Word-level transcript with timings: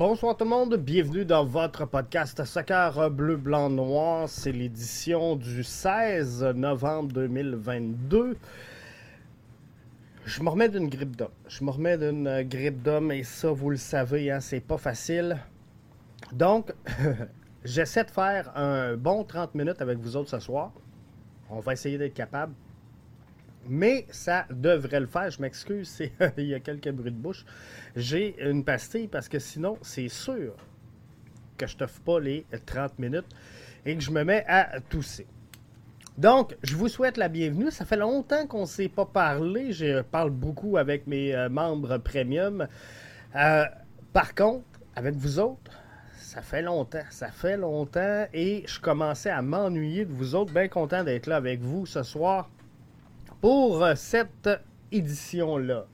Bonsoir 0.00 0.34
tout 0.34 0.44
le 0.44 0.50
monde, 0.50 0.76
bienvenue 0.76 1.26
dans 1.26 1.44
votre 1.44 1.84
podcast 1.84 2.42
Soccer 2.46 3.10
Bleu, 3.10 3.36
Blanc, 3.36 3.68
Noir. 3.68 4.30
C'est 4.30 4.50
l'édition 4.50 5.36
du 5.36 5.62
16 5.62 6.42
novembre 6.54 7.12
2022. 7.12 8.38
Je 10.24 10.42
me 10.42 10.48
remets 10.48 10.70
d'une 10.70 10.88
grippe 10.88 11.16
d'homme. 11.16 11.28
Je 11.48 11.62
me 11.62 11.70
remets 11.70 11.98
d'une 11.98 12.42
grippe 12.44 12.80
d'homme 12.80 13.12
et 13.12 13.24
ça, 13.24 13.52
vous 13.52 13.68
le 13.68 13.76
savez, 13.76 14.30
hein, 14.30 14.40
c'est 14.40 14.60
pas 14.60 14.78
facile. 14.78 15.36
Donc, 16.32 16.72
j'essaie 17.64 18.04
de 18.04 18.10
faire 18.10 18.56
un 18.56 18.96
bon 18.96 19.22
30 19.22 19.54
minutes 19.54 19.82
avec 19.82 19.98
vous 19.98 20.16
autres 20.16 20.30
ce 20.30 20.40
soir. 20.40 20.72
On 21.50 21.60
va 21.60 21.74
essayer 21.74 21.98
d'être 21.98 22.14
capable. 22.14 22.54
Mais 23.68 24.06
ça 24.10 24.46
devrait 24.50 25.00
le 25.00 25.06
faire. 25.06 25.30
Je 25.30 25.40
m'excuse, 25.40 26.02
il 26.38 26.46
y 26.46 26.54
a 26.54 26.60
quelques 26.60 26.90
bruits 26.90 27.12
de 27.12 27.16
bouche. 27.16 27.44
J'ai 27.96 28.36
une 28.42 28.64
pastille 28.64 29.08
parce 29.08 29.28
que 29.28 29.38
sinon, 29.38 29.78
c'est 29.82 30.08
sûr 30.08 30.54
que 31.56 31.66
je 31.66 31.74
ne 31.74 31.78
t'offre 31.80 32.00
pas 32.00 32.20
les 32.20 32.46
30 32.66 32.98
minutes 32.98 33.28
et 33.84 33.94
que 33.94 34.02
je 34.02 34.10
me 34.10 34.24
mets 34.24 34.44
à 34.48 34.80
tousser. 34.80 35.26
Donc, 36.18 36.56
je 36.62 36.76
vous 36.76 36.88
souhaite 36.88 37.16
la 37.16 37.28
bienvenue. 37.28 37.70
Ça 37.70 37.84
fait 37.84 37.96
longtemps 37.96 38.46
qu'on 38.46 38.62
ne 38.62 38.66
s'est 38.66 38.88
pas 38.88 39.06
parlé. 39.06 39.72
Je 39.72 40.02
parle 40.02 40.30
beaucoup 40.30 40.76
avec 40.76 41.06
mes 41.06 41.34
euh, 41.34 41.48
membres 41.48 41.98
premium. 41.98 42.66
Euh, 43.36 43.64
par 44.12 44.34
contre, 44.34 44.64
avec 44.96 45.14
vous 45.14 45.38
autres, 45.38 45.70
ça 46.18 46.42
fait 46.42 46.62
longtemps. 46.62 47.04
Ça 47.10 47.28
fait 47.28 47.56
longtemps 47.56 48.26
et 48.34 48.64
je 48.66 48.80
commençais 48.80 49.30
à 49.30 49.40
m'ennuyer 49.40 50.04
de 50.04 50.12
vous 50.12 50.34
autres. 50.34 50.52
Bien 50.52 50.68
content 50.68 51.04
d'être 51.04 51.26
là 51.26 51.36
avec 51.36 51.60
vous 51.60 51.86
ce 51.86 52.02
soir 52.02 52.50
pour 53.40 53.84
cette 53.96 54.48
édition-là. 54.92 55.86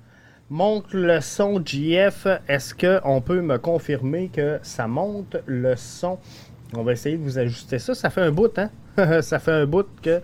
Monte 0.48 0.92
le 0.92 1.20
son 1.20 1.60
JF. 1.64 2.26
Est-ce 2.48 2.74
qu'on 2.74 3.20
peut 3.20 3.40
me 3.40 3.58
confirmer 3.58 4.28
que 4.28 4.58
ça 4.62 4.86
monte 4.86 5.36
le 5.46 5.74
son? 5.76 6.18
On 6.74 6.82
va 6.82 6.92
essayer 6.92 7.16
de 7.16 7.22
vous 7.22 7.38
ajuster 7.38 7.78
ça. 7.78 7.94
Ça 7.94 8.10
fait 8.10 8.22
un 8.22 8.30
bout, 8.30 8.56
hein? 8.58 8.70
ça 9.22 9.38
fait 9.38 9.52
un 9.52 9.66
bout 9.66 9.86
que 10.02 10.20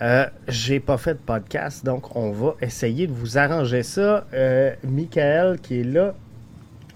euh, 0.00 0.26
j'ai 0.48 0.80
pas 0.80 0.98
fait 0.98 1.14
de 1.14 1.18
podcast. 1.18 1.84
Donc, 1.84 2.14
on 2.14 2.30
va 2.30 2.54
essayer 2.60 3.06
de 3.06 3.12
vous 3.12 3.38
arranger 3.38 3.82
ça. 3.82 4.26
Euh, 4.34 4.74
Michael 4.84 5.58
qui 5.60 5.80
est 5.80 5.84
là, 5.84 6.14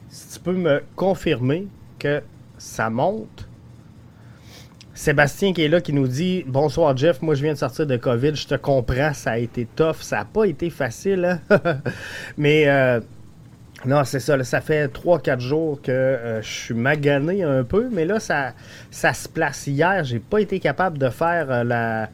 si 0.09 0.35
tu 0.35 0.41
peux 0.41 0.53
me 0.53 0.83
confirmer 0.97 1.69
que 1.99 2.23
ça 2.59 2.91
monte. 2.91 3.49
Sébastien 5.01 5.55
qui 5.55 5.63
est 5.63 5.69
là 5.69 5.81
qui 5.81 5.95
nous 5.95 6.07
dit 6.07 6.45
Bonsoir 6.47 6.95
Jeff, 6.95 7.23
moi 7.23 7.35
je 7.35 7.43
viens 7.43 7.55
de 7.55 7.59
sortir 7.59 7.87
de 7.87 7.97
COVID, 7.97 8.35
je 8.35 8.47
te 8.47 8.55
comprends, 8.55 9.15
ça 9.15 9.31
a 9.31 9.39
été 9.39 9.65
tough, 9.65 9.97
ça 10.03 10.19
n'a 10.19 10.25
pas 10.27 10.45
été 10.45 10.69
facile. 10.69 11.41
Hein? 11.49 11.59
Mais 12.37 12.69
euh, 12.69 13.01
non, 13.87 14.05
c'est 14.05 14.21
ça, 14.21 14.45
ça 14.45 14.61
fait 14.61 14.89
3-4 14.93 15.41
jours 15.41 15.81
que 15.81 15.91
euh, 15.91 16.43
je 16.43 16.51
suis 16.51 16.75
magané 16.75 17.43
un 17.43 17.65
peu, 17.65 17.89
mais 17.91 18.05
là 18.05 18.21
ça, 18.21 18.53
ça 18.91 19.15
se 19.15 19.27
place. 19.27 19.67
Hier, 19.67 20.05
j'ai 20.05 20.19
pas 20.19 20.39
été 20.39 20.61
capable 20.61 20.99
de 20.99 21.09
faire 21.09 21.51
euh, 21.51 21.65
la, 21.65 22.11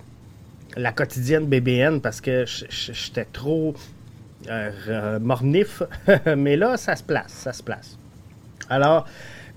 la 0.76 0.92
quotidienne 0.92 1.46
BBN 1.46 2.00
parce 2.00 2.20
que 2.20 2.44
j'étais 2.46 3.26
trop 3.32 3.74
mornif. 5.20 5.82
mais 6.36 6.54
là, 6.56 6.76
ça 6.76 6.94
se 6.94 7.02
place, 7.02 7.32
ça 7.32 7.52
se 7.52 7.64
place. 7.64 7.98
Alors, 8.70 9.06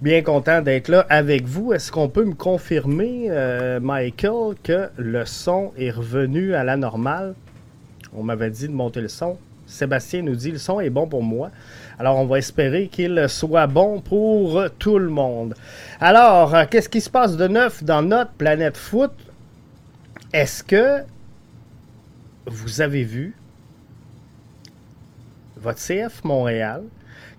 Bien 0.01 0.21
content 0.21 0.61
d'être 0.61 0.87
là 0.87 1.05
avec 1.09 1.43
vous. 1.43 1.73
Est-ce 1.73 1.91
qu'on 1.91 2.07
peut 2.07 2.23
me 2.23 2.33
confirmer, 2.33 3.25
euh, 3.31 3.81
Michael, 3.81 4.55
que 4.63 4.87
le 4.95 5.25
son 5.25 5.73
est 5.77 5.91
revenu 5.91 6.53
à 6.53 6.63
la 6.63 6.77
normale? 6.77 7.35
On 8.13 8.23
m'avait 8.23 8.49
dit 8.49 8.69
de 8.69 8.73
monter 8.73 9.01
le 9.01 9.09
son. 9.09 9.37
Sébastien 9.65 10.21
nous 10.21 10.37
dit 10.37 10.51
le 10.51 10.57
son 10.57 10.79
est 10.79 10.89
bon 10.89 11.05
pour 11.05 11.21
moi. 11.21 11.51
Alors, 11.99 12.17
on 12.17 12.25
va 12.25 12.37
espérer 12.37 12.87
qu'il 12.87 13.25
soit 13.27 13.67
bon 13.67 13.99
pour 13.99 14.63
tout 14.79 14.99
le 14.99 15.09
monde. 15.09 15.53
Alors, 15.99 16.55
euh, 16.55 16.63
qu'est-ce 16.71 16.87
qui 16.87 17.01
se 17.01 17.09
passe 17.09 17.35
de 17.35 17.49
neuf 17.49 17.83
dans 17.83 18.01
notre 18.01 18.31
planète 18.31 18.77
foot? 18.77 19.11
Est-ce 20.31 20.63
que 20.63 21.03
vous 22.45 22.79
avez 22.79 23.03
vu 23.03 23.35
votre 25.57 25.79
CF 25.79 26.23
Montréal? 26.23 26.83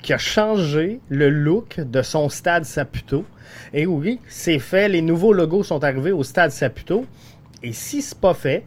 Qui 0.02 0.12
a 0.12 0.18
changé 0.18 1.00
le 1.08 1.28
look 1.28 1.80
de 1.80 2.02
son 2.02 2.28
stade 2.28 2.64
Saputo. 2.64 3.24
Et 3.72 3.86
oui, 3.86 4.20
c'est 4.28 4.58
fait. 4.58 4.88
Les 4.88 5.02
nouveaux 5.02 5.32
logos 5.32 5.64
sont 5.64 5.82
arrivés 5.84 6.12
au 6.12 6.22
stade 6.22 6.50
Saputo. 6.50 7.04
Et 7.62 7.72
si 7.72 8.02
ce 8.02 8.14
n'est 8.14 8.20
pas 8.20 8.34
fait, 8.34 8.64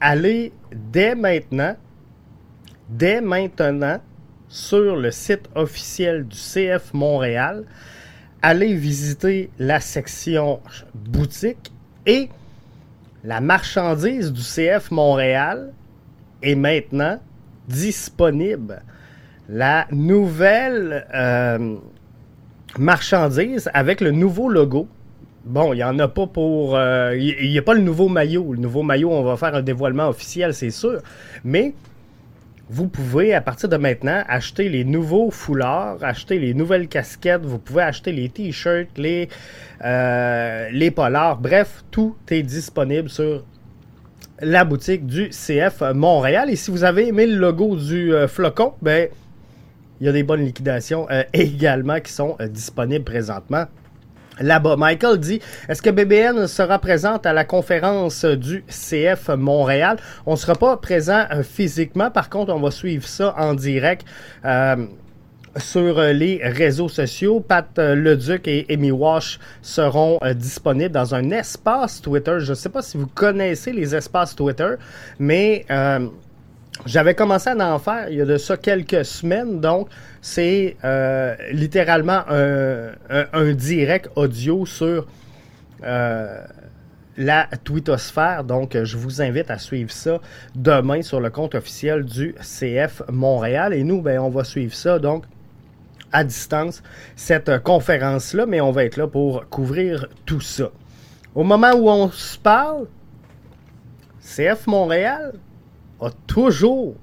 allez 0.00 0.52
dès 0.74 1.14
maintenant, 1.14 1.76
dès 2.88 3.20
maintenant, 3.20 4.00
sur 4.48 4.96
le 4.96 5.10
site 5.10 5.48
officiel 5.54 6.26
du 6.26 6.36
CF 6.36 6.94
Montréal, 6.94 7.64
allez 8.42 8.74
visiter 8.74 9.50
la 9.58 9.80
section 9.80 10.60
boutique 10.94 11.72
et 12.06 12.28
la 13.24 13.40
marchandise 13.40 14.32
du 14.32 14.40
CF 14.40 14.90
Montréal 14.92 15.72
est 16.42 16.54
maintenant 16.54 17.18
disponible 17.68 18.82
la 19.48 19.86
nouvelle 19.90 21.06
euh, 21.14 21.76
marchandise 22.78 23.70
avec 23.74 24.00
le 24.00 24.10
nouveau 24.10 24.48
logo. 24.48 24.88
Bon, 25.44 25.72
il 25.72 25.76
n'y 25.76 25.84
en 25.84 25.98
a 26.00 26.08
pas 26.08 26.26
pour. 26.26 26.76
Euh, 26.76 27.16
il 27.16 27.50
n'y 27.50 27.58
a 27.58 27.62
pas 27.62 27.74
le 27.74 27.80
nouveau 27.80 28.08
maillot. 28.08 28.52
Le 28.52 28.58
nouveau 28.58 28.82
maillot, 28.82 29.10
on 29.12 29.22
va 29.22 29.36
faire 29.36 29.54
un 29.54 29.62
dévoilement 29.62 30.08
officiel, 30.08 30.52
c'est 30.52 30.70
sûr. 30.70 31.00
Mais 31.44 31.74
vous 32.68 32.88
pouvez, 32.88 33.32
à 33.32 33.40
partir 33.40 33.68
de 33.68 33.76
maintenant, 33.76 34.24
acheter 34.26 34.68
les 34.68 34.84
nouveaux 34.84 35.30
foulards, 35.30 35.98
acheter 36.02 36.40
les 36.40 36.52
nouvelles 36.52 36.88
casquettes, 36.88 37.44
vous 37.44 37.60
pouvez 37.60 37.82
acheter 37.82 38.10
les 38.10 38.28
t-shirts, 38.28 38.98
les, 38.98 39.28
euh, 39.84 40.68
les 40.72 40.90
polars. 40.90 41.38
Bref, 41.38 41.84
tout 41.92 42.16
est 42.28 42.42
disponible 42.42 43.08
sur 43.08 43.44
la 44.40 44.64
boutique 44.64 45.06
du 45.06 45.28
CF 45.28 45.80
Montréal. 45.94 46.50
Et 46.50 46.56
si 46.56 46.72
vous 46.72 46.82
avez 46.82 47.06
aimé 47.06 47.28
le 47.28 47.36
logo 47.36 47.76
du 47.76 48.12
flocon, 48.26 48.72
ben 48.82 49.08
il 50.00 50.06
y 50.06 50.08
a 50.08 50.12
des 50.12 50.22
bonnes 50.22 50.44
liquidations 50.44 51.06
euh, 51.10 51.22
également 51.32 52.00
qui 52.00 52.12
sont 52.12 52.36
euh, 52.40 52.48
disponibles 52.48 53.04
présentement. 53.04 53.64
Là-bas, 54.38 54.76
Michael 54.76 55.18
dit 55.18 55.40
Est-ce 55.68 55.80
que 55.80 55.88
BBN 55.88 56.46
sera 56.46 56.78
présente 56.78 57.24
à 57.24 57.32
la 57.32 57.44
conférence 57.44 58.26
du 58.26 58.64
CF 58.68 59.30
Montréal? 59.30 59.96
On 60.26 60.32
ne 60.32 60.36
sera 60.36 60.54
pas 60.54 60.76
présent 60.76 61.24
euh, 61.32 61.42
physiquement, 61.42 62.10
par 62.10 62.28
contre, 62.28 62.52
on 62.52 62.60
va 62.60 62.70
suivre 62.70 63.06
ça 63.06 63.34
en 63.38 63.54
direct. 63.54 64.04
sur 65.56 65.98
les 66.02 66.38
réseaux 66.42 66.90
sociaux. 66.90 67.40
Pat 67.40 67.66
Leduc 67.78 68.46
et 68.46 68.66
Amy 68.68 68.90
Wash 68.90 69.40
seront 69.62 70.20
disponibles 70.34 70.92
dans 70.92 71.14
un 71.14 71.30
espace 71.30 72.02
Twitter. 72.02 72.36
Je 72.40 72.50
ne 72.50 72.54
sais 72.54 72.68
pas 72.68 72.82
si 72.82 72.98
vous 72.98 73.06
connaissez 73.06 73.72
les 73.72 73.94
espaces 73.94 74.36
Twitter, 74.36 74.74
mais 75.18 75.64
j'avais 76.86 77.14
commencé 77.14 77.50
à 77.50 77.74
en 77.74 77.78
faire 77.78 78.08
il 78.08 78.16
y 78.16 78.20
a 78.20 78.24
de 78.24 78.36
ça 78.36 78.56
quelques 78.56 79.04
semaines, 79.04 79.60
donc 79.60 79.88
c'est 80.20 80.76
euh, 80.84 81.34
littéralement 81.52 82.22
un, 82.28 83.52
direct 83.52 84.08
audio 84.16 84.64
sur 84.64 85.06
euh, 85.84 86.40
la 87.16 87.48
twittosphère. 87.64 88.44
Donc, 88.44 88.76
je 88.82 88.96
vous 88.96 89.20
invite 89.20 89.50
à 89.50 89.58
suivre 89.58 89.90
ça 89.90 90.20
demain 90.54 91.02
sur 91.02 91.20
le 91.20 91.30
compte 91.30 91.54
officiel 91.54 92.04
du 92.04 92.34
CF 92.40 93.02
Montréal. 93.10 93.72
Et 93.72 93.84
nous, 93.84 94.02
ben, 94.02 94.18
on 94.20 94.30
va 94.30 94.44
suivre 94.44 94.74
ça 94.74 94.98
donc 94.98 95.24
à 96.12 96.24
distance, 96.24 96.82
cette 97.14 97.62
conférence-là, 97.62 98.46
mais 98.46 98.60
on 98.60 98.70
va 98.70 98.84
être 98.84 98.96
là 98.96 99.06
pour 99.06 99.48
couvrir 99.48 100.06
tout 100.24 100.40
ça. 100.40 100.70
Au 101.34 101.42
moment 101.42 101.72
où 101.72 101.90
on 101.90 102.10
se 102.10 102.38
parle, 102.38 102.86
CF 104.20 104.66
Montréal 104.66 105.34
a 106.00 106.10
toujours 106.26 106.94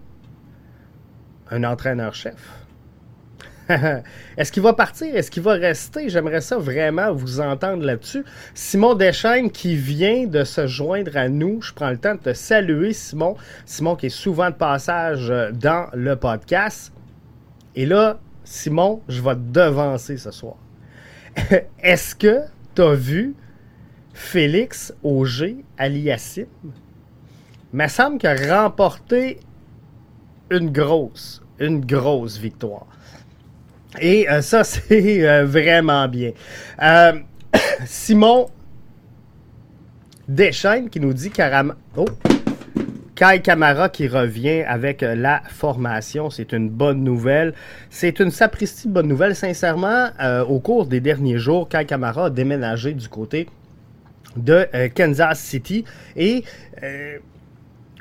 un 1.49 1.63
entraîneur-chef. 1.63 2.63
Est-ce 4.37 4.51
qu'il 4.51 4.63
va 4.63 4.73
partir? 4.73 5.15
Est-ce 5.15 5.31
qu'il 5.31 5.43
va 5.43 5.53
rester? 5.53 6.09
J'aimerais 6.09 6.41
ça 6.41 6.57
vraiment 6.57 7.13
vous 7.13 7.39
entendre 7.39 7.83
là-dessus. 7.83 8.25
Simon 8.53 8.93
Deschaines 8.93 9.51
qui 9.51 9.75
vient 9.75 10.27
de 10.27 10.43
se 10.43 10.67
joindre 10.67 11.15
à 11.15 11.29
nous. 11.29 11.61
Je 11.61 11.73
prends 11.73 11.89
le 11.89 11.97
temps 11.97 12.15
de 12.15 12.19
te 12.19 12.33
saluer, 12.33 12.93
Simon. 12.93 13.35
Simon 13.65 13.95
qui 13.95 14.07
est 14.07 14.09
souvent 14.09 14.49
de 14.49 14.55
passage 14.55 15.29
euh, 15.29 15.51
dans 15.51 15.87
le 15.93 16.15
podcast. 16.15 16.91
Et 17.75 17.85
là, 17.85 18.19
Simon, 18.43 19.01
je 19.07 19.21
vais 19.21 19.35
te 19.35 19.51
devancer 19.51 20.17
ce 20.17 20.31
soir. 20.31 20.55
Est-ce 21.79 22.15
que 22.15 22.41
tu 22.75 22.81
as 22.81 22.93
vu 22.93 23.35
Félix 24.13 24.93
Auger 25.03 25.63
aliassim 25.77 26.45
me 27.73 27.87
semble 27.87 28.19
qu'il 28.19 28.29
a 28.29 28.63
remporté 28.63 29.39
une 30.51 30.71
grosse, 30.71 31.41
une 31.59 31.83
grosse 31.83 32.37
victoire. 32.37 32.85
Et 33.99 34.29
euh, 34.29 34.41
ça, 34.41 34.63
c'est 34.63 35.27
euh, 35.27 35.45
vraiment 35.45 36.07
bien. 36.07 36.31
Euh, 36.81 37.13
Simon 37.85 38.49
Deschaines 40.27 40.89
qui 40.89 40.99
nous 40.99 41.13
dit 41.13 41.29
carrément. 41.29 41.73
Oh! 41.97 42.05
Kai 43.15 43.41
Kamara 43.43 43.89
qui 43.89 44.07
revient 44.07 44.63
avec 44.63 45.01
la 45.01 45.43
formation, 45.47 46.31
c'est 46.31 46.51
une 46.51 46.67
bonne 46.67 47.03
nouvelle. 47.03 47.53
C'est 47.91 48.19
une 48.19 48.31
sapristi 48.31 48.87
bonne 48.87 49.07
nouvelle. 49.07 49.35
Sincèrement, 49.35 50.09
au 50.49 50.59
cours 50.59 50.87
des 50.87 50.99
derniers 50.99 51.37
jours, 51.37 51.69
Kai 51.69 51.85
Kamara 51.85 52.25
a 52.25 52.29
déménagé 52.31 52.93
du 52.93 53.07
côté 53.07 53.47
de 54.35 54.67
Kansas 54.95 55.39
City 55.39 55.85
et 56.15 56.43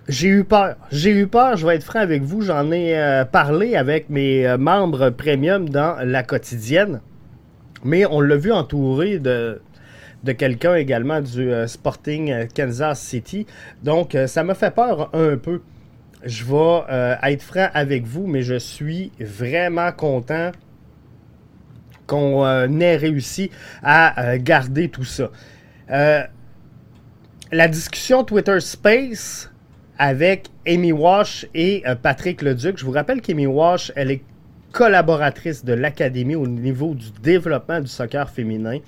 j'ai 0.09 0.29
eu 0.29 0.45
peur. 0.45 0.77
J'ai 0.91 1.11
eu 1.11 1.27
peur, 1.29 1.57
je 1.57 1.67
vais 1.67 1.77
être 1.77 1.85
franc 1.85 2.01
avec 2.01 2.23
vous. 2.23 2.41
J'en 2.43 2.73
ai 2.73 2.99
euh, 2.99 3.25
parlé 3.25 3.77
avec 3.77 4.11
mes 4.11 4.47
euh, 4.47 4.59
membres 4.59 5.11
premium 5.11 5.69
dans 5.69 5.97
la 6.05 6.25
quotidienne. 6.25 7.01
Mais 7.85 8.05
on 8.07 8.21
l'a 8.21 8.37
vu 8.37 8.53
entouré 8.53 9.21
de, 9.21 9.61
de 10.25 10.33
quelqu'un 10.33 10.75
également 10.75 11.21
du 11.21 11.53
euh, 11.53 11.69
Sporting 11.69 12.49
Kansas 12.55 13.01
City. 13.01 13.47
Donc, 13.85 14.17
ça 14.27 14.43
me 14.43 14.55
fait 14.55 14.75
peur 14.75 15.11
un 15.15 15.37
peu. 15.37 15.61
Je 16.25 16.45
vais 16.45 17.33
être 17.33 17.43
franc 17.43 17.69
avec 17.73 18.05
vous, 18.05 18.27
mais 18.27 18.43
je 18.43 18.59
suis 18.59 19.11
vraiment 19.21 19.91
content 19.93 20.53
qu'on 22.07 22.81
ait 22.81 22.97
réussi 22.97 23.51
à 23.83 24.39
garder 24.39 24.89
tout 24.89 25.05
ça. 25.05 25.31
la 25.89 26.29
discussion 27.69 28.23
Twitter 28.23 28.61
Space 28.61 29.52
avec 30.03 30.49
Amy 30.67 30.91
Wash 30.91 31.47
et 31.55 31.85
euh, 31.87 31.95
Patrick 31.95 32.43
Leduc. 32.43 32.77
Je 32.77 32.85
vous 32.85 32.91
rappelle 32.91 33.21
qu'Amy 33.21 33.47
Wash, 33.47 33.93
elle 33.95 34.11
est 34.11 34.25
collaboratrice 34.73 35.65
de 35.65 35.75
l'Académie 35.75 36.35
au 36.35 36.49
niveau 36.49 36.95
du 36.95 37.13
développement 37.23 37.79
du 37.79 37.87
soccer 37.87 38.29
féminin. 38.29 38.79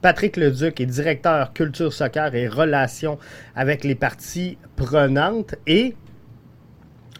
Patrick 0.00 0.38
Leduc 0.38 0.80
est 0.80 0.86
directeur 0.86 1.52
culture 1.52 1.92
soccer 1.92 2.34
et 2.34 2.48
relations 2.48 3.18
avec 3.54 3.84
les 3.84 3.94
parties 3.94 4.56
prenantes. 4.74 5.54
Et 5.66 5.94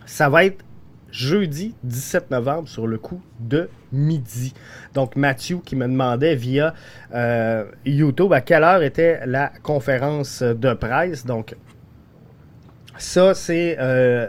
ça 0.07 0.31
va 0.31 0.47
être 0.47 0.65
jeudi 1.11 1.75
17 1.85 2.31
novembre 2.31 2.67
sur 2.67 2.87
le 2.87 2.97
coup 2.97 3.21
de 3.41 3.69
midi. 3.93 4.55
Donc 4.95 5.17
Mathieu 5.17 5.59
qui 5.63 5.77
me 5.77 5.87
demandait 5.87 6.35
via 6.35 6.73
euh, 7.15 7.67
YouTube 7.85 8.33
à 8.33 8.41
quelle 8.41 8.65
heure 8.65 8.83
était 8.83 9.21
la 9.27 9.53
conférence 9.63 10.43
de 10.43 10.73
presse. 10.73 11.27
Donc 11.27 11.55
ça, 12.99 13.33
c'est 13.35 13.77
euh, 13.79 14.27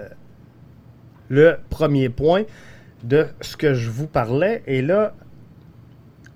le 1.28 1.58
premier 1.70 2.10
point 2.10 2.44
de 3.04 3.28
ce 3.42 3.58
que 3.58 3.74
je 3.74 3.90
vous 3.90 4.08
parlais. 4.08 4.64
Et 4.68 4.82
là, 4.82 5.14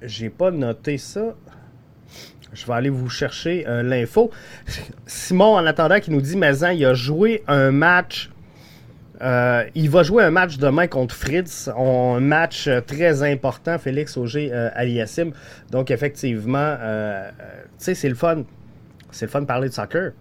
j'ai 0.01 0.29
pas 0.29 0.51
noté 0.51 0.97
ça. 0.97 1.35
Je 2.51 2.65
vais 2.65 2.73
aller 2.73 2.89
vous 2.89 3.09
chercher 3.09 3.67
euh, 3.67 3.83
l'info. 3.83 4.31
Simon, 5.05 5.55
en 5.55 5.65
attendant, 5.65 5.99
qui 5.99 6.11
nous 6.11 6.21
dit 6.21 6.35
Maison, 6.35 6.69
il 6.69 6.85
a 6.85 6.93
joué 6.93 7.43
un 7.47 7.71
match. 7.71 8.31
Euh, 9.21 9.63
il 9.75 9.89
va 9.89 10.03
jouer 10.03 10.23
un 10.23 10.31
match 10.31 10.57
demain 10.57 10.87
contre 10.87 11.15
Fritz. 11.15 11.69
Un 11.77 12.19
match 12.19 12.67
très 12.87 13.23
important, 13.23 13.77
Félix 13.77 14.17
Auger 14.17 14.51
Aliassim. 14.51 15.31
Donc, 15.71 15.91
effectivement, 15.91 16.75
tu 16.77 17.85
sais, 17.85 17.95
c'est 17.95 18.09
le 18.09 18.15
fun. 18.15 18.43
C'est 19.11 19.25
le 19.25 19.31
fun 19.31 19.41
de 19.41 19.45
parler 19.45 19.69
de 19.69 19.73
soccer. 19.73 20.13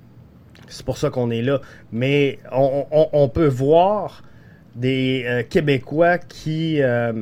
C'est 0.68 0.84
pour 0.84 0.96
ça 0.96 1.10
qu'on 1.10 1.30
est 1.30 1.42
là. 1.42 1.60
Mais 1.92 2.38
on, 2.50 3.28
peut 3.28 3.46
voir 3.46 4.22
des 4.74 5.24
euh, 5.26 5.42
Québécois 5.42 6.18
qui 6.18 6.80
euh, 6.80 7.12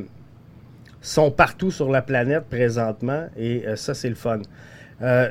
sont 1.01 1.31
partout 1.31 1.69
sur 1.69 1.89
la 1.89 2.01
planète 2.01 2.45
présentement 2.49 3.27
et 3.37 3.63
euh, 3.67 3.75
ça, 3.75 3.93
c'est 3.93 4.09
le 4.09 4.15
fun. 4.15 4.39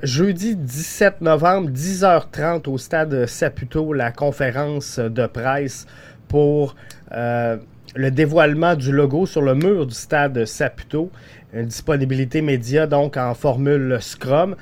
jeudi 0.02 0.56
17 0.56 1.22
novembre, 1.22 1.70
10h30 1.70 2.68
au 2.68 2.76
stade 2.76 3.26
Saputo, 3.26 3.92
la 3.92 4.12
conférence 4.12 4.98
de 4.98 5.26
presse 5.26 5.86
pour 6.28 6.74
le 7.12 8.10
dévoilement 8.10 8.74
du 8.76 8.92
logo 8.92 9.26
sur 9.26 9.42
le 9.42 9.54
mur 9.54 9.86
du 9.86 9.94
stade 9.94 10.44
Saputo. 10.44 11.10
Une 11.52 11.66
disponibilité 11.66 12.42
média 12.42 12.86
donc 12.86 13.16
en 13.16 13.34
formule 13.34 13.98
Scrum. 14.00 14.56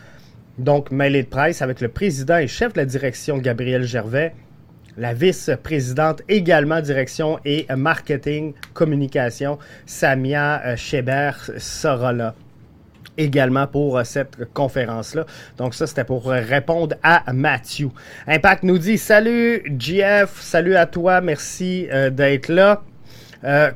Donc, 0.58 0.90
mêlée 0.90 1.22
de 1.22 1.28
presse 1.28 1.62
avec 1.62 1.81
le 1.81 1.88
président 1.88 2.38
et 2.38 2.49
chef 2.49 2.72
de 2.72 2.78
la 2.78 2.84
direction, 2.84 3.38
Gabriel 3.38 3.84
Gervais, 3.84 4.34
la 4.99 5.14
vice-présidente 5.14 6.22
également 6.28 6.81
direction 6.81 7.38
et 7.44 7.66
marketing, 7.76 8.52
communication, 8.75 9.58
Samia 9.87 10.60
euh, 10.66 10.76
Cheber 10.76 11.31
Sorola 11.58 12.34
également 13.16 13.69
pour 13.69 13.96
euh, 13.99 14.02
cette 14.02 14.52
conférence-là. 14.52 15.25
Donc 15.56 15.75
ça, 15.75 15.87
c'était 15.87 16.02
pour 16.02 16.26
répondre 16.26 16.96
à 17.05 17.32
Mathieu. 17.32 17.90
Impact 18.26 18.64
nous 18.64 18.78
dit 18.78 18.99
Salut 18.99 19.62
GF, 19.78 20.40
salut 20.40 20.75
à 20.75 20.87
toi, 20.87 21.20
merci 21.20 21.87
euh, 21.93 22.10
d'être 22.10 22.49
là. 22.49 22.82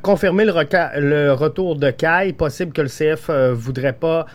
confirmer 0.03 0.45
le, 0.45 1.31
retour 1.33 1.77
de 1.77 1.91
Kai. 1.91 2.33
Possible 2.37 2.73
que 2.73 2.83
le 2.83 2.89
CF 2.89 3.31
voudrait 3.53 3.93
pas 3.93 4.27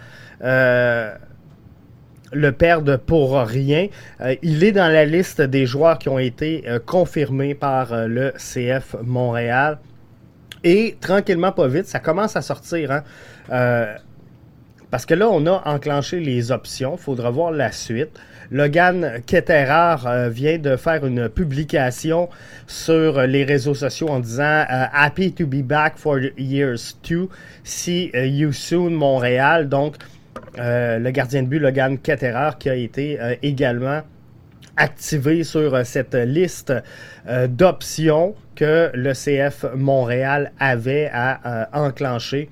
le 2.33 2.51
perdre 2.51 2.97
pour 2.97 3.38
rien. 3.38 3.88
Euh, 4.21 4.35
il 4.41 4.63
est 4.63 4.71
dans 4.71 4.91
la 4.91 5.06
liste 5.06 5.41
des 5.41 5.65
joueurs 5.65 5.97
qui 5.97 6.09
ont 6.09 6.19
été 6.19 6.63
euh, 6.68 6.79
confirmés 6.83 7.56
par 7.56 7.94
euh, 7.94 8.07
le 8.07 8.33
CF 8.38 8.95
Montréal. 9.03 9.79
Et 10.63 10.97
tranquillement, 11.00 11.51
pas 11.51 11.68
vite, 11.68 11.85
ça 11.85 12.00
commence 12.00 12.35
à 12.35 12.41
sortir. 12.41 12.91
Hein. 12.91 13.03
parce 14.89 15.06
que 15.06 15.13
là, 15.13 15.29
on 15.29 15.45
a 15.45 15.62
enclenché 15.65 16.19
les 16.19 16.51
options. 16.51 16.97
Faudra 16.97 17.29
voir 17.29 17.51
la 17.51 17.71
suite. 17.71 18.19
Logan 18.50 19.21
Ketterer 19.25 20.30
vient 20.30 20.57
de 20.57 20.75
faire 20.77 21.06
une 21.06 21.30
publication 21.30 22.30
sur 22.65 23.21
les 23.21 23.44
réseaux 23.44 23.75
sociaux 23.75 24.07
en 24.07 24.19
disant 24.19 24.65
Happy 24.68 25.33
to 25.33 25.45
be 25.45 25.62
back 25.62 25.97
for 25.97 26.19
years 26.38 26.97
two. 27.03 27.30
See 27.63 28.09
you 28.13 28.51
soon, 28.51 28.91
Montréal. 28.91 29.69
Donc, 29.69 29.97
le 30.57 31.09
gardien 31.12 31.44
de 31.44 31.48
but 31.48 31.59
Logan 31.59 31.98
Ketterer 31.98 32.51
qui 32.59 32.69
a 32.69 32.75
été 32.75 33.19
euh, 33.19 33.36
également 33.42 34.01
activé 34.75 35.44
sur 35.44 35.74
euh, 35.74 35.83
cette 35.83 36.15
liste 36.15 36.74
d'options 37.50 38.36
que 38.56 38.89
le 38.94 39.13
CF 39.13 39.65
Montréal 39.75 40.51
avait 40.59 41.09
à 41.13 41.69
enclencher 41.74 42.50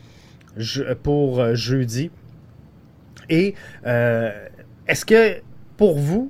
pour 1.01 1.55
jeudi. 1.55 2.11
Et 3.29 3.55
est-ce 3.85 5.05
que 5.05 5.41
pour 5.77 5.97
vous, 5.97 6.29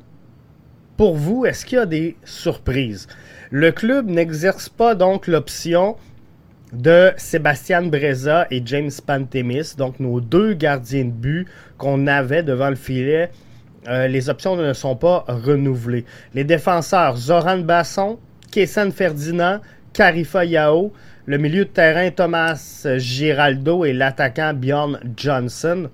pour 0.96 1.16
vous, 1.16 1.46
est-ce 1.46 1.66
qu'il 1.66 1.78
y 1.78 1.82
a 1.82 1.86
des 1.88 2.16
surprises? 2.24 3.08
Le 3.50 3.72
club 3.72 4.08
n'exerce 4.08 4.70
pas 4.70 4.96
donc 4.96 5.28
l'option 5.28 5.98
de 6.76 7.12
Sébastien 7.18 7.84
Breza 7.84 8.48
et 8.52 8.62
James 8.66 8.92
Pantemis, 9.06 9.76
donc 9.78 10.00
nos 10.00 10.20
deux 10.20 10.54
gardiens 10.54 11.06
de 11.06 11.12
but 11.12 11.48
qu'on 11.78 12.08
avait 12.08 12.44
devant 12.44 12.70
le 12.70 12.76
filet. 12.76 13.32
Euh, 13.88 14.08
les 14.08 14.30
options 14.30 14.56
ne 14.56 14.74
sont 14.74 14.96
pas 14.96 15.26
renouvelées. 15.28 16.06
Les 16.34 16.44
défenseurs, 16.44 17.18
Zoran 17.18 17.60
Basson, 17.60 18.20
Kessan 18.52 18.92
Ferdinand, 18.92 19.60
Carifa 19.94 20.44
Yao, 20.44 20.92
le 21.26 21.38
milieu 21.38 21.66
de 21.66 21.70
terrain, 21.70 22.10
Thomas 22.10 22.86
Giraldo 22.98 23.86
et 23.86 23.94
l'attaquant 23.94 24.54
Bjorn 24.54 25.00
Johnson. 25.16 25.90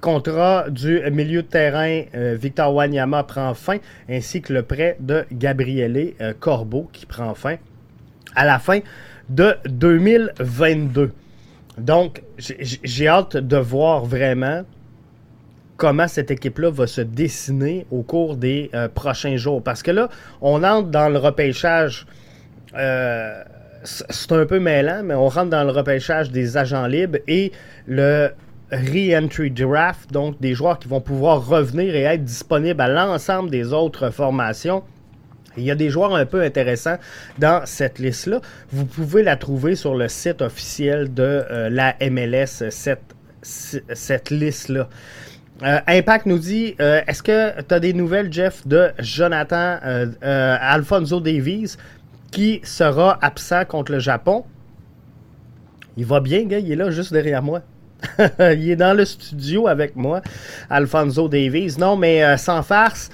Contrat 0.00 0.70
du 0.70 1.02
milieu 1.10 1.42
de 1.42 1.46
terrain, 1.46 2.04
euh, 2.14 2.36
Victor 2.40 2.74
Wanyama 2.74 3.22
prend 3.24 3.52
fin, 3.52 3.76
ainsi 4.08 4.40
que 4.40 4.52
le 4.54 4.62
prêt 4.62 4.96
de 4.98 5.26
Gabriele 5.30 6.14
euh, 6.22 6.32
Corbeau 6.38 6.88
qui 6.90 7.04
prend 7.04 7.34
fin. 7.34 7.56
À 8.34 8.46
la 8.46 8.58
fin 8.58 8.80
de 9.30 9.56
2022. 9.66 11.12
Donc, 11.78 12.22
j'ai 12.38 13.08
hâte 13.08 13.36
de 13.36 13.56
voir 13.56 14.04
vraiment 14.04 14.64
comment 15.76 16.08
cette 16.08 16.30
équipe-là 16.30 16.70
va 16.70 16.86
se 16.86 17.00
dessiner 17.00 17.86
au 17.90 18.02
cours 18.02 18.36
des 18.36 18.70
euh, 18.74 18.88
prochains 18.88 19.36
jours. 19.36 19.62
Parce 19.62 19.82
que 19.82 19.90
là, 19.90 20.10
on 20.42 20.62
entre 20.62 20.90
dans 20.90 21.08
le 21.08 21.18
repêchage. 21.18 22.06
Euh, 22.76 23.42
c'est 23.82 24.32
un 24.32 24.44
peu 24.44 24.60
mêlant, 24.60 25.02
mais 25.02 25.14
on 25.14 25.28
rentre 25.28 25.48
dans 25.48 25.64
le 25.64 25.70
repêchage 25.70 26.30
des 26.30 26.58
agents 26.58 26.86
libres 26.86 27.18
et 27.26 27.50
le 27.86 28.28
re-entry 28.70 29.50
draft, 29.50 30.12
donc 30.12 30.38
des 30.38 30.52
joueurs 30.52 30.78
qui 30.78 30.86
vont 30.86 31.00
pouvoir 31.00 31.46
revenir 31.46 31.94
et 31.94 32.02
être 32.02 32.24
disponibles 32.24 32.80
à 32.80 32.88
l'ensemble 32.88 33.50
des 33.50 33.72
autres 33.72 34.10
formations. 34.10 34.82
Il 35.60 35.66
y 35.66 35.70
a 35.70 35.74
des 35.74 35.90
joueurs 35.90 36.14
un 36.14 36.24
peu 36.24 36.40
intéressants 36.42 36.96
dans 37.38 37.62
cette 37.66 37.98
liste-là. 37.98 38.40
Vous 38.72 38.86
pouvez 38.86 39.22
la 39.22 39.36
trouver 39.36 39.76
sur 39.76 39.94
le 39.94 40.08
site 40.08 40.40
officiel 40.40 41.12
de 41.12 41.22
euh, 41.22 41.68
la 41.68 41.94
MLS, 42.10 42.70
cette, 42.70 44.30
liste-là. 44.30 44.88
Euh, 45.62 45.78
Impact 45.86 46.24
nous 46.24 46.38
dit 46.38 46.74
euh, 46.80 47.02
Est-ce 47.06 47.22
que 47.22 47.60
tu 47.60 47.74
as 47.74 47.80
des 47.80 47.92
nouvelles, 47.92 48.32
Jeff, 48.32 48.66
de 48.66 48.90
Jonathan 48.98 49.78
Alfonso 50.22 51.20
Davies 51.20 51.76
qui 52.30 52.60
sera 52.64 53.18
absent 53.20 53.66
contre 53.66 53.92
le 53.92 53.98
Japon? 53.98 54.44
Il 55.98 56.06
va 56.06 56.20
bien, 56.20 56.44
gars, 56.44 56.58
il 56.58 56.72
est 56.72 56.76
là 56.76 56.90
juste 56.90 57.12
derrière 57.12 57.42
moi. 57.42 57.60
il 58.38 58.70
est 58.70 58.76
dans 58.76 58.96
le 58.96 59.04
studio 59.04 59.68
avec 59.68 59.94
moi, 59.94 60.22
Alfonso 60.70 61.28
Davies. 61.28 61.76
Non, 61.78 61.96
mais 61.96 62.38
sans 62.38 62.62
farce. 62.62 63.10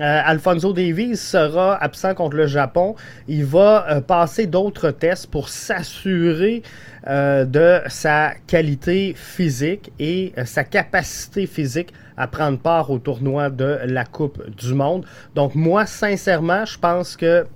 Alfonso 0.00 0.72
Davies 0.72 1.16
sera 1.16 1.76
absent 1.82 2.14
contre 2.14 2.36
le 2.36 2.46
Japon. 2.46 2.94
Il 3.28 3.44
va 3.44 4.00
passer 4.06 4.46
d'autres 4.46 4.90
tests 4.90 5.26
pour 5.26 5.48
s'assurer 5.48 6.62
de 7.06 7.80
sa 7.88 8.32
qualité 8.46 9.12
physique 9.14 9.92
et 9.98 10.32
sa 10.44 10.64
capacité 10.64 11.46
physique 11.46 11.92
à 12.16 12.26
prendre 12.26 12.58
part 12.58 12.90
au 12.90 12.98
tournoi 12.98 13.50
de 13.50 13.80
la 13.84 14.04
Coupe 14.04 14.42
du 14.56 14.74
Monde. 14.74 15.04
Donc 15.34 15.54
moi, 15.54 15.86
sincèrement, 15.86 16.64
je 16.64 16.78
pense 16.78 17.16
que 17.16 17.46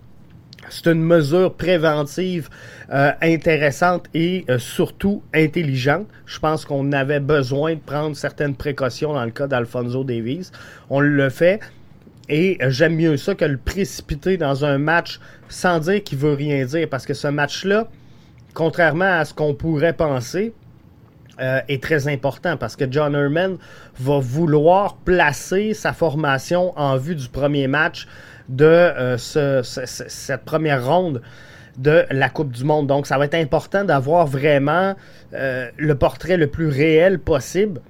c'est 0.69 0.87
une 0.87 1.03
mesure 1.03 1.55
préventive 1.55 2.49
euh, 2.93 3.13
intéressante 3.23 4.07
et 4.15 4.45
euh, 4.49 4.59
surtout 4.59 5.23
intelligente. 5.35 6.07
Je 6.25 6.39
pense 6.39 6.65
qu'on 6.65 6.91
avait 6.93 7.21
besoin 7.21 7.75
de 7.75 7.81
prendre 7.81 8.17
certaines 8.17 8.57
précautions 8.57 9.13
dans 9.13 9.25
le 9.25 9.31
cas 9.31 9.47
d'Alfonso 9.47 10.03
Davies. 10.03 10.51
On 10.91 11.01
le 11.01 11.29
fait. 11.31 11.61
Et 12.29 12.59
j'aime 12.69 12.97
mieux 12.97 13.17
ça 13.17 13.35
que 13.35 13.45
le 13.45 13.57
précipiter 13.57 14.37
dans 14.37 14.65
un 14.65 14.79
match 14.79 15.21
sans 15.49 15.79
dire 15.79 16.03
qu'il 16.03 16.19
veut 16.19 16.35
rien 16.35 16.65
dire. 16.65 16.89
Parce 16.89 17.07
que 17.07 17.15
ce 17.15 17.29
match-là, 17.29 17.89
contrairement 18.55 19.19
à 19.19 19.25
ce 19.25 19.33
qu'on 19.33 19.55
pourrait 19.55 19.93
penser, 19.93 20.53
euh, 21.39 21.61
est 21.69 21.83
très 21.83 22.09
important 22.09 22.57
parce 22.57 22.77
que 22.77 22.91
John 22.91 23.15
Herman 23.15 23.59
va 23.99 24.19
vouloir 24.21 24.97
placer 24.97 25.75
sa 25.75 25.93
formation 25.93 26.73
en 26.79 26.97
vue 26.97 27.15
du 27.15 27.29
premier 27.29 27.67
match 27.67 28.09
de 28.49 28.65
euh, 28.65 29.19
cette 29.19 30.45
première 30.47 30.87
ronde 30.87 31.21
de 31.77 32.07
la 32.11 32.31
Coupe 32.31 32.53
du 32.53 32.65
Monde. 32.65 32.87
Donc, 32.87 33.07
ça 33.07 33.19
va 33.19 33.27
être 33.27 33.35
important 33.35 33.85
d'avoir 33.85 34.27
vraiment 34.27 34.95
euh, 35.35 35.69
le 35.77 35.95
portrait 35.95 36.39
le 36.39 36.47
plus 36.47 36.69
réel 36.69 37.19
possible 37.19 37.83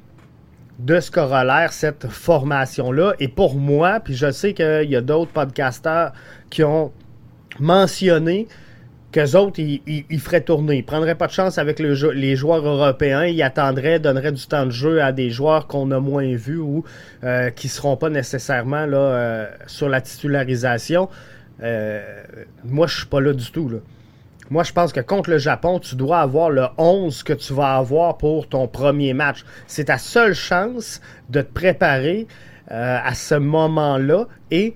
de 0.78 1.00
ce 1.00 1.11
corollaire, 1.11 1.73
cette 1.73 2.06
formation-là. 2.06 3.14
Et 3.18 3.28
pour 3.28 3.54
moi, 3.54 4.00
puis 4.00 4.14
je 4.14 4.30
sais 4.30 4.52
qu'il 4.52 4.90
y 4.90 4.97
a 4.97 5.00
d'autres 5.00 5.33
podcasteurs 5.33 6.12
qui 6.50 6.64
ont 6.64 6.92
mentionné 7.59 8.47
qu'eux 9.12 9.37
autres, 9.37 9.59
ils, 9.59 10.21
feraient 10.21 10.42
tourner. 10.42 10.76
Ils 10.76 10.85
prendraient 10.85 11.14
pas 11.14 11.28
de 11.28 11.33
chance 11.33 11.56
avec 11.59 11.78
les 11.78 12.37
joueurs 12.37 12.66
européens. 12.66 13.25
Ils 13.25 13.42
attendraient, 13.42 13.99
donneraient 13.99 14.33
du 14.33 14.47
temps 14.47 14.66
de 14.66 14.71
jeu 14.71 15.02
à 15.02 15.12
des 15.12 15.30
joueurs 15.30 15.66
qu'on 15.66 15.90
a 15.90 16.00
moins 16.00 16.35
vus 16.35 16.59
ou 16.59 16.85
euh, 17.25 17.50
qui 17.50 17.68
seront 17.68 17.97
pas 17.97 18.11
nécessairement 18.11 18.85
là, 18.85 18.99
euh, 18.99 19.47
sur 19.66 19.88
la 19.88 20.02
titularisation. 20.02 21.09
Euh, 21.62 22.02
moi, 22.64 22.87
je 22.87 22.99
suis 22.99 23.06
pas 23.06 23.21
là 23.21 23.33
du 23.33 23.50
tout. 23.50 23.71
Moi, 24.50 24.62
je 24.62 24.73
pense 24.73 24.93
que 24.93 25.00
contre 25.00 25.31
le 25.31 25.38
Japon, 25.38 25.79
tu 25.81 25.97
dois 25.97 26.21
avoir 26.21 26.50
le 26.50 26.67
11 26.79 27.23
que 27.23 27.33
tu 27.33 27.53
vas 27.53 27.76
avoir 27.76 28.17
pour 28.17 28.49
ton 28.49 28.69
premier 28.69 29.12
match. 29.12 29.45
C'est 29.67 29.85
ta 29.85 29.99
seule 29.99 30.35
chance 30.35 31.00
de 31.31 31.41
te 31.43 31.53
préparer 31.53 32.26
à 32.69 33.15
ce 33.15 33.35
moment-là. 33.35 34.26
Et 34.50 34.75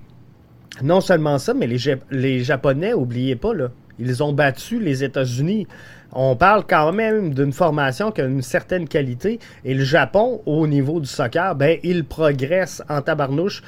non 0.82 1.00
seulement 1.00 1.38
ça, 1.38 1.54
mais 1.54 1.66
les, 1.66 1.78
les 2.10 2.42
Japonais, 2.42 2.94
oubliez 2.94 3.36
pas, 3.36 3.54
là, 3.54 3.68
ils 4.00 4.22
ont 4.22 4.32
battu 4.32 4.80
les 4.80 5.04
États-Unis. 5.04 5.66
On 6.12 6.34
parle 6.34 6.64
quand 6.66 6.92
même 6.92 7.34
d'une 7.34 7.52
formation 7.52 8.10
qui 8.10 8.20
a 8.20 8.24
une 8.24 8.42
certaine 8.42 8.88
qualité. 8.88 9.38
Et 9.64 9.74
le 9.74 9.84
Japon, 9.84 10.42
au 10.46 10.66
niveau 10.66 11.00
du 11.00 11.06
soccer, 11.06 11.54
ben, 11.54 11.78
il 11.82 12.04
progresse 12.04 12.82
en 12.88 13.02
tabarnouche. 13.02 13.62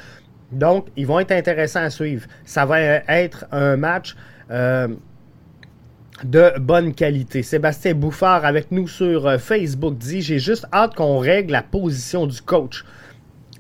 Donc, 0.51 0.89
ils 0.97 1.07
vont 1.07 1.21
être 1.21 1.33
intéressants 1.33 1.83
à 1.83 1.91
suivre. 1.91 2.27
Ça 2.45 2.67
va 2.67 2.81
être 2.81 3.47
un 3.53 3.77
match 3.77 4.17
euh, 4.51 4.89
de 6.25 6.59
bonne 6.59 6.95
qualité. 6.95 7.43
Sébastien 7.43 7.95
Bouffard 7.95 8.45
avec 8.45 8.71
nous 8.71 8.89
sur 8.89 9.27
euh, 9.27 9.39
Facebook 9.39 9.97
dit 9.99 10.23
J'ai 10.23 10.39
juste 10.39 10.67
hâte 10.73 10.95
qu'on 10.95 11.19
règle 11.19 11.53
la 11.53 11.63
position 11.63 12.27
du 12.27 12.41
coach. 12.41 12.85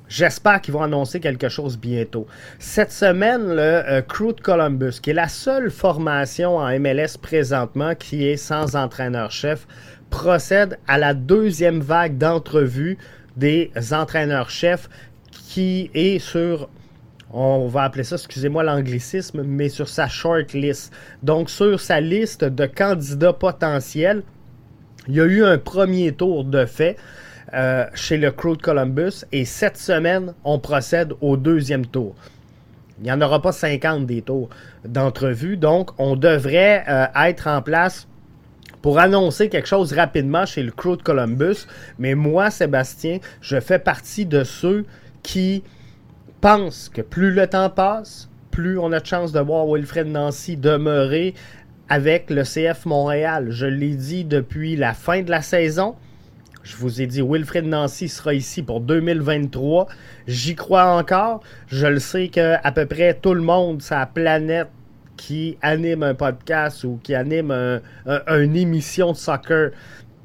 J'espère 0.09 0.61
qu'ils 0.61 0.75
vont 0.75 0.83
annoncer 0.83 1.21
quelque 1.21 1.49
chose 1.49 1.78
bientôt. 1.78 2.26
Cette 2.59 2.92
semaine, 2.92 3.49
le 3.49 3.61
euh, 3.61 4.02
Crew 4.02 4.35
de 4.35 4.40
Columbus, 4.42 5.00
qui 5.00 5.11
est 5.11 5.14
la 5.14 5.28
seule 5.28 5.71
formation 5.71 6.57
en 6.57 6.78
MLS 6.78 7.16
présentement 7.21 7.95
qui 7.95 8.26
est 8.26 8.37
sans 8.37 8.76
entraîneur-chef, 8.76 9.66
procède 10.11 10.78
à 10.87 10.99
la 10.99 11.14
deuxième 11.14 11.81
vague 11.81 12.19
d'entrevues 12.19 12.99
des 13.37 13.71
entraîneurs-chefs 13.92 14.90
qui 15.31 15.90
est 15.95 16.19
sur 16.19 16.69
on 17.32 17.66
va 17.66 17.84
appeler 17.84 18.04
ça, 18.04 18.16
excusez-moi 18.16 18.62
l'anglicisme, 18.62 19.42
mais 19.42 19.68
sur 19.68 19.88
sa 19.88 20.08
short 20.08 20.52
list. 20.52 20.92
Donc 21.22 21.50
sur 21.50 21.80
sa 21.80 22.00
liste 22.00 22.44
de 22.44 22.66
candidats 22.66 23.32
potentiels, 23.32 24.22
il 25.08 25.14
y 25.14 25.20
a 25.20 25.24
eu 25.24 25.44
un 25.44 25.58
premier 25.58 26.12
tour 26.12 26.44
de 26.44 26.64
fait. 26.66 26.96
Euh, 27.54 27.84
chez 27.92 28.16
le 28.16 28.30
Crew 28.30 28.56
de 28.56 28.62
Columbus. 28.62 29.26
Et 29.30 29.44
cette 29.44 29.76
semaine, 29.76 30.32
on 30.42 30.58
procède 30.58 31.12
au 31.20 31.36
deuxième 31.36 31.84
tour. 31.84 32.14
Il 32.98 33.04
n'y 33.04 33.12
en 33.12 33.20
aura 33.20 33.42
pas 33.42 33.52
50 33.52 34.06
des 34.06 34.22
tours 34.22 34.48
d'entrevue. 34.86 35.58
Donc, 35.58 35.90
on 35.98 36.16
devrait 36.16 36.82
euh, 36.88 37.04
être 37.14 37.48
en 37.48 37.60
place 37.60 38.08
pour 38.80 38.98
annoncer 38.98 39.50
quelque 39.50 39.68
chose 39.68 39.92
rapidement 39.92 40.46
chez 40.46 40.62
le 40.62 40.72
Crew 40.72 40.96
de 40.96 41.02
Columbus. 41.02 41.66
Mais 41.98 42.14
moi, 42.14 42.50
Sébastien, 42.50 43.18
je 43.42 43.60
fais 43.60 43.78
partie 43.78 44.24
de 44.24 44.44
ceux 44.44 44.86
qui 45.22 45.62
pensent 46.42 46.90
que 46.92 47.00
plus 47.00 47.30
le 47.30 47.46
temps 47.46 47.70
passe, 47.70 48.28
plus 48.50 48.76
on 48.76 48.90
a 48.90 48.99
de 48.99 49.06
chance 49.06 49.30
de 49.30 49.38
voir 49.38 49.64
Wilfred 49.64 50.08
Nancy 50.08 50.56
demeurer 50.56 51.34
avec 51.88 52.30
le 52.30 52.42
CF 52.42 52.84
Montréal. 52.84 53.46
Je 53.50 53.64
l'ai 53.64 53.94
dit 53.94 54.25
depuis 54.25 54.75
la 54.75 54.92
fin 54.92 55.22
de 55.22 55.30
la 55.30 55.40
saison. 55.40 55.94
Je 56.64 56.76
vous 56.76 57.00
ai 57.00 57.06
dit, 57.06 57.22
Wilfred 57.22 57.64
Nancy 57.64 58.08
sera 58.08 58.34
ici 58.34 58.62
pour 58.62 58.80
2023. 58.80 59.87
J'y 60.26 60.56
crois 60.56 60.87
encore. 60.87 61.42
Je 61.68 61.87
le 61.87 62.00
sais 62.00 62.26
que 62.26 62.56
à 62.62 62.72
peu 62.72 62.87
près 62.87 63.14
tout 63.14 63.34
le 63.34 63.40
monde 63.40 63.80
sa 63.80 64.04
planète 64.06 64.68
qui 65.16 65.56
anime 65.62 66.02
un 66.02 66.14
podcast 66.14 66.82
ou 66.82 66.99
qui 67.04 67.14
anime 67.14 67.80
une 68.04 68.56
émission 68.56 69.12
de 69.12 69.16
soccer, 69.16 69.70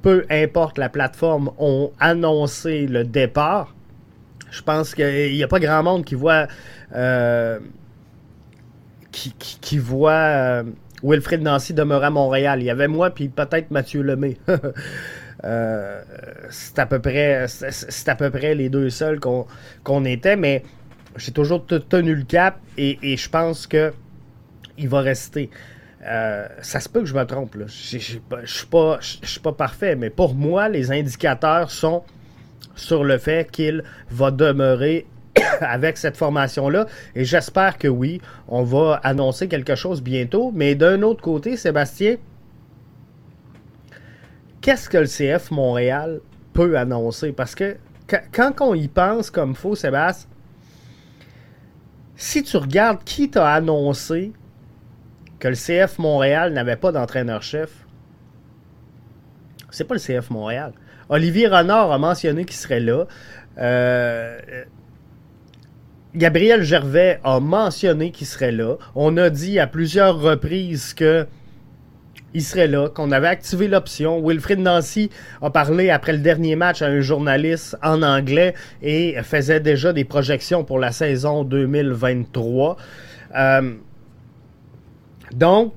peu 0.01 0.25
importe 0.31 0.79
la 0.79 0.89
plateforme, 0.89 1.51
ont 1.59 1.91
annoncé 1.99 2.87
le 2.87 3.03
départ. 3.03 3.76
Je 4.51 4.61
pense 4.61 4.95
qu'il 4.95 5.33
n'y 5.33 5.43
a 5.43 5.47
pas 5.47 5.59
grand 5.59 5.83
monde 5.83 6.05
qui 6.05 6.15
voit 6.15 6.47
euh, 6.95 7.59
qui, 9.11 9.77
voit 9.77 10.11
euh, 10.11 10.63
Wilfred 11.03 11.41
Nancy 11.41 11.73
demeurer 11.73 12.05
à 12.05 12.09
Montréal. 12.09 12.61
Il 12.61 12.65
y 12.65 12.69
avait 12.69 12.87
moi 12.87 13.09
puis 13.09 13.29
peut-être 13.29 13.71
Mathieu 13.71 14.01
Lemay. 14.01 14.37
Euh, 15.43 16.01
c'est 16.49 16.79
à 16.79 16.87
peu 16.87 16.99
près 16.99 17.45
c'est 17.47 18.09
à 18.09 18.15
peu 18.15 18.31
près 18.31 18.55
les 18.55 18.69
deux 18.69 18.89
seuls 18.89 19.19
qu'on 19.19 20.05
était, 20.05 20.35
mais 20.35 20.63
j'ai 21.15 21.31
toujours 21.31 21.63
tenu 21.65 22.15
le 22.15 22.23
cap 22.23 22.59
et, 22.75 23.15
je 23.15 23.29
pense 23.29 23.67
que 23.67 23.93
il 24.79 24.89
va 24.89 25.01
rester. 25.01 25.49
Euh, 26.03 26.47
ça 26.61 26.79
se 26.79 26.89
peut 26.89 27.01
que 27.01 27.05
je 27.05 27.13
me 27.13 27.23
trompe. 27.25 27.55
Je 27.67 27.97
ne 27.97 28.45
suis 28.45 28.65
pas, 28.67 28.99
pas 29.43 29.51
parfait, 29.51 29.95
mais 29.95 30.09
pour 30.09 30.35
moi, 30.35 30.69
les 30.69 30.91
indicateurs 30.91 31.69
sont 31.69 32.03
sur 32.77 33.03
le 33.03 33.17
fait 33.17 33.51
qu'il 33.51 33.83
va 34.09 34.31
demeurer 34.31 35.05
avec 35.61 35.97
cette 35.97 36.15
formation-là. 36.15 36.87
Et 37.15 37.25
j'espère 37.25 37.77
que 37.77 37.87
oui, 37.87 38.21
on 38.47 38.63
va 38.63 39.01
annoncer 39.03 39.47
quelque 39.47 39.75
chose 39.75 40.01
bientôt. 40.01 40.51
Mais 40.55 40.75
d'un 40.75 41.01
autre 41.01 41.21
côté, 41.21 41.57
Sébastien, 41.57 42.15
qu'est-ce 44.61 44.89
que 44.89 44.97
le 44.97 45.07
CF 45.07 45.51
Montréal 45.51 46.21
peut 46.53 46.77
annoncer? 46.77 47.33
Parce 47.33 47.55
que 47.55 47.75
quand 48.31 48.53
on 48.61 48.73
y 48.73 48.87
pense 48.87 49.29
comme 49.29 49.53
faux, 49.55 49.75
Sébastien, 49.75 50.29
si 52.15 52.41
tu 52.41 52.57
regardes 52.57 53.03
qui 53.03 53.29
t'a 53.29 53.53
annoncé 53.53 54.33
que 55.39 55.47
le 55.49 55.55
CF 55.55 55.99
Montréal 55.99 56.51
n'avait 56.53 56.75
pas 56.75 56.91
d'entraîneur-chef, 56.91 57.85
c'est 59.69 59.83
pas 59.83 59.93
le 59.93 59.99
CF 59.99 60.31
Montréal. 60.31 60.73
Olivier 61.09 61.47
Renard 61.47 61.91
a 61.91 61.97
mentionné 61.97 62.45
qu'il 62.45 62.55
serait 62.55 62.79
là. 62.79 63.05
Euh, 63.57 64.39
Gabriel 66.15 66.63
Gervais 66.63 67.19
a 67.23 67.39
mentionné 67.39 68.11
qu'il 68.11 68.27
serait 68.27 68.51
là. 68.51 68.75
On 68.95 69.17
a 69.17 69.29
dit 69.29 69.59
à 69.59 69.67
plusieurs 69.67 70.19
reprises 70.19 70.93
que 70.93 71.27
il 72.33 72.43
serait 72.43 72.67
là, 72.67 72.89
qu'on 72.89 73.11
avait 73.11 73.27
activé 73.27 73.67
l'option. 73.67 74.21
Wilfried 74.21 74.59
Nancy 74.59 75.09
a 75.41 75.49
parlé 75.49 75.89
après 75.89 76.11
le 76.11 76.19
dernier 76.19 76.55
match 76.55 76.81
à 76.81 76.87
un 76.87 76.99
journaliste 76.99 77.77
en 77.81 78.03
anglais 78.03 78.53
et 78.81 79.15
faisait 79.23 79.59
déjà 79.59 79.93
des 79.93 80.03
projections 80.03 80.63
pour 80.63 80.77
la 80.77 80.91
saison 80.91 81.43
2023. 81.43 82.77
Euh, 83.35 83.73
donc, 85.33 85.73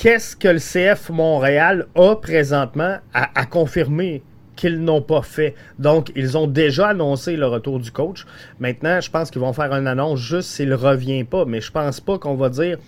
qu'est-ce 0.00 0.34
que 0.34 0.48
le 0.48 0.58
CF 0.58 1.10
Montréal 1.10 1.86
a 1.94 2.16
présentement 2.16 2.96
à, 3.12 3.44
confirmer 3.44 4.22
qu'ils 4.56 4.80
n'ont 4.80 5.02
pas 5.02 5.20
fait? 5.20 5.54
Donc, 5.78 6.10
ils 6.16 6.38
ont 6.38 6.46
déjà 6.46 6.88
annoncé 6.88 7.36
le 7.36 7.46
retour 7.46 7.78
du 7.78 7.92
coach. 7.92 8.24
Maintenant, 8.58 8.98
je 9.02 9.10
pense 9.10 9.30
qu'ils 9.30 9.42
vont 9.42 9.52
faire 9.52 9.74
une 9.74 9.86
annonce 9.86 10.18
juste 10.18 10.48
s'il 10.48 10.70
ne 10.70 10.74
revient 10.74 11.24
pas. 11.24 11.44
Mais 11.44 11.60
je 11.60 11.70
pense 11.70 12.00
pas 12.00 12.18
qu'on 12.18 12.34
va 12.34 12.48
dire 12.48 12.78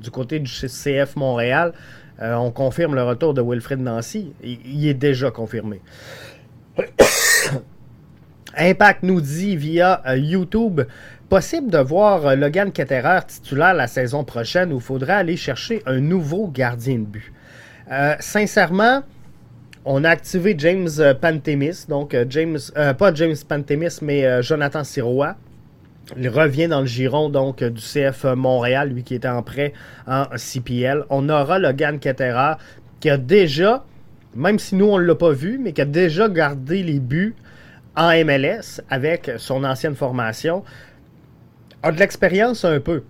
du 0.00 0.10
côté 0.10 0.38
du 0.38 0.50
CF 0.50 1.14
Montréal, 1.16 1.74
euh, 2.22 2.34
on 2.36 2.50
confirme 2.50 2.94
le 2.94 3.02
retour 3.02 3.34
de 3.34 3.42
Wilfred 3.42 3.80
Nancy. 3.80 4.32
Il, 4.42 4.88
est 4.88 4.94
déjà 4.94 5.30
confirmé. 5.30 5.82
Impact 8.56 9.02
nous 9.02 9.20
dit 9.20 9.56
via 9.56 10.02
YouTube 10.16 10.80
possible 11.30 11.70
de 11.70 11.78
voir 11.78 12.34
Logan 12.34 12.72
Ketterer 12.72 13.20
titulaire 13.24 13.72
la 13.72 13.86
saison 13.86 14.24
prochaine 14.24 14.72
il 14.74 14.80
faudra 14.80 15.14
aller 15.14 15.36
chercher 15.36 15.80
un 15.86 16.00
nouveau 16.00 16.48
gardien 16.48 16.98
de 16.98 17.04
but? 17.04 17.32
sincèrement, 18.18 19.02
on 19.84 20.04
a 20.04 20.10
activé 20.10 20.54
James 20.58 20.88
Pantemis, 21.20 21.86
donc 21.88 22.16
James, 22.28 22.58
pas 22.98 23.14
James 23.14 23.36
Pantemis, 23.48 23.98
mais 24.02 24.42
Jonathan 24.42 24.84
Sirois. 24.84 25.36
Il 26.16 26.28
revient 26.28 26.68
dans 26.68 26.80
le 26.80 26.86
giron 26.86 27.30
donc 27.30 27.64
du 27.64 27.80
CF 27.80 28.24
Montréal, 28.36 28.90
lui 28.90 29.02
qui 29.02 29.14
était 29.14 29.28
en 29.28 29.42
prêt 29.42 29.72
en 30.06 30.26
CPL. 30.36 31.04
On 31.10 31.28
aura 31.28 31.58
Logan 31.58 31.98
Ketterer 31.98 32.54
qui 33.00 33.10
a 33.10 33.16
déjà, 33.16 33.84
même 34.34 34.58
si 34.58 34.74
nous 34.76 34.86
on 34.86 34.98
ne 34.98 35.04
l'a 35.04 35.14
pas 35.14 35.32
vu, 35.32 35.58
mais 35.58 35.72
qui 35.72 35.80
a 35.80 35.84
déjà 35.84 36.28
gardé 36.28 36.82
les 36.82 37.00
buts 37.00 37.34
en 37.96 38.10
MLS 38.24 38.80
avec 38.88 39.32
son 39.38 39.64
ancienne 39.64 39.96
formation, 39.96 40.64
a 41.82 41.92
de 41.92 41.98
l'expérience 41.98 42.64
un 42.64 42.80
peu. 42.80 43.02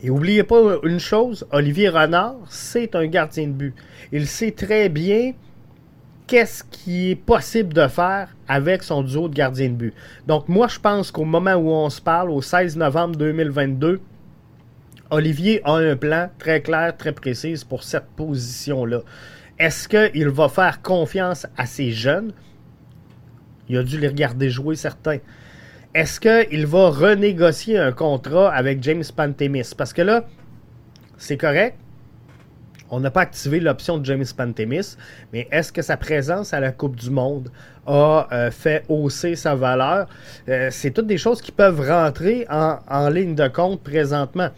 Et 0.00 0.08
n'oubliez 0.08 0.44
pas 0.44 0.78
une 0.84 1.00
chose, 1.00 1.46
Olivier 1.50 1.88
Renard, 1.88 2.36
c'est 2.48 2.94
un 2.94 3.06
gardien 3.06 3.48
de 3.48 3.52
but. 3.52 3.74
Il 4.12 4.26
sait 4.26 4.52
très 4.52 4.88
bien 4.88 5.32
qu'est-ce 6.28 6.62
qui 6.62 7.10
est 7.10 7.16
possible 7.16 7.74
de 7.74 7.88
faire 7.88 8.36
avec 8.46 8.84
son 8.84 9.02
duo 9.02 9.28
de 9.28 9.34
gardien 9.34 9.70
de 9.70 9.74
but. 9.74 9.94
Donc 10.26 10.48
moi, 10.48 10.68
je 10.68 10.78
pense 10.78 11.10
qu'au 11.10 11.24
moment 11.24 11.54
où 11.54 11.70
on 11.70 11.90
se 11.90 12.00
parle, 12.00 12.30
au 12.30 12.40
16 12.40 12.76
novembre 12.76 13.16
2022, 13.16 14.00
Olivier 15.10 15.62
a 15.64 15.76
un 15.76 15.96
plan 15.96 16.30
très 16.38 16.60
clair, 16.60 16.96
très 16.96 17.12
précis 17.12 17.64
pour 17.68 17.82
cette 17.82 18.06
position-là. 18.14 19.00
Est-ce 19.58 19.88
qu'il 19.88 20.28
va 20.28 20.48
faire 20.48 20.82
confiance 20.82 21.46
à 21.56 21.66
ses 21.66 21.90
jeunes? 21.90 22.32
Il 23.68 23.78
a 23.78 23.82
dû 23.82 23.98
les 23.98 24.08
regarder 24.08 24.50
jouer 24.50 24.76
certains. 24.76 25.18
Est-ce 25.98 26.20
qu'il 26.20 26.64
va 26.64 26.90
renégocier 26.90 27.76
un 27.76 27.90
contrat 27.90 28.54
avec 28.54 28.80
James 28.84 29.02
Pantemis? 29.16 29.72
Parce 29.76 29.92
que 29.92 30.02
là, 30.02 30.26
c'est 31.16 31.36
correct, 31.36 31.76
on 32.88 33.00
n'a 33.00 33.10
pas 33.10 33.22
activé 33.22 33.58
l'option 33.58 33.98
de 33.98 34.04
James 34.04 34.24
Pantemis, 34.36 34.96
mais 35.32 35.48
est-ce 35.50 35.72
que 35.72 35.82
sa 35.82 35.96
présence 35.96 36.54
à 36.54 36.60
la 36.60 36.70
Coupe 36.70 36.94
du 36.94 37.10
Monde 37.10 37.50
a 37.88 38.28
euh, 38.30 38.52
fait 38.52 38.84
hausser 38.88 39.34
sa 39.34 39.56
valeur? 39.56 40.06
Euh, 40.48 40.68
c'est 40.70 40.92
toutes 40.92 41.08
des 41.08 41.18
choses 41.18 41.42
qui 41.42 41.50
peuvent 41.50 41.80
rentrer 41.80 42.46
en, 42.48 43.08
ligne 43.08 43.34
de 43.34 43.48
compte 43.48 43.82
présentement. 43.82 44.50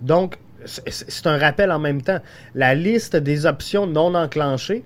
Donc, 0.00 0.38
c'est 0.64 1.26
un 1.26 1.36
rappel 1.36 1.70
en 1.70 1.80
même 1.80 2.00
temps. 2.00 2.20
La 2.54 2.74
liste 2.74 3.14
des 3.16 3.44
options 3.44 3.86
non 3.86 4.14
enclenchées, 4.14 4.84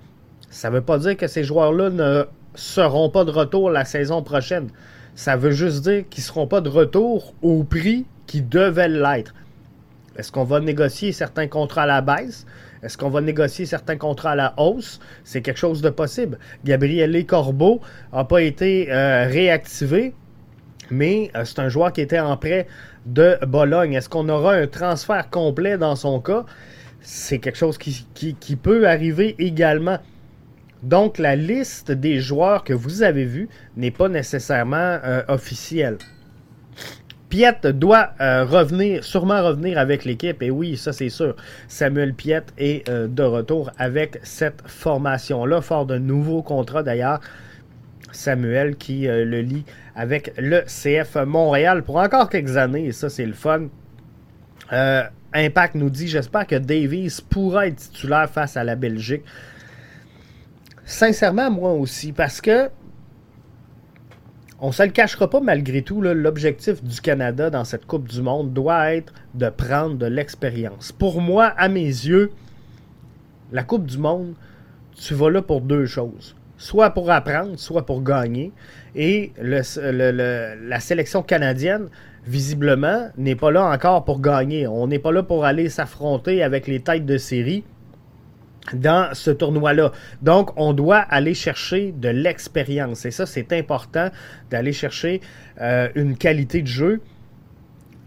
ça 0.50 0.68
ne 0.68 0.74
veut 0.74 0.82
pas 0.82 0.98
dire 0.98 1.16
que 1.16 1.28
ces 1.28 1.44
joueurs-là 1.44 1.90
ne 1.90 2.24
seront 2.56 3.08
pas 3.08 3.24
de 3.24 3.30
retour 3.30 3.70
la 3.70 3.84
saison 3.84 4.24
prochaine. 4.24 4.68
Ça 5.16 5.34
veut 5.34 5.50
juste 5.50 5.82
dire 5.82 6.04
qu'ils 6.08 6.22
ne 6.22 6.26
seront 6.26 6.46
pas 6.46 6.60
de 6.60 6.68
retour 6.68 7.34
au 7.40 7.64
prix 7.64 8.04
qui 8.26 8.42
devait 8.42 8.88
l'être. 8.88 9.34
Est-ce 10.16 10.30
qu'on 10.30 10.44
va 10.44 10.60
négocier 10.60 11.10
certains 11.12 11.48
contrats 11.48 11.82
à 11.82 11.86
la 11.86 12.02
baisse? 12.02 12.46
Est-ce 12.82 12.98
qu'on 12.98 13.08
va 13.08 13.22
négocier 13.22 13.64
certains 13.64 13.96
contrats 13.96 14.32
à 14.32 14.34
la 14.36 14.54
hausse? 14.58 15.00
C'est 15.24 15.40
quelque 15.40 15.58
chose 15.58 15.80
de 15.80 15.88
possible. 15.88 16.38
Gabriel 16.64 17.24
Corbeau 17.24 17.80
n'a 18.12 18.24
pas 18.24 18.42
été 18.42 18.92
euh, 18.92 19.26
réactivé, 19.26 20.14
mais 20.90 21.30
euh, 21.34 21.44
c'est 21.46 21.60
un 21.60 21.70
joueur 21.70 21.94
qui 21.94 22.02
était 22.02 22.20
en 22.20 22.36
prêt 22.36 22.66
de 23.06 23.38
Bologne. 23.46 23.94
Est-ce 23.94 24.10
qu'on 24.10 24.28
aura 24.28 24.52
un 24.52 24.66
transfert 24.66 25.30
complet 25.30 25.78
dans 25.78 25.96
son 25.96 26.20
cas? 26.20 26.44
C'est 27.00 27.38
quelque 27.38 27.58
chose 27.58 27.78
qui, 27.78 28.56
peut 28.56 28.86
arriver 28.86 29.34
également. 29.38 29.98
Donc, 30.86 31.18
la 31.18 31.34
liste 31.34 31.90
des 31.90 32.20
joueurs 32.20 32.62
que 32.62 32.72
vous 32.72 33.02
avez 33.02 33.24
vus 33.24 33.48
n'est 33.76 33.90
pas 33.90 34.08
nécessairement 34.08 35.00
euh, 35.02 35.22
officielle. 35.26 35.98
Piet 37.28 37.56
doit 37.74 38.10
euh, 38.20 38.44
revenir, 38.44 39.02
sûrement 39.02 39.42
revenir 39.42 39.78
avec 39.78 40.04
l'équipe. 40.04 40.40
Et 40.44 40.50
oui, 40.52 40.76
ça 40.76 40.92
c'est 40.92 41.08
sûr. 41.08 41.34
Samuel 41.66 42.14
Piet 42.14 42.42
est 42.56 42.88
euh, 42.88 43.08
de 43.08 43.24
retour 43.24 43.72
avec 43.78 44.20
cette 44.22 44.62
formation-là, 44.64 45.60
fort 45.60 45.86
de 45.86 45.98
nouveaux 45.98 46.44
contrats 46.44 46.84
d'ailleurs. 46.84 47.20
Samuel 48.12 48.76
qui 48.76 49.08
le 49.08 49.40
lit 49.40 49.64
avec 49.96 50.32
le 50.38 50.60
CF 50.66 51.16
Montréal 51.26 51.82
pour 51.82 51.96
encore 51.96 52.30
quelques 52.30 52.56
années. 52.56 52.86
Et 52.86 52.92
ça, 52.92 53.10
c'est 53.10 53.26
le 53.26 53.32
fun. 53.32 53.66
Impact 55.34 55.74
nous 55.74 55.90
dit 55.90 56.06
J'espère 56.06 56.46
que 56.46 56.54
Davies 56.54 57.18
pourra 57.28 57.66
être 57.66 57.76
titulaire 57.76 58.30
face 58.30 58.56
à 58.56 58.62
la 58.62 58.76
Belgique. 58.76 59.24
Sincèrement, 60.86 61.50
moi 61.50 61.72
aussi, 61.72 62.12
parce 62.12 62.40
que 62.40 62.70
on 64.60 64.70
se 64.72 64.84
le 64.84 64.90
cachera 64.90 65.28
pas 65.28 65.40
malgré 65.40 65.82
tout, 65.82 66.00
l'objectif 66.00 66.82
du 66.82 67.00
Canada 67.00 67.50
dans 67.50 67.64
cette 67.64 67.84
Coupe 67.86 68.08
du 68.08 68.22
Monde 68.22 68.54
doit 68.54 68.94
être 68.94 69.12
de 69.34 69.50
prendre 69.50 69.96
de 69.96 70.06
l'expérience. 70.06 70.92
Pour 70.92 71.20
moi, 71.20 71.46
à 71.58 71.68
mes 71.68 71.82
yeux, 71.82 72.30
la 73.52 73.64
Coupe 73.64 73.84
du 73.84 73.98
Monde, 73.98 74.34
tu 74.94 75.12
vas 75.12 75.28
là 75.28 75.42
pour 75.42 75.60
deux 75.60 75.86
choses. 75.86 76.36
Soit 76.56 76.90
pour 76.90 77.10
apprendre, 77.10 77.58
soit 77.58 77.84
pour 77.84 78.02
gagner. 78.02 78.52
Et 78.94 79.32
la 79.42 80.80
sélection 80.80 81.22
canadienne, 81.22 81.88
visiblement, 82.26 83.10
n'est 83.18 83.36
pas 83.36 83.50
là 83.50 83.66
encore 83.66 84.04
pour 84.04 84.20
gagner. 84.20 84.66
On 84.66 84.86
n'est 84.86 85.00
pas 85.00 85.12
là 85.12 85.22
pour 85.22 85.44
aller 85.44 85.68
s'affronter 85.68 86.42
avec 86.42 86.66
les 86.66 86.80
têtes 86.80 87.04
de 87.04 87.18
série 87.18 87.64
dans 88.72 89.14
ce 89.14 89.30
tournoi-là. 89.30 89.92
Donc, 90.22 90.50
on 90.56 90.72
doit 90.72 90.98
aller 90.98 91.34
chercher 91.34 91.92
de 91.92 92.08
l'expérience. 92.08 93.04
Et 93.06 93.10
ça, 93.10 93.26
c'est 93.26 93.52
important 93.52 94.10
d'aller 94.50 94.72
chercher 94.72 95.20
euh, 95.60 95.88
une 95.94 96.16
qualité 96.16 96.62
de 96.62 96.66
jeu 96.66 97.00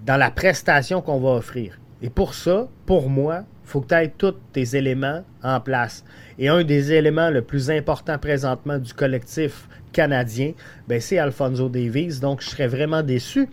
dans 0.06 0.18
la 0.18 0.32
prestation 0.32 1.02
qu'on 1.02 1.20
va 1.20 1.32
offrir. 1.32 1.80
Et 2.02 2.10
pour 2.10 2.34
ça, 2.34 2.68
pour 2.86 3.10
moi, 3.10 3.44
il 3.66 3.70
faut 3.70 3.82
que 3.82 3.88
tu 3.88 3.96
aies 3.96 4.14
tous 4.18 4.36
tes 4.54 4.76
éléments 4.76 5.24
en 5.44 5.60
place. 5.60 6.04
Et 6.38 6.48
un 6.48 6.64
des 6.64 6.94
éléments 6.94 7.30
le 7.30 7.42
plus 7.42 7.70
important 7.70 8.18
présentement 8.18 8.78
du 8.78 8.94
collectif 8.94 9.68
canadien, 9.92 10.54
ben, 10.88 11.02
c'est 11.02 11.18
Alfonso 11.18 11.70
Davies. 11.70 12.20
Donc, 12.20 12.42
je 12.42 12.50
serais 12.50 12.68
vraiment 12.68 13.04
déçu. 13.04 13.50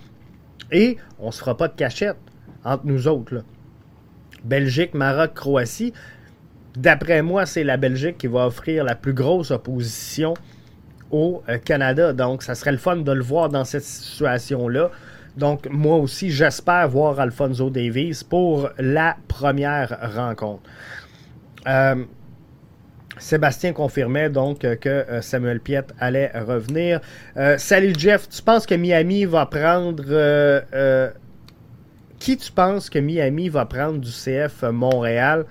Et 0.72 0.96
on 1.18 1.26
ne 1.26 1.32
se 1.32 1.38
fera 1.38 1.56
pas 1.56 1.68
de 1.68 1.74
cachette 1.74 2.16
entre 2.64 2.86
nous 2.86 3.08
autres. 3.08 3.44
Belgique, 4.44 4.94
Maroc, 4.94 5.34
Croatie, 5.34 5.92
D'après 6.76 7.22
moi, 7.22 7.46
c'est 7.46 7.64
la 7.64 7.78
Belgique 7.78 8.18
qui 8.18 8.26
va 8.26 8.46
offrir 8.46 8.84
la 8.84 8.94
plus 8.94 9.14
grosse 9.14 9.50
opposition 9.50 10.34
au 11.10 11.42
euh, 11.48 11.56
Canada. 11.56 12.12
Donc, 12.12 12.42
ça 12.42 12.54
serait 12.54 12.72
le 12.72 12.78
fun 12.78 12.96
de 12.96 13.12
le 13.12 13.22
voir 13.22 13.48
dans 13.48 13.64
cette 13.64 13.82
situation-là. 13.82 14.90
Donc, 15.38 15.68
moi 15.70 15.96
aussi, 15.96 16.30
j'espère 16.30 16.86
voir 16.88 17.18
Alfonso 17.18 17.70
Davies 17.70 18.20
pour 18.28 18.68
la 18.78 19.16
première 19.26 20.14
rencontre. 20.14 20.62
Euh, 21.66 22.04
Sébastien 23.18 23.72
confirmait 23.72 24.28
donc 24.28 24.58
que 24.58 24.88
euh, 24.88 25.22
Samuel 25.22 25.60
Piet 25.60 25.84
allait 25.98 26.30
revenir. 26.34 27.00
salut 27.56 27.94
Jeff, 27.96 28.28
tu 28.28 28.42
penses 28.42 28.66
que 28.66 28.74
Miami 28.74 29.24
va 29.24 29.46
prendre... 29.46 30.04
qui 32.18 32.36
tu 32.36 32.52
penses 32.52 32.90
que 32.90 32.98
Miami 32.98 33.48
va 33.48 33.64
prendre 33.64 33.98
du 33.98 34.10
CF 34.10 34.62
Montréal? 34.70 35.46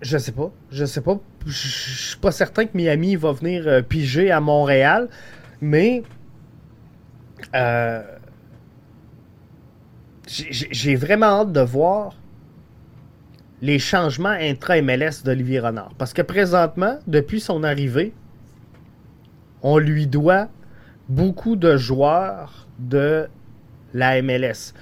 Je 0.00 0.18
sais 0.18 0.32
pas. 0.32 0.50
Je 0.70 0.84
sais 0.84 1.00
pas. 1.00 1.18
Je 1.46 1.52
suis 1.52 2.18
pas 2.18 2.30
certain 2.30 2.66
que 2.66 2.76
Miami 2.76 3.16
va 3.16 3.32
venir 3.32 3.66
euh, 3.66 3.82
piger 3.82 4.30
à 4.30 4.40
Montréal, 4.40 5.08
mais 5.60 6.02
euh, 7.54 8.02
j'ai 10.26 10.96
vraiment 10.96 11.40
hâte 11.40 11.52
de 11.52 11.60
voir 11.60 12.14
les 13.60 13.78
changements 13.78 14.28
intra-MLS 14.28 15.22
d'Olivier 15.24 15.60
Renard. 15.60 15.92
Parce 15.98 16.12
que 16.12 16.22
présentement, 16.22 16.98
depuis 17.06 17.40
son 17.40 17.64
arrivée, 17.64 18.12
on 19.62 19.78
lui 19.78 20.06
doit 20.06 20.48
beaucoup 21.08 21.56
de 21.56 21.76
joueurs 21.76 22.68
de 22.78 23.28
la 23.94 24.22
MLS. 24.22 24.74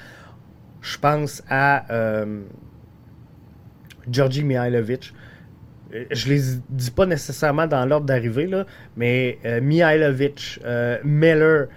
Je 0.83 0.99
pense 0.99 1.43
à 1.49 1.91
euh, 1.93 2.43
Georgi 4.11 4.45
Mihailovic. 4.45 5.13
Euh, 5.95 6.05
je 6.11 6.29
les 6.29 6.41
dis 6.69 6.91
pas 6.91 7.07
nécessairement 7.07 7.67
dans 7.67 7.87
l'ordre 7.87 8.07
d'arrivée, 8.07 8.51
mais 8.97 9.39
euh, 9.45 9.61
Mihailovic, 9.61 10.61
euh, 10.65 10.99
Miller, 11.05 11.69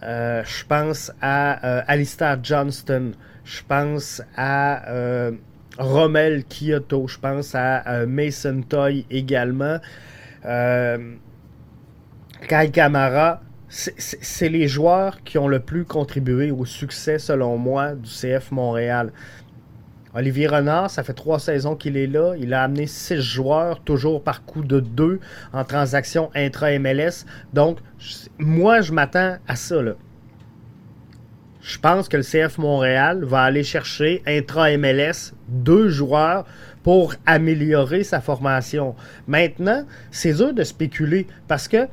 je 0.00 0.64
pense 0.66 1.12
à 1.20 1.80
Alistair 1.90 2.38
Johnston, 2.42 3.12
je 3.44 3.60
pense 3.66 4.22
à 4.36 4.84
Rommel 5.76 6.44
Kyoto, 6.44 7.08
je 7.08 7.18
pense 7.18 7.56
à 7.56 8.06
Mason 8.06 8.62
Toy 8.62 9.04
également. 9.10 9.78
Kai 10.44 11.18
Kamara, 12.72 13.42
c'est 13.68 14.48
les 14.48 14.68
joueurs 14.68 15.24
qui 15.24 15.36
ont 15.36 15.48
le 15.48 15.58
plus 15.58 15.84
contribué 15.84 16.52
au 16.52 16.64
succès, 16.64 17.18
selon 17.18 17.58
moi, 17.58 17.96
du 17.96 18.08
CF 18.08 18.52
Montréal. 18.52 19.12
Olivier 20.18 20.48
Renard, 20.48 20.90
ça 20.90 21.04
fait 21.04 21.12
trois 21.12 21.38
saisons 21.38 21.76
qu'il 21.76 21.96
est 21.96 22.08
là. 22.08 22.34
Il 22.36 22.52
a 22.52 22.64
amené 22.64 22.88
six 22.88 23.20
joueurs, 23.20 23.78
toujours 23.84 24.20
par 24.20 24.44
coup 24.44 24.64
de 24.64 24.80
deux 24.80 25.20
en 25.52 25.62
transaction 25.62 26.28
intra-MLS. 26.34 27.24
Donc, 27.52 27.78
moi, 28.36 28.80
je 28.80 28.92
m'attends 28.92 29.36
à 29.46 29.54
ça. 29.54 29.80
Là. 29.80 29.92
Je 31.60 31.78
pense 31.78 32.08
que 32.08 32.16
le 32.16 32.24
CF 32.24 32.58
Montréal 32.58 33.22
va 33.22 33.42
aller 33.42 33.62
chercher 33.62 34.20
intra-MLS 34.26 35.34
deux 35.46 35.88
joueurs 35.88 36.46
pour 36.82 37.14
améliorer 37.24 38.02
sa 38.02 38.20
formation. 38.20 38.96
Maintenant, 39.28 39.84
c'est 40.10 40.32
dur 40.32 40.52
de 40.52 40.64
spéculer 40.64 41.28
parce 41.46 41.68
que 41.68 41.86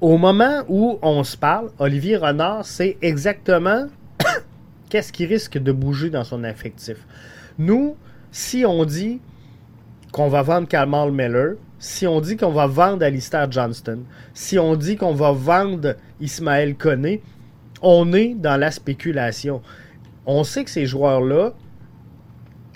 au 0.00 0.16
moment 0.16 0.62
où 0.68 0.98
on 1.02 1.22
se 1.24 1.36
parle, 1.36 1.70
Olivier 1.78 2.16
Renard 2.16 2.64
sait 2.64 2.96
exactement 3.02 3.88
qu'est-ce 4.88 5.12
qui 5.12 5.26
risque 5.26 5.58
de 5.58 5.72
bouger 5.72 6.08
dans 6.08 6.24
son 6.24 6.42
effectif. 6.42 6.96
Nous, 7.58 7.96
si 8.30 8.64
on 8.66 8.84
dit 8.84 9.20
qu'on 10.12 10.28
va 10.28 10.42
vendre 10.42 10.68
Kamal 10.68 11.12
Miller, 11.12 11.54
si 11.78 12.06
on 12.06 12.20
dit 12.20 12.36
qu'on 12.36 12.52
va 12.52 12.66
vendre 12.66 13.04
Alistair 13.04 13.50
Johnston, 13.50 14.00
si 14.32 14.58
on 14.58 14.76
dit 14.76 14.96
qu'on 14.96 15.14
va 15.14 15.32
vendre 15.32 15.96
Ismaël 16.20 16.76
Koné, 16.76 17.22
on 17.82 18.12
est 18.12 18.34
dans 18.34 18.58
la 18.58 18.70
spéculation. 18.70 19.60
On 20.26 20.44
sait 20.44 20.64
que 20.64 20.70
ces 20.70 20.86
joueurs-là, 20.86 21.52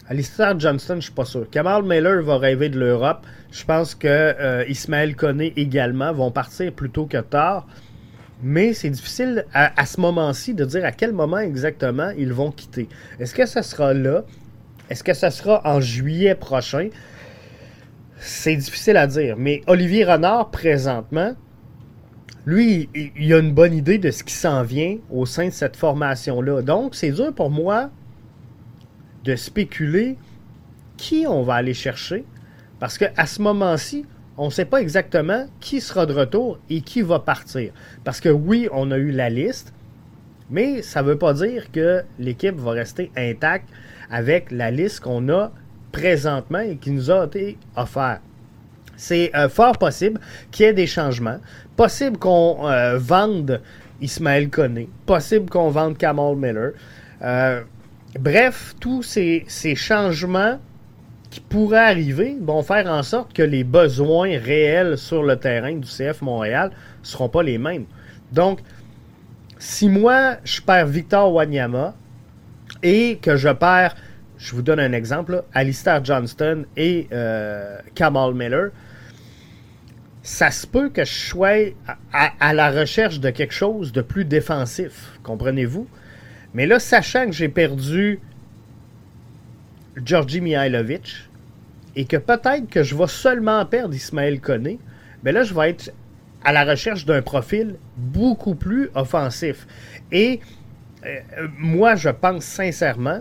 Alistair 0.09 0.59
Johnston, 0.59 0.97
je 0.97 1.03
suis 1.03 1.13
pas 1.13 1.25
sûr. 1.25 1.49
Kamal 1.51 1.83
Miller 1.83 2.23
va 2.23 2.39
rêver 2.39 2.69
de 2.69 2.79
l'Europe. 2.79 3.27
Je 3.51 3.65
pense 3.65 3.95
que 3.95 4.09
euh, 4.09 4.65
Ismaël 4.69 5.17
Koné 5.17 5.53
également 5.57 6.13
vont 6.13 6.31
partir 6.31 6.73
plus 6.73 6.91
tôt 6.91 7.07
que 7.07 7.19
tard. 7.19 7.67
Mais 8.43 8.73
c'est 8.73 8.91
difficile 8.91 9.45
à, 9.53 9.85
ce 9.85 10.01
moment-ci 10.01 10.55
de 10.55 10.65
dire 10.65 10.85
à 10.85 10.93
quel 10.93 11.13
moment 11.13 11.39
exactement 11.39 12.11
ils 12.17 12.33
vont 12.33 12.53
quitter. 12.53 12.89
Est-ce 13.19 13.35
que 13.35 13.47
ce 13.47 13.63
sera 13.63 13.93
là? 13.93 14.25
Est-ce 14.91 15.05
que 15.05 15.15
ce 15.15 15.31
sera 15.31 15.61
en 15.65 15.81
juillet 15.81 16.35
prochain? 16.35 16.89
C'est 18.19 18.57
difficile 18.57 18.97
à 18.97 19.07
dire. 19.07 19.37
Mais 19.37 19.63
Olivier 19.67 20.05
Renard, 20.05 20.51
présentement, 20.51 21.35
lui, 22.47 22.89
il, 22.95 23.33
a 23.35 23.39
une 23.39 23.53
bonne 23.53 23.75
idée 23.75 23.99
de 23.99 24.11
ce 24.11 24.25
qui 24.25 24.33
s'en 24.33 24.63
vient 24.63 24.97
au 25.11 25.27
sein 25.27 25.47
de 25.47 25.53
cette 25.53 25.77
formation-là. 25.77 26.63
Donc, 26.63 26.95
c'est 26.95 27.11
dur 27.11 27.35
pour 27.35 27.51
moi 27.51 27.91
de 29.25 29.37
spéculer 29.37 30.17
qui 30.97 31.27
on 31.29 31.43
va 31.43 31.55
aller 31.55 31.75
chercher. 31.75 32.25
Parce 32.79 32.97
qu'à 32.97 33.27
ce 33.27 33.43
moment-ci, 33.43 34.07
on 34.39 34.47
ne 34.47 34.51
sait 34.51 34.65
pas 34.65 34.81
exactement 34.81 35.47
qui 35.61 35.81
sera 35.81 36.07
de 36.07 36.15
retour 36.15 36.59
et 36.71 36.81
qui 36.81 37.03
va 37.03 37.19
partir. 37.19 37.73
Parce 38.05 38.21
que 38.21 38.29
oui, 38.29 38.69
on 38.73 38.91
a 38.91 38.97
eu 38.97 39.11
la 39.11 39.29
liste, 39.29 39.75
mais 40.49 40.81
ça 40.81 41.03
ne 41.03 41.09
veut 41.09 41.19
pas 41.19 41.35
dire 41.35 41.71
que 41.71 42.03
l'équipe 42.19 42.57
va 42.57 42.71
rester 42.71 43.11
intacte 43.17 43.69
avec 44.11 44.51
la 44.51 44.71
liste 44.71 45.01
qu'on 45.01 45.29
a 45.29 45.53
présentement 45.93 46.61
et 46.61 46.77
qui 46.77 46.91
nous 46.91 47.11
a 47.11 47.27
été 47.27 47.57
offerte. 47.77 48.21
C'est 48.97 49.35
euh, 49.37 49.49
fort 49.49 49.79
possible 49.79 50.21
qu'il 50.51 50.67
y 50.67 50.69
ait 50.69 50.73
des 50.73 50.87
changements. 50.87 51.39
Possible 51.77 52.19
qu'on 52.19 52.69
euh, 52.69 52.99
vende 52.99 53.61
Ismaël 54.01 54.51
Koné. 54.51 54.89
Possible 55.07 55.49
qu'on 55.49 55.71
vende 55.71 55.97
Kamal 55.97 56.35
Miller. 56.37 56.73
Euh, 57.23 57.63
bref, 58.19 58.75
tous 58.81 59.03
ces, 59.05 59.45
ces 59.47 59.77
changements 59.77 60.59
qui 61.31 61.41
pourraient 61.41 61.79
arriver 61.79 62.37
vont 62.41 62.63
faire 62.63 62.87
en 62.89 63.03
sorte 63.03 63.33
que 63.33 63.43
les 63.43 63.63
besoins 63.63 64.39
réels 64.39 64.99
sur 64.99 65.23
le 65.23 65.37
terrain 65.37 65.75
du 65.75 65.87
CF 65.87 66.23
Montréal 66.23 66.71
ne 67.01 67.07
seront 67.07 67.29
pas 67.29 67.43
les 67.43 67.59
mêmes. 67.59 67.85
Donc, 68.33 68.61
si 69.59 69.89
moi, 69.89 70.37
je 70.45 70.61
perds 70.61 70.87
Victor 70.87 71.33
Wanyama 71.33 71.95
et 72.83 73.19
que 73.21 73.37
je 73.37 73.49
perds, 73.49 73.97
je 74.39 74.55
vous 74.55 74.63
donne 74.63 74.81
un 74.81 74.93
exemple, 74.93 75.43
Alistair 75.53 76.05
Johnston 76.05 76.65
et 76.77 77.09
euh, 77.13 77.79
Kamal 77.95 78.35
Miller, 78.35 78.71
ça 80.23 80.51
se 80.51 80.67
peut 80.67 80.91
que 80.91 81.05
je 81.05 81.13
sois 81.13 81.73
à, 82.13 82.55
la 82.55 82.71
recherche 82.71 83.19
de 83.19 83.31
quelque 83.31 83.55
chose 83.55 83.93
de 83.93 84.03
plus 84.03 84.25
défensif, 84.25 85.19
comprenez-vous? 85.23 85.89
Mais 86.55 86.67
là, 86.67 86.79
sachant 86.79 87.27
que 87.27 87.33
j'ai 87.33 87.49
perdu 87.49 88.21
Georgi 90.05 90.41
Mihailovic 90.41 91.29
et 91.97 92.05
que 92.05 92.17
peut-être 92.17 92.69
que 92.69 92.83
je 92.83 92.95
vais 92.95 93.07
seulement 93.07 93.65
perdre 93.65 93.95
Ismaël 93.95 94.41
Koné, 94.41 94.79
mais 95.25 95.33
là, 95.33 95.43
je 95.43 95.55
vais 95.55 95.71
être 95.71 95.93
à 96.45 96.53
la 96.53 96.65
recherche 96.65 97.05
d'un 97.05 97.23
profil 97.23 97.77
beaucoup 97.97 98.55
plus 98.55 98.91
offensif. 98.95 99.67
Et 100.13 100.41
moi, 101.59 101.95
je 101.95 102.09
pense 102.09 102.45
sincèrement 102.45 103.21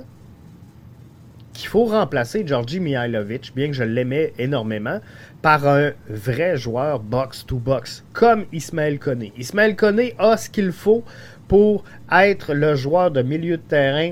qu'il 1.54 1.70
faut 1.70 1.86
remplacer 1.86 2.46
Georgi 2.46 2.80
Mihailovic, 2.80 3.54
bien 3.56 3.68
que 3.68 3.74
je 3.74 3.84
l'aimais 3.84 4.34
énormément, 4.38 5.00
par 5.42 5.68
un 5.68 5.92
vrai 6.08 6.56
joueur 6.56 7.00
box-to-box, 7.00 8.06
comme 8.14 8.46
Ismaël 8.54 9.00
Koné. 9.00 9.34
Ismaël 9.38 9.76
Koné 9.76 10.14
a 10.20 10.38
ce 10.38 10.50
qu'il 10.50 10.72
faut 10.72 11.04
pour 11.48 11.84
être 12.12 12.54
le 12.54 12.76
joueur 12.76 13.10
de 13.10 13.22
milieu 13.22 13.58
de 13.58 13.62
terrain 13.64 14.12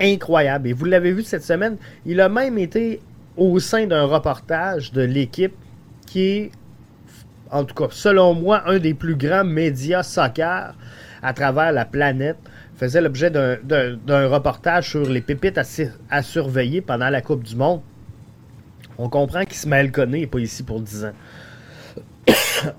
incroyable. 0.00 0.68
Et 0.68 0.72
vous 0.72 0.84
l'avez 0.84 1.12
vu 1.12 1.22
cette 1.22 1.44
semaine, 1.44 1.76
il 2.04 2.20
a 2.20 2.28
même 2.28 2.58
été 2.58 3.00
au 3.36 3.58
sein 3.58 3.86
d'un 3.86 4.04
reportage 4.04 4.92
de 4.92 5.02
l'équipe 5.02 5.54
qui 6.06 6.20
est, 6.22 6.50
en 7.50 7.64
tout 7.64 7.74
cas, 7.74 7.88
selon 7.90 8.34
moi, 8.34 8.62
un 8.66 8.78
des 8.78 8.94
plus 8.94 9.16
grands 9.16 9.44
médias 9.44 10.02
soccer 10.02 10.74
à 11.22 11.32
travers 11.32 11.72
la 11.72 11.84
planète. 11.84 12.36
Faisait 12.82 13.00
l'objet 13.00 13.30
d'un 13.30 14.26
reportage 14.26 14.90
sur 14.90 15.08
les 15.08 15.20
pépites 15.20 15.56
à, 16.10 16.22
surveiller 16.24 16.80
pendant 16.80 17.10
la 17.10 17.22
Coupe 17.22 17.44
du 17.44 17.54
Monde. 17.54 17.80
On 18.98 19.08
comprend 19.08 19.44
qu'Ismaël 19.44 19.92
Koné 19.92 20.22
n'est 20.22 20.26
pas 20.26 20.40
ici 20.40 20.64
pour 20.64 20.80
10 20.80 21.04
ans. 21.04 21.12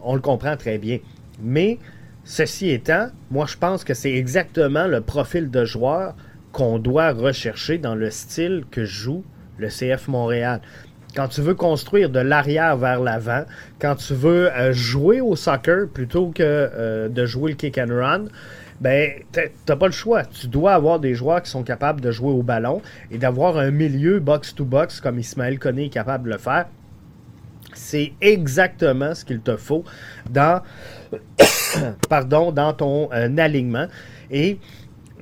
On 0.04 0.16
le 0.16 0.20
comprend 0.20 0.58
très 0.58 0.78
bien. 0.78 1.00
Mais, 1.42 1.80
ceci 2.26 2.72
étant, 2.72 3.12
moi 3.32 3.46
je 3.48 3.56
pense 3.56 3.86
que 3.86 3.94
c'est 3.94 4.12
exactement 4.12 4.88
le 4.88 5.00
profil 5.00 5.50
de 5.50 5.64
joueur 5.64 6.16
qu'on 6.52 6.80
doit 6.80 7.14
rechercher 7.14 7.78
dans 7.78 7.96
le 7.96 8.12
style 8.12 8.66
que 8.72 8.84
joue 8.84 9.24
le 9.58 9.70
CF 9.70 10.10
Montréal. 10.10 10.60
Quand 11.16 11.30
tu 11.30 11.40
veux 11.40 11.56
construire 11.56 12.10
de 12.10 12.20
l'arrière 12.20 12.76
vers 12.76 13.00
l'avant, 13.00 13.46
quand 13.80 13.96
tu 13.96 14.16
veux 14.16 14.52
euh, 14.52 14.74
jouer 14.74 15.22
au 15.22 15.38
soccer 15.38 15.88
plutôt 15.88 16.32
que 16.32 16.44
euh, 16.44 17.08
de 17.08 17.26
jouer 17.26 17.52
le 17.52 17.56
kick 17.56 17.78
and 17.78 17.88
run, 17.90 18.26
ben, 18.82 19.12
t'as 19.32 19.76
pas 19.76 19.86
le 19.86 19.94
choix. 19.94 20.24
Tu 20.26 20.48
dois 20.48 20.74
avoir 20.74 21.00
des 21.00 21.14
joueurs 21.14 21.42
qui 21.42 21.50
sont 21.50 21.64
capables 21.64 22.02
de 22.02 22.12
jouer 22.12 22.32
au 22.32 22.44
ballon 22.44 22.82
et 23.12 23.18
d'avoir 23.18 23.58
un 23.58 23.72
milieu 23.72 24.20
box-to-box 24.20 25.02
comme 25.02 25.20
Ismaël 25.20 25.60
Koné 25.60 25.86
est 25.86 25.90
capable 25.90 26.26
de 26.26 26.34
le 26.34 26.38
faire. 26.38 26.66
C'est 27.74 28.14
exactement 28.22 29.16
ce 29.16 29.26
qu'il 29.26 29.42
te 29.42 29.58
faut 29.58 29.84
dans, 30.30 30.62
pardon, 32.10 32.52
dans 32.52 32.74
ton 32.74 33.10
euh, 33.14 33.38
alignement. 33.38 33.88
Et 34.30 34.60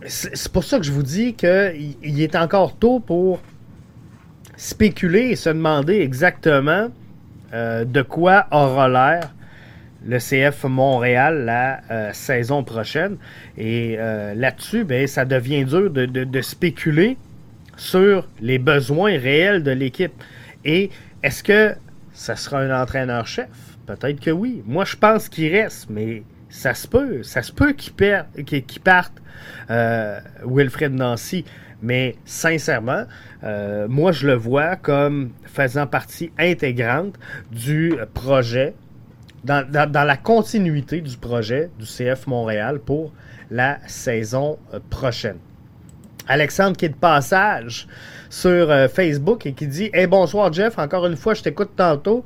c'est 0.05 0.51
pour 0.51 0.63
ça 0.63 0.77
que 0.77 0.83
je 0.83 0.91
vous 0.91 1.03
dis 1.03 1.33
qu'il 1.33 2.21
est 2.21 2.35
encore 2.35 2.75
tôt 2.75 2.99
pour 2.99 3.39
spéculer 4.55 5.29
et 5.29 5.35
se 5.35 5.49
demander 5.49 5.99
exactement 6.01 6.89
euh, 7.53 7.85
de 7.85 8.01
quoi 8.01 8.47
aura 8.51 8.87
l'air 8.87 9.33
le 10.05 10.17
CF 10.17 10.63
Montréal 10.63 11.45
la 11.45 11.81
euh, 11.91 12.13
saison 12.13 12.63
prochaine. 12.63 13.17
Et 13.57 13.95
euh, 13.99 14.33
là-dessus, 14.33 14.83
ben, 14.83 15.07
ça 15.07 15.25
devient 15.25 15.65
dur 15.65 15.89
de, 15.89 16.41
spéculer 16.41 17.17
sur 17.77 18.27
les 18.39 18.59
besoins 18.59 19.17
réels 19.17 19.63
de 19.63 19.71
l'équipe. 19.71 20.13
Et 20.65 20.89
est-ce 21.23 21.43
que 21.43 21.73
ça 22.13 22.35
sera 22.35 22.59
un 22.59 22.81
entraîneur-chef? 22.81 23.49
Peut-être 23.85 24.19
que 24.19 24.31
oui. 24.31 24.63
Moi, 24.65 24.85
je 24.85 24.95
pense 24.95 25.29
qu'il 25.29 25.51
reste, 25.51 25.87
mais 25.89 26.23
ça 26.49 26.73
se 26.73 26.87
peut. 26.87 27.23
Ça 27.23 27.41
se 27.41 27.51
peut 27.51 27.73
qu'il 27.73 28.81
parte 28.83 29.13
euh, 29.69 30.19
Wilfred 30.45 30.93
Nancy. 30.93 31.45
Mais 31.83 32.15
sincèrement, 32.25 33.05
moi, 33.89 34.11
je 34.11 34.27
le 34.27 34.35
vois 34.35 34.75
comme 34.75 35.31
faisant 35.45 35.87
partie 35.87 36.31
intégrante 36.37 37.15
du 37.51 37.95
projet, 38.13 38.75
dans, 39.43 39.91
la 39.93 40.17
continuité 40.17 41.01
du 41.01 41.17
projet 41.17 41.69
du 41.79 41.85
CF 41.85 42.27
Montréal 42.27 42.79
pour 42.79 43.11
la 43.49 43.79
saison 43.87 44.57
euh, 44.73 44.79
prochaine. 44.89 45.37
Alexandre 46.27 46.77
qui 46.77 46.85
est 46.85 46.89
de 46.89 46.95
passage 46.95 47.87
sur 48.29 48.69
Facebook 48.89 49.45
et 49.45 49.53
qui 49.53 49.67
dit 49.67 49.89
Hey, 49.91 50.07
bonsoir 50.07 50.53
Jeff, 50.53 50.77
encore 50.77 51.05
une 51.07 51.17
fois, 51.17 51.33
je 51.33 51.41
t'écoute 51.41 51.71
tantôt. 51.75 52.23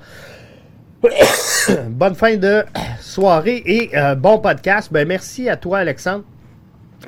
Bonne 1.89 2.15
fin 2.15 2.36
de 2.38 2.63
soirée 2.99 3.62
et 3.65 3.97
euh, 3.97 4.15
bon 4.15 4.39
podcast. 4.39 4.89
Ben, 4.91 5.08
merci 5.08 5.49
à 5.49 5.58
toi, 5.58 5.80
Alexandre. 5.80 6.23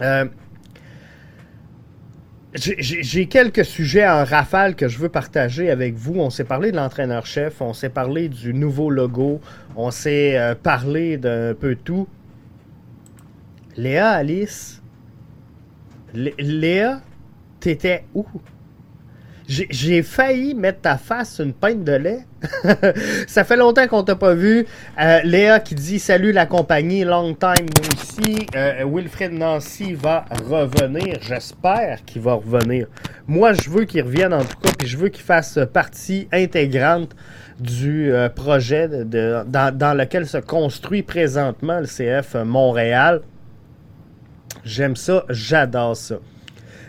Euh, 0.01 0.25
j'ai 2.53 3.27
quelques 3.27 3.65
sujets 3.65 4.07
en 4.07 4.23
rafale 4.23 4.75
que 4.75 4.87
je 4.87 4.97
veux 4.97 5.09
partager 5.09 5.69
avec 5.69 5.95
vous. 5.95 6.15
On 6.15 6.29
s'est 6.29 6.45
parlé 6.45 6.71
de 6.71 6.77
l'entraîneur-chef, 6.77 7.61
on 7.61 7.73
s'est 7.73 7.89
parlé 7.89 8.29
du 8.29 8.53
nouveau 8.53 8.89
logo, 8.89 9.41
on 9.75 9.91
s'est 9.91 10.37
euh, 10.37 10.55
parlé 10.55 11.17
d'un 11.17 11.53
peu 11.53 11.75
tout. 11.75 12.07
Léa, 13.75 14.09
Alice, 14.09 14.81
Léa, 16.13 17.01
t'étais 17.59 18.05
où? 18.15 18.25
J'ai 19.47 20.03
failli 20.03 20.53
mettre 20.55 20.81
ta 20.81 20.97
face 20.97 21.39
une 21.39 21.53
pinte 21.53 21.85
de 21.85 21.93
lait. 21.93 22.19
ça 23.27 23.45
fait 23.45 23.55
longtemps 23.55 23.87
qu'on 23.87 24.03
t'a 24.03 24.17
pas 24.17 24.33
vu. 24.33 24.65
Euh, 24.99 25.21
Léa 25.23 25.61
qui 25.61 25.73
dit 25.73 25.99
salut 25.99 26.33
la 26.33 26.45
compagnie, 26.45 27.05
long 27.05 27.33
time 27.33 27.67
aussi. 27.93 28.45
Euh, 28.55 28.83
Wilfred 28.85 29.31
Nancy 29.31 29.93
va 29.93 30.25
revenir. 30.49 31.19
J'espère 31.21 32.03
qu'il 32.05 32.23
va 32.23 32.33
revenir. 32.33 32.87
Moi, 33.25 33.53
je 33.53 33.69
veux 33.69 33.85
qu'il 33.85 34.03
revienne 34.03 34.33
en 34.33 34.43
tout 34.43 34.59
cas, 34.61 34.71
puis 34.77 34.85
je 34.87 34.97
veux 34.97 35.07
qu'il 35.07 35.23
fasse 35.23 35.57
partie 35.71 36.27
intégrante 36.33 37.15
du 37.57 38.11
euh, 38.11 38.27
projet 38.27 38.89
de, 38.89 39.43
dans, 39.45 39.97
lequel 39.97 40.27
se 40.27 40.37
construit 40.37 41.03
présentement 41.03 41.79
le 41.79 41.87
CF 41.87 42.35
Montréal. 42.35 43.21
J'aime 44.65 44.97
ça, 44.97 45.23
j'adore 45.29 45.95
ça. 45.95 46.17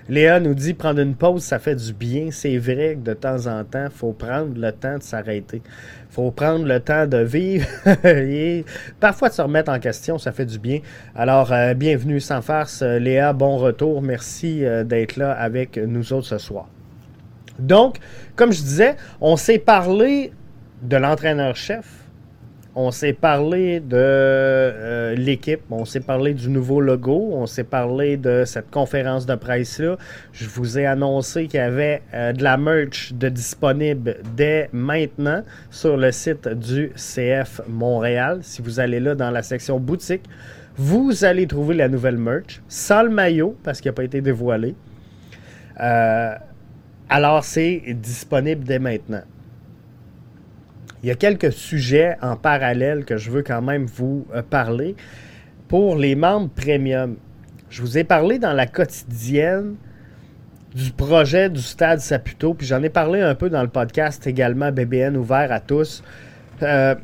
Léa 0.09 0.41
nous 0.41 0.55
dit 0.55 0.73
prendre 0.73 1.01
une 1.01 1.15
pause, 1.15 1.43
ça 1.43 1.59
fait 1.59 1.75
du 1.75 1.93
bien. 1.93 2.29
C'est 2.31 2.57
vrai 2.57 2.97
que 2.99 3.11
de 3.11 3.13
temps 3.13 3.47
en 3.47 3.63
temps, 3.65 3.89
faut 3.95 4.13
prendre 4.13 4.59
le 4.59 4.73
temps 4.73 4.97
de 4.97 5.03
s'arrêter. 5.03 5.61
Faut 6.09 6.31
prendre 6.31 6.65
le 6.65 6.81
temps 6.81 7.07
de 7.07 7.19
vivre 7.19 7.67
et 8.07 8.65
parfois 9.01 9.29
de 9.29 9.35
se 9.35 9.43
remettre 9.43 9.71
en 9.71 9.79
question, 9.79 10.17
ça 10.17 10.33
fait 10.33 10.47
du 10.47 10.59
bien. 10.59 10.81
Alors, 11.15 11.53
euh, 11.53 11.75
bienvenue 11.75 12.21
sans 12.21 12.41
farce. 12.41 12.81
Léa, 12.83 13.35
bon 13.35 13.59
retour. 13.59 14.01
Merci 14.01 14.65
euh, 14.65 14.83
d'être 14.83 15.17
là 15.17 15.33
avec 15.33 15.77
nous 15.77 16.13
autres 16.15 16.29
ce 16.29 16.39
soir. 16.39 16.69
Donc, 17.59 17.99
comme 18.35 18.53
je 18.53 18.63
disais, 18.63 18.97
on 19.21 19.37
s'est 19.37 19.59
parlé 19.59 20.33
de 20.81 20.97
l'entraîneur-chef, 20.97 21.98
on 22.75 22.91
s'est 22.91 23.13
parlé 23.13 23.81
de 23.81 23.97
euh, 23.97 25.15
l'équipe, 25.15 25.63
on 25.71 25.85
s'est 25.85 26.01
parlé 26.01 26.35
du 26.35 26.49
nouveau 26.49 26.81
logo, 26.81 27.31
on 27.33 27.47
s'est 27.47 27.65
parlé 27.65 28.17
de 28.17 28.45
cette 28.47 28.71
conférence 28.71 29.27
de 29.27 29.35
presse-là. 29.35 29.97
Je 30.33 30.49
vous 30.49 30.79
ai 30.79 30.87
annoncé 30.87 31.47
qu'il 31.47 31.59
y 31.59 31.63
avait 31.63 32.03
euh, 32.15 32.33
de 32.33 32.43
la 32.43 32.57
merch 32.57 33.13
de 33.13 33.29
disponible 33.29 34.19
dès 34.37 34.69
maintenant 34.73 35.43
sur 35.71 35.97
le 35.97 36.13
site 36.13 36.47
du 36.49 36.93
CF 36.95 37.63
Montréal. 37.69 38.41
Si 38.43 38.63
vous 38.63 38.81
allez 38.81 39.01
là 39.01 39.15
dans 39.15 39.31
la 39.31 39.43
section 39.43 39.81
boutique, 39.81 40.25
vous 40.77 41.25
allez 41.25 41.49
trouver 41.49 41.75
la 41.75 41.89
nouvelle 41.89 42.19
merch, 42.19 42.63
sans 42.69 43.03
le 43.03 43.11
maillot, 43.11 43.57
parce 43.65 43.81
qu'il 43.81 43.89
n'a 43.89 43.95
pas 43.95 44.05
été 44.05 44.21
dévoilé. 44.21 44.77
Euh, 45.81 46.35
alors, 47.09 47.43
c'est 47.43 47.83
disponible 47.95 48.65
dès 48.65 48.79
maintenant. 48.79 49.23
Il 51.03 51.09
y 51.09 51.13
a 51.13 51.15
quelques 51.15 51.53
sujets 51.53 52.17
en 52.23 52.37
parallèle 52.37 53.05
que 53.05 53.17
je 53.17 53.31
veux 53.31 53.43
quand 53.43 53.63
même 53.63 53.87
vous 53.87 54.27
euh, 54.35 54.43
parler. 54.43 54.97
Pour 55.69 55.97
les 55.97 56.15
membres 56.15 56.51
premium, 56.51 57.17
je 57.71 57.83
vous 57.83 57.99
ai 57.99 58.05
parlé 58.05 58.39
dans 58.39 58.53
la 58.53 58.67
quotidienne 58.67 59.77
du 60.75 60.91
projet 60.93 61.51
du 61.51 61.61
Stade 61.61 62.01
Saputo, 62.01 62.55
puis 62.55 62.67
j'en 62.67 62.83
ai 62.83 62.89
parlé 62.89 63.21
un 63.21 63.35
peu 63.35 63.51
dans 63.51 63.63
le 63.63 63.69
podcast 63.69 64.27
également, 64.27 64.73
BBN 64.73 65.17
ouvert 65.17 65.53
à 65.53 65.61
tous. 65.61 66.03
Euh, 66.63 66.95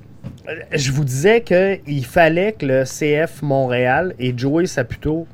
je 0.72 0.90
vous 0.90 1.04
disais 1.04 1.42
qu'il 1.42 2.04
fallait 2.04 2.52
que 2.52 2.66
le 2.66 2.84
CF 2.84 3.42
Montréal 3.42 4.14
et 4.18 4.36
Joey 4.36 4.66
Saputo 4.66 5.26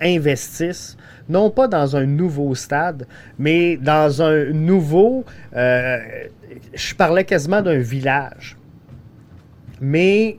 investissent 0.00 0.96
non 1.28 1.50
pas 1.50 1.68
dans 1.68 1.96
un 1.96 2.06
nouveau 2.06 2.54
stade, 2.54 3.06
mais 3.38 3.76
dans 3.76 4.22
un 4.22 4.46
nouveau... 4.46 5.24
Euh, 5.54 5.98
je 6.74 6.94
parlais 6.94 7.24
quasiment 7.24 7.62
d'un 7.62 7.78
village. 7.78 8.56
Mais 9.80 10.38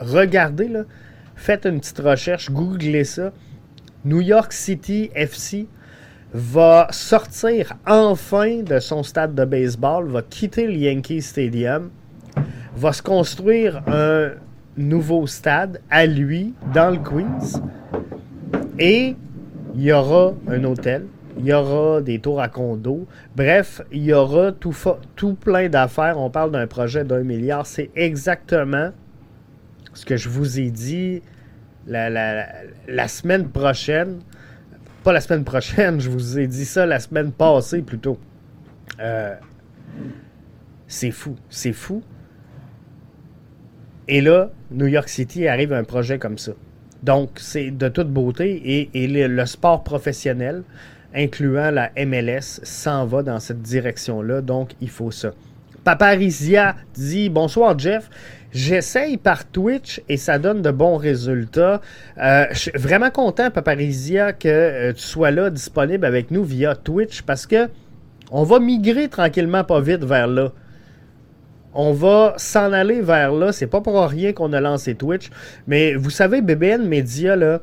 regardez, 0.00 0.68
là, 0.68 0.82
faites 1.36 1.66
une 1.66 1.80
petite 1.80 1.98
recherche, 1.98 2.50
googlez 2.50 3.04
ça. 3.04 3.32
New 4.04 4.20
York 4.20 4.52
City 4.52 5.10
FC 5.14 5.66
va 6.32 6.88
sortir 6.90 7.74
enfin 7.86 8.62
de 8.62 8.78
son 8.78 9.02
stade 9.02 9.34
de 9.34 9.44
baseball, 9.44 10.08
va 10.08 10.22
quitter 10.22 10.66
le 10.66 10.74
Yankee 10.74 11.22
Stadium, 11.22 11.90
va 12.76 12.92
se 12.92 13.02
construire 13.02 13.82
un 13.86 14.30
nouveau 14.76 15.26
stade 15.26 15.80
à 15.90 16.06
lui 16.06 16.54
dans 16.72 16.90
le 16.90 16.98
Queens 16.98 17.60
et 18.78 19.16
il 19.74 19.82
y 19.82 19.92
aura 19.92 20.34
un 20.48 20.64
hôtel, 20.64 21.06
il 21.38 21.46
y 21.46 21.52
aura 21.52 22.00
des 22.00 22.18
tours 22.18 22.40
à 22.40 22.48
condo. 22.48 23.06
Bref, 23.36 23.82
il 23.92 24.04
y 24.04 24.12
aura 24.12 24.52
tout, 24.52 25.34
plein 25.34 25.68
d'affaires. 25.68 26.18
On 26.18 26.30
parle 26.30 26.50
d'un 26.50 26.66
projet 26.66 27.04
d'un 27.04 27.22
milliard. 27.22 27.66
C'est 27.66 27.90
exactement 27.94 28.90
ce 29.94 30.04
que 30.04 30.16
je 30.16 30.28
vous 30.28 30.58
ai 30.58 30.70
dit 30.70 31.22
la, 31.86 32.10
la, 32.10 33.08
semaine 33.08 33.48
prochaine. 33.48 34.18
Pas 35.04 35.12
la 35.12 35.20
semaine 35.20 35.44
prochaine, 35.44 36.00
je 36.00 36.10
vous 36.10 36.38
ai 36.38 36.46
dit 36.46 36.64
ça 36.64 36.86
la 36.86 36.98
semaine 36.98 37.32
passée 37.32 37.82
plutôt. 37.82 38.18
Euh, 39.00 39.34
c'est 40.88 41.12
fou, 41.12 41.36
c'est 41.48 41.72
fou. 41.72 42.02
Et 44.08 44.20
là, 44.20 44.50
New 44.70 44.86
York 44.86 45.08
City 45.08 45.46
arrive 45.46 45.72
à 45.72 45.78
un 45.78 45.84
projet 45.84 46.18
comme 46.18 46.38
ça. 46.38 46.52
Donc, 47.02 47.30
c'est 47.36 47.70
de 47.70 47.88
toute 47.88 48.08
beauté 48.08 48.90
et, 48.92 49.06
le, 49.06 49.46
sport 49.46 49.84
professionnel, 49.84 50.62
incluant 51.14 51.70
la 51.70 51.90
MLS, 51.96 52.60
s'en 52.62 53.06
va 53.06 53.22
dans 53.22 53.40
cette 53.40 53.62
direction-là. 53.62 54.40
Donc, 54.40 54.72
il 54.80 54.90
faut 54.90 55.10
ça. 55.10 55.32
Paparizia 55.84 56.76
dit 56.94 57.28
Bonsoir, 57.30 57.78
Jeff. 57.78 58.10
J'essaye 58.50 59.18
par 59.18 59.46
Twitch 59.46 60.00
et 60.08 60.16
ça 60.16 60.38
donne 60.38 60.62
de 60.62 60.70
bons 60.70 60.96
résultats. 60.96 61.82
Euh, 62.16 62.46
je 62.50 62.58
suis 62.58 62.70
vraiment 62.74 63.10
content, 63.10 63.50
Paparizia, 63.50 64.32
que 64.32 64.48
euh, 64.48 64.92
tu 64.94 65.02
sois 65.02 65.30
là, 65.30 65.50
disponible 65.50 66.06
avec 66.06 66.30
nous 66.30 66.44
via 66.44 66.74
Twitch 66.74 67.22
parce 67.22 67.46
que 67.46 67.68
on 68.30 68.44
va 68.44 68.58
migrer 68.58 69.08
tranquillement, 69.08 69.64
pas 69.64 69.80
vite 69.80 70.02
vers 70.04 70.26
là 70.26 70.52
on 71.74 71.92
va 71.92 72.34
s'en 72.36 72.72
aller 72.72 73.00
vers 73.00 73.32
là. 73.32 73.52
C'est 73.52 73.66
pas 73.66 73.80
pour 73.80 74.00
rien 74.06 74.32
qu'on 74.32 74.52
a 74.52 74.60
lancé 74.60 74.94
Twitch. 74.94 75.30
Mais 75.66 75.94
vous 75.94 76.10
savez, 76.10 76.40
BBN 76.40 76.86
Media, 76.86 77.36
là, 77.36 77.60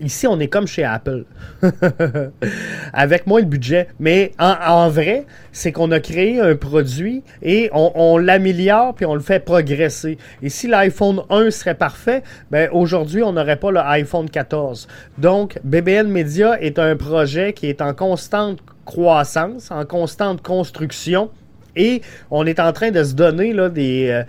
ici, 0.00 0.26
on 0.26 0.38
est 0.40 0.48
comme 0.48 0.66
chez 0.66 0.84
Apple. 0.84 1.24
Avec 2.92 3.26
moins 3.26 3.42
de 3.42 3.46
budget. 3.46 3.88
Mais 3.98 4.32
en, 4.38 4.88
vrai, 4.88 5.26
c'est 5.52 5.72
qu'on 5.72 5.90
a 5.90 6.00
créé 6.00 6.40
un 6.40 6.56
produit 6.56 7.22
et 7.42 7.70
on, 7.72 8.18
l'améliore 8.18 8.94
puis 8.94 9.06
on 9.06 9.14
le 9.14 9.20
fait 9.20 9.40
progresser. 9.40 10.18
Et 10.42 10.48
si 10.48 10.66
l'iPhone 10.66 11.22
1 11.30 11.50
serait 11.50 11.74
parfait, 11.74 12.22
ben 12.50 12.68
aujourd'hui, 12.72 13.22
on 13.22 13.32
n'aurait 13.32 13.56
pas 13.56 13.70
le 13.70 13.80
iPhone 13.80 14.30
14. 14.30 14.88
Donc, 15.18 15.58
BBN 15.64 16.08
Media 16.08 16.60
est 16.60 16.78
un 16.78 16.96
projet 16.96 17.52
qui 17.52 17.66
est 17.66 17.82
en 17.82 17.94
constante 17.94 18.60
croissance, 18.84 19.70
en 19.70 19.84
constante 19.84 20.42
construction. 20.42 21.30
Et 21.76 22.02
on 22.30 22.46
est 22.46 22.60
en 22.60 22.72
train 22.72 22.90
de 22.90 23.02
se 23.04 23.14
donner 23.14 23.52
là, 23.52 23.68
des, 23.68 24.08
euh, 24.08 24.22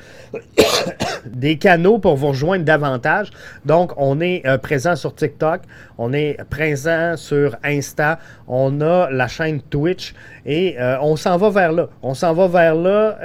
des 1.25 1.57
canaux 1.57 1.97
pour 1.97 2.15
vous 2.15 2.29
rejoindre 2.29 2.65
davantage. 2.65 3.31
Donc, 3.65 3.91
on 3.97 4.21
est 4.21 4.45
euh, 4.45 4.57
présent 4.57 4.95
sur 4.95 5.15
TikTok, 5.15 5.61
on 5.97 6.13
est 6.13 6.37
présent 6.49 7.17
sur 7.17 7.55
Insta, 7.63 8.19
on 8.47 8.81
a 8.81 9.09
la 9.09 9.27
chaîne 9.27 9.61
Twitch 9.61 10.13
et 10.45 10.79
euh, 10.79 10.97
on 11.01 11.15
s'en 11.15 11.37
va 11.37 11.49
vers 11.49 11.71
là. 11.71 11.87
On 12.03 12.13
s'en 12.13 12.33
va 12.33 12.47
vers 12.47 12.75
là. 12.75 13.17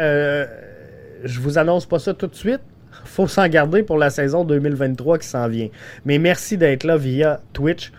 je 1.25 1.41
vous 1.41 1.59
annonce 1.59 1.87
pas 1.87 1.99
ça 1.99 2.15
tout 2.15 2.27
de 2.27 2.35
suite. 2.35 2.61
faut 3.05 3.27
s'en 3.27 3.49
garder 3.49 3.83
pour 3.83 3.99
la 3.99 4.11
saison 4.11 4.45
2023 4.45 5.19
qui 5.19 5.29
s'en 5.29 5.49
vient. 5.49 5.69
Mais 6.05 6.19
merci 6.19 6.57
d'être 6.57 6.85
là 6.85 6.97
via 6.97 7.41
Twitch 7.53 7.93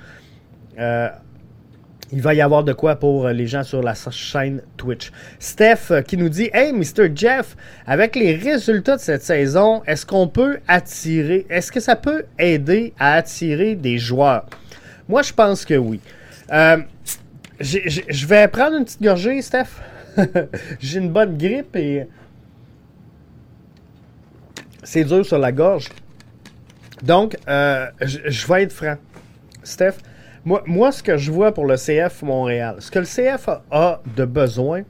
il 2.11 2.21
va 2.21 2.33
y 2.33 2.41
avoir 2.41 2.63
de 2.63 2.73
quoi 2.73 2.95
pour 2.95 3.25
euh, 3.25 3.33
les 3.33 3.47
gens 3.47 3.63
sur 3.63 3.81
la 3.81 3.93
chaîne 4.11 4.61
Twitch. 4.77 5.11
Steph 5.39 5.91
euh, 5.91 6.01
qui 6.01 6.17
nous 6.17 6.29
dit 6.29 6.49
Hey, 6.53 6.71
Mr. 6.71 7.09
Jeff, 7.15 7.55
avec 7.87 8.15
les 8.15 8.35
résultats 8.35 8.97
de 8.97 9.01
cette 9.01 9.23
saison, 9.23 9.81
est-ce 9.87 10.05
qu'on 10.05 10.27
peut 10.27 10.59
attirer, 10.67 11.45
est-ce 11.49 11.71
que 11.71 11.79
ça 11.79 11.95
peut 11.95 12.25
aider 12.37 12.93
à 12.99 13.13
attirer 13.13 13.75
des 13.75 13.97
joueurs? 13.97 14.45
Moi, 15.09 15.23
je 15.23 15.33
pense 15.33 15.65
que 15.65 15.73
oui. 15.73 15.99
Euh, 16.51 16.77
je 17.59 18.27
vais 18.27 18.47
prendre 18.47 18.77
une 18.77 18.85
petite 18.85 19.01
gorgée, 19.01 19.41
Steph. 19.41 19.81
J'ai 20.79 20.99
une 20.99 21.09
bonne 21.09 21.37
grippe 21.37 21.75
et 21.75 22.07
c'est 24.83 25.03
dur 25.03 25.25
sur 25.25 25.39
la 25.39 25.51
gorge. 25.51 25.89
Donc, 27.01 27.35
je 27.47 28.47
vais 28.47 28.63
être 28.63 28.73
franc. 28.73 28.95
Steph, 29.63 29.95
moi, 30.45 30.91
ce 30.91 31.01
que 31.01 31.17
je 31.17 31.31
vois 31.31 31.53
pour 31.53 31.65
le 31.65 31.75
CF 31.75 32.21
Montréal, 32.21 32.75
ce 32.79 32.91
que 32.91 32.99
le 32.99 33.05
CF 33.05 33.49
a, 33.71 34.01
de 34.15 34.25
besoin, 34.25 34.83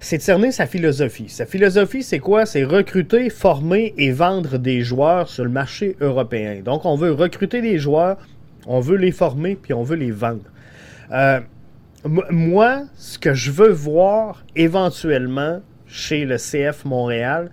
c'est 0.00 0.18
de 0.18 0.22
cerner 0.22 0.52
sa 0.52 0.66
philosophie. 0.66 1.28
Sa 1.28 1.46
philosophie, 1.46 2.02
c'est 2.02 2.18
quoi? 2.18 2.44
C'est 2.44 2.64
recruter, 2.64 3.30
former 3.30 3.94
et 3.98 4.10
vendre 4.10 4.58
des 4.58 4.82
joueurs 4.82 5.28
sur 5.28 5.44
le 5.44 5.50
marché 5.50 5.96
européen. 6.00 6.60
Donc, 6.64 6.84
on 6.84 6.96
veut 6.96 7.12
recruter 7.12 7.60
des 7.60 7.78
joueurs, 7.78 8.18
on 8.66 8.80
veut 8.80 8.96
les 8.96 9.12
former, 9.12 9.56
puis 9.56 9.72
on 9.72 9.82
veut 9.82 9.96
les 9.96 10.10
vendre. 10.10 10.50
Euh, 11.12 11.40
moi, 12.04 12.82
ce 12.96 13.18
que 13.18 13.34
je 13.34 13.50
veux 13.50 13.70
voir 13.70 14.44
éventuellement 14.54 15.60
chez 15.86 16.24
le 16.24 16.36
CF 16.36 16.84
Montréal, 16.84 17.50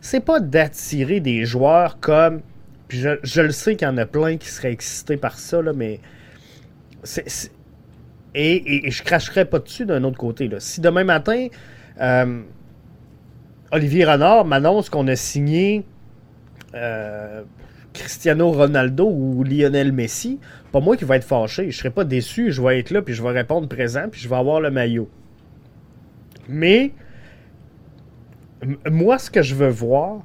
c'est 0.00 0.24
pas 0.24 0.40
d'attirer 0.40 1.20
des 1.20 1.44
joueurs 1.44 1.98
comme 2.00 2.42
je, 2.96 3.40
le 3.40 3.50
sais 3.50 3.76
qu'il 3.76 3.86
y 3.86 3.90
en 3.90 3.98
a 3.98 4.06
plein 4.06 4.36
qui 4.36 4.48
seraient 4.48 4.72
excités 4.72 5.16
par 5.16 5.38
ça, 5.38 5.62
là, 5.62 5.72
mais 5.72 6.00
Et, 8.34 8.90
je 8.90 9.02
cracherai 9.02 9.44
pas 9.44 9.58
dessus 9.58 9.86
d'un 9.86 10.04
autre 10.04 10.18
côté. 10.18 10.48
Là. 10.48 10.60
Si 10.60 10.80
demain 10.80 11.04
matin, 11.04 11.48
euh, 12.00 12.42
Olivier 13.70 14.04
Renard 14.04 14.44
m'annonce 14.44 14.90
qu'on 14.90 15.08
a 15.08 15.16
signé 15.16 15.84
euh, 16.74 17.42
Cristiano 17.92 18.50
Ronaldo 18.52 19.08
ou 19.08 19.44
Lionel 19.44 19.92
Messi, 19.92 20.38
pas 20.70 20.80
moi 20.80 20.96
qui 20.96 21.04
vais 21.04 21.16
être 21.16 21.24
fâché. 21.24 21.70
Je 21.70 21.76
serai 21.76 21.90
pas 21.90 22.04
déçu. 22.04 22.52
Je 22.52 22.62
vais 22.62 22.78
être 22.78 22.90
là, 22.90 23.02
puis 23.02 23.14
je 23.14 23.22
vais 23.22 23.30
répondre 23.30 23.68
présent, 23.68 24.08
puis 24.10 24.20
je 24.20 24.28
vais 24.28 24.36
avoir 24.36 24.60
le 24.60 24.70
maillot. 24.70 25.10
Mais 26.48 26.92
moi, 28.90 29.18
ce 29.18 29.30
que 29.30 29.42
je 29.42 29.54
veux 29.54 29.68
voir, 29.68 30.22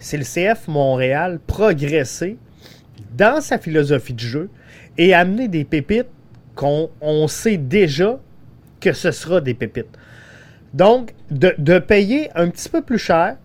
c'est 0.00 0.16
le 0.16 0.24
CF 0.24 0.68
Montréal 0.68 1.40
progresser 1.46 2.36
dans 3.14 3.40
sa 3.40 3.58
philosophie 3.58 4.14
de 4.14 4.20
jeu 4.20 4.50
et 4.96 5.14
amener 5.14 5.48
des 5.48 5.64
pépites 5.64 6.08
qu'on 6.54 7.28
sait 7.28 7.56
déjà 7.56 8.18
que 8.80 8.92
ce 8.92 9.10
sera 9.10 9.40
des 9.40 9.54
pépites. 9.54 9.96
Donc, 10.74 11.14
de, 11.30 11.54
de, 11.58 11.78
payer 11.78 12.30
un 12.34 12.48
petit 12.50 12.68
peu 12.68 12.82
plus 12.82 12.98
cher 12.98 13.36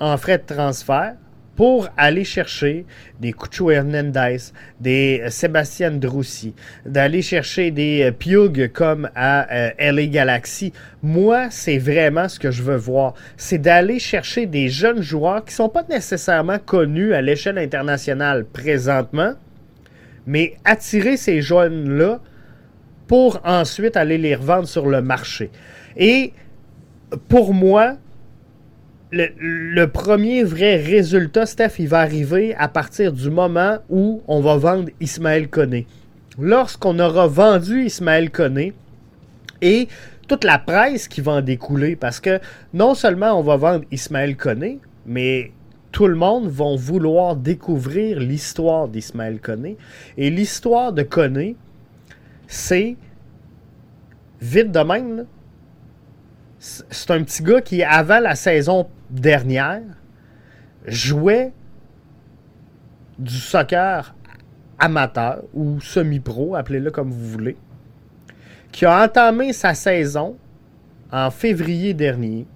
en 0.00 0.16
frais 0.16 0.38
de 0.38 0.54
transfert 0.54 1.14
pour 1.56 1.88
aller 1.96 2.24
chercher 2.24 2.84
des 3.20 3.32
Cucho 3.32 3.70
Hernandez, 3.70 4.38
des 4.80 5.22
euh, 5.24 5.30
Sébastien 5.30 5.92
Drussi, 5.92 6.54
d'aller 6.84 7.22
chercher 7.22 7.70
des 7.70 8.02
euh, 8.02 8.12
Piug 8.12 8.72
comme 8.72 9.08
à 9.14 9.52
euh, 9.52 9.70
LA 9.78 10.06
Galaxy. 10.06 10.72
Moi, 11.02 11.48
c'est 11.50 11.78
vraiment 11.78 12.28
ce 12.28 12.38
que 12.38 12.50
je 12.50 12.62
veux 12.62 12.76
voir. 12.76 13.14
C'est 13.36 13.58
d'aller 13.58 13.98
chercher 13.98 14.46
des 14.46 14.68
jeunes 14.68 15.02
joueurs 15.02 15.44
qui 15.44 15.52
ne 15.52 15.56
sont 15.56 15.68
pas 15.68 15.84
nécessairement 15.88 16.58
connus 16.58 17.14
à 17.14 17.22
l'échelle 17.22 17.58
internationale 17.58 18.44
présentement, 18.44 19.34
mais 20.26 20.54
attirer 20.64 21.16
ces 21.16 21.40
jeunes-là 21.40 22.20
pour 23.06 23.40
ensuite 23.44 23.96
aller 23.96 24.18
les 24.18 24.34
revendre 24.34 24.66
sur 24.66 24.86
le 24.86 25.02
marché. 25.02 25.50
Et 25.96 26.32
pour 27.28 27.54
moi, 27.54 27.96
le, 29.14 29.86
premier 29.86 30.42
vrai 30.42 30.76
résultat, 30.76 31.46
Steph, 31.46 31.74
il 31.78 31.88
va 31.88 32.00
arriver 32.00 32.54
à 32.56 32.68
partir 32.68 33.12
du 33.12 33.30
moment 33.30 33.78
où 33.88 34.22
on 34.26 34.40
va 34.40 34.56
vendre 34.56 34.90
Ismaël 35.00 35.48
Koné. 35.48 35.86
Lorsqu'on 36.38 36.98
aura 36.98 37.26
vendu 37.26 37.84
Ismaël 37.84 38.30
Koné 38.30 38.72
et 39.62 39.88
toute 40.26 40.44
la 40.44 40.58
presse 40.58 41.06
qui 41.06 41.20
va 41.20 41.32
en 41.32 41.42
découler, 41.42 41.96
parce 41.96 42.18
que 42.18 42.40
non 42.72 42.94
seulement 42.94 43.38
on 43.38 43.42
va 43.42 43.56
vendre 43.56 43.84
Ismaël 43.92 44.36
Koné, 44.36 44.80
mais 45.06 45.52
tout 45.92 46.08
le 46.08 46.16
monde 46.16 46.48
va 46.48 46.74
vouloir 46.76 47.36
découvrir 47.36 48.18
l'histoire 48.18 48.88
d'Ismaël 48.88 49.38
Koné. 49.40 49.76
Et 50.16 50.28
l'histoire 50.30 50.92
de 50.92 51.02
Koné, 51.02 51.54
c'est 52.48 52.96
vite 54.40 54.72
de 54.72 54.80
même, 54.80 55.26
c'est 56.58 57.10
un 57.10 57.22
petit 57.22 57.42
gars 57.42 57.60
qui, 57.60 57.82
avant 57.84 58.18
la 58.18 58.34
saison 58.34 58.88
dernière, 59.14 59.82
jouait 60.86 61.52
du 63.18 63.34
soccer 63.34 64.14
amateur 64.78 65.42
ou 65.54 65.80
semi-pro, 65.80 66.56
appelez-le 66.56 66.90
comme 66.90 67.10
vous 67.10 67.28
voulez, 67.28 67.56
qui 68.72 68.84
a 68.84 69.04
entamé 69.04 69.52
sa 69.52 69.74
saison 69.74 70.36
en 71.12 71.30
février 71.30 71.94
dernier, 71.94 72.46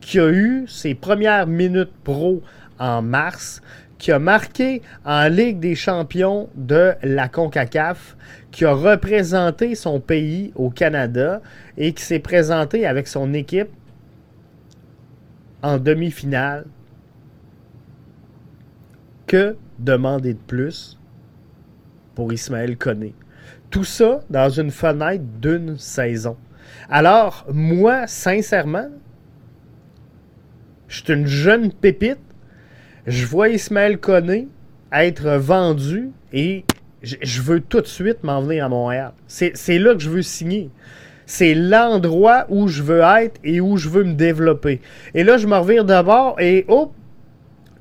qui 0.00 0.18
a 0.18 0.30
eu 0.30 0.64
ses 0.66 0.94
premières 0.94 1.46
minutes 1.46 1.92
pro 2.04 2.42
en 2.78 3.02
mars, 3.02 3.60
qui 3.98 4.12
a 4.12 4.18
marqué 4.18 4.80
en 5.04 5.28
Ligue 5.28 5.58
des 5.58 5.74
champions 5.74 6.48
de 6.54 6.94
la 7.02 7.28
CONCACAF, 7.28 8.16
qui 8.50 8.64
a 8.64 8.72
représenté 8.72 9.74
son 9.74 10.00
pays 10.00 10.52
au 10.54 10.70
Canada 10.70 11.42
et 11.76 11.92
qui 11.92 12.02
s'est 12.02 12.20
présenté 12.20 12.86
avec 12.86 13.08
son 13.08 13.34
équipe 13.34 13.68
en 15.62 15.78
demi-finale. 15.78 16.66
Que 19.26 19.56
demander 19.78 20.34
de 20.34 20.38
plus 20.38 20.98
pour 22.14 22.32
Ismaël 22.32 22.76
Koné? 22.76 23.14
Tout 23.70 23.84
ça 23.84 24.20
dans 24.30 24.48
une 24.48 24.70
fenêtre 24.70 25.24
d'une 25.40 25.76
saison. 25.78 26.36
Alors, 26.88 27.46
moi, 27.52 28.06
sincèrement, 28.06 28.88
je 30.86 31.02
suis 31.02 31.12
une 31.12 31.26
jeune 31.26 31.72
pépite 31.72 32.18
je 33.08 33.24
vois 33.24 33.48
Ismaël 33.48 33.98
Koné 33.98 34.48
être 34.92 35.30
vendu 35.38 36.10
et 36.30 36.66
je 37.02 37.40
veux 37.40 37.60
tout 37.60 37.80
de 37.80 37.86
suite 37.86 38.22
m'en 38.22 38.42
venir 38.42 38.66
à 38.66 38.68
Montréal. 38.68 39.12
C'est 39.26 39.78
là 39.78 39.94
que 39.94 40.00
je 40.00 40.10
veux 40.10 40.20
signer. 40.20 40.70
C'est 41.28 41.52
l'endroit 41.52 42.46
où 42.48 42.68
je 42.68 42.82
veux 42.82 43.02
être 43.02 43.38
et 43.44 43.60
où 43.60 43.76
je 43.76 43.90
veux 43.90 44.02
me 44.02 44.14
développer. 44.14 44.80
Et 45.12 45.24
là, 45.24 45.36
je 45.36 45.46
me 45.46 45.56
revire 45.56 45.84
d'abord 45.84 46.40
et 46.40 46.64
hop, 46.68 46.92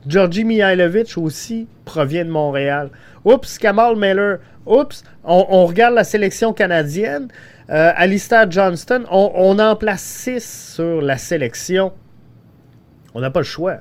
Georgi 0.05 0.43
Mihailovic 0.43 1.17
aussi 1.17 1.67
provient 1.85 2.25
de 2.25 2.29
Montréal. 2.29 2.89
Oups, 3.23 3.57
Kamal 3.57 3.95
Miller. 3.95 4.39
Oups, 4.65 5.01
on, 5.23 5.65
regarde 5.65 5.95
la 5.95 6.03
sélection 6.03 6.51
canadienne. 6.51 7.29
Euh, 7.69 7.93
Alistair 7.95 8.51
Johnston, 8.51 9.05
on, 9.09 9.31
on 9.33 9.59
en 9.59 9.77
place 9.77 10.01
6 10.01 10.73
sur 10.75 11.01
la 11.01 11.17
sélection. 11.17 11.93
On 13.13 13.21
n'a 13.21 13.31
pas 13.31 13.39
le 13.39 13.45
choix 13.45 13.77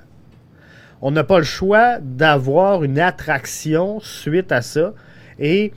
on 1.02 1.10
n'a 1.10 1.24
pas 1.24 1.38
le 1.38 1.44
choix 1.44 1.98
d'avoir 2.00 2.82
une 2.84 2.98
attraction 2.98 4.00
suite 4.00 4.52
à 4.52 4.62
ça. 4.62 4.94
Et 5.38 5.72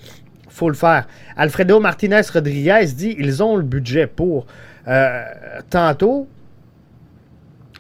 faut 0.50 0.70
le 0.70 0.76
faire. 0.76 1.08
Alfredo 1.36 1.80
Martinez 1.80 2.22
Rodriguez 2.34 2.86
dit 2.96 3.16
ils 3.18 3.42
ont 3.44 3.56
le 3.56 3.64
budget 3.64 4.08
pour. 4.08 4.46
Euh, 4.88 5.24
tantôt, 5.70 6.28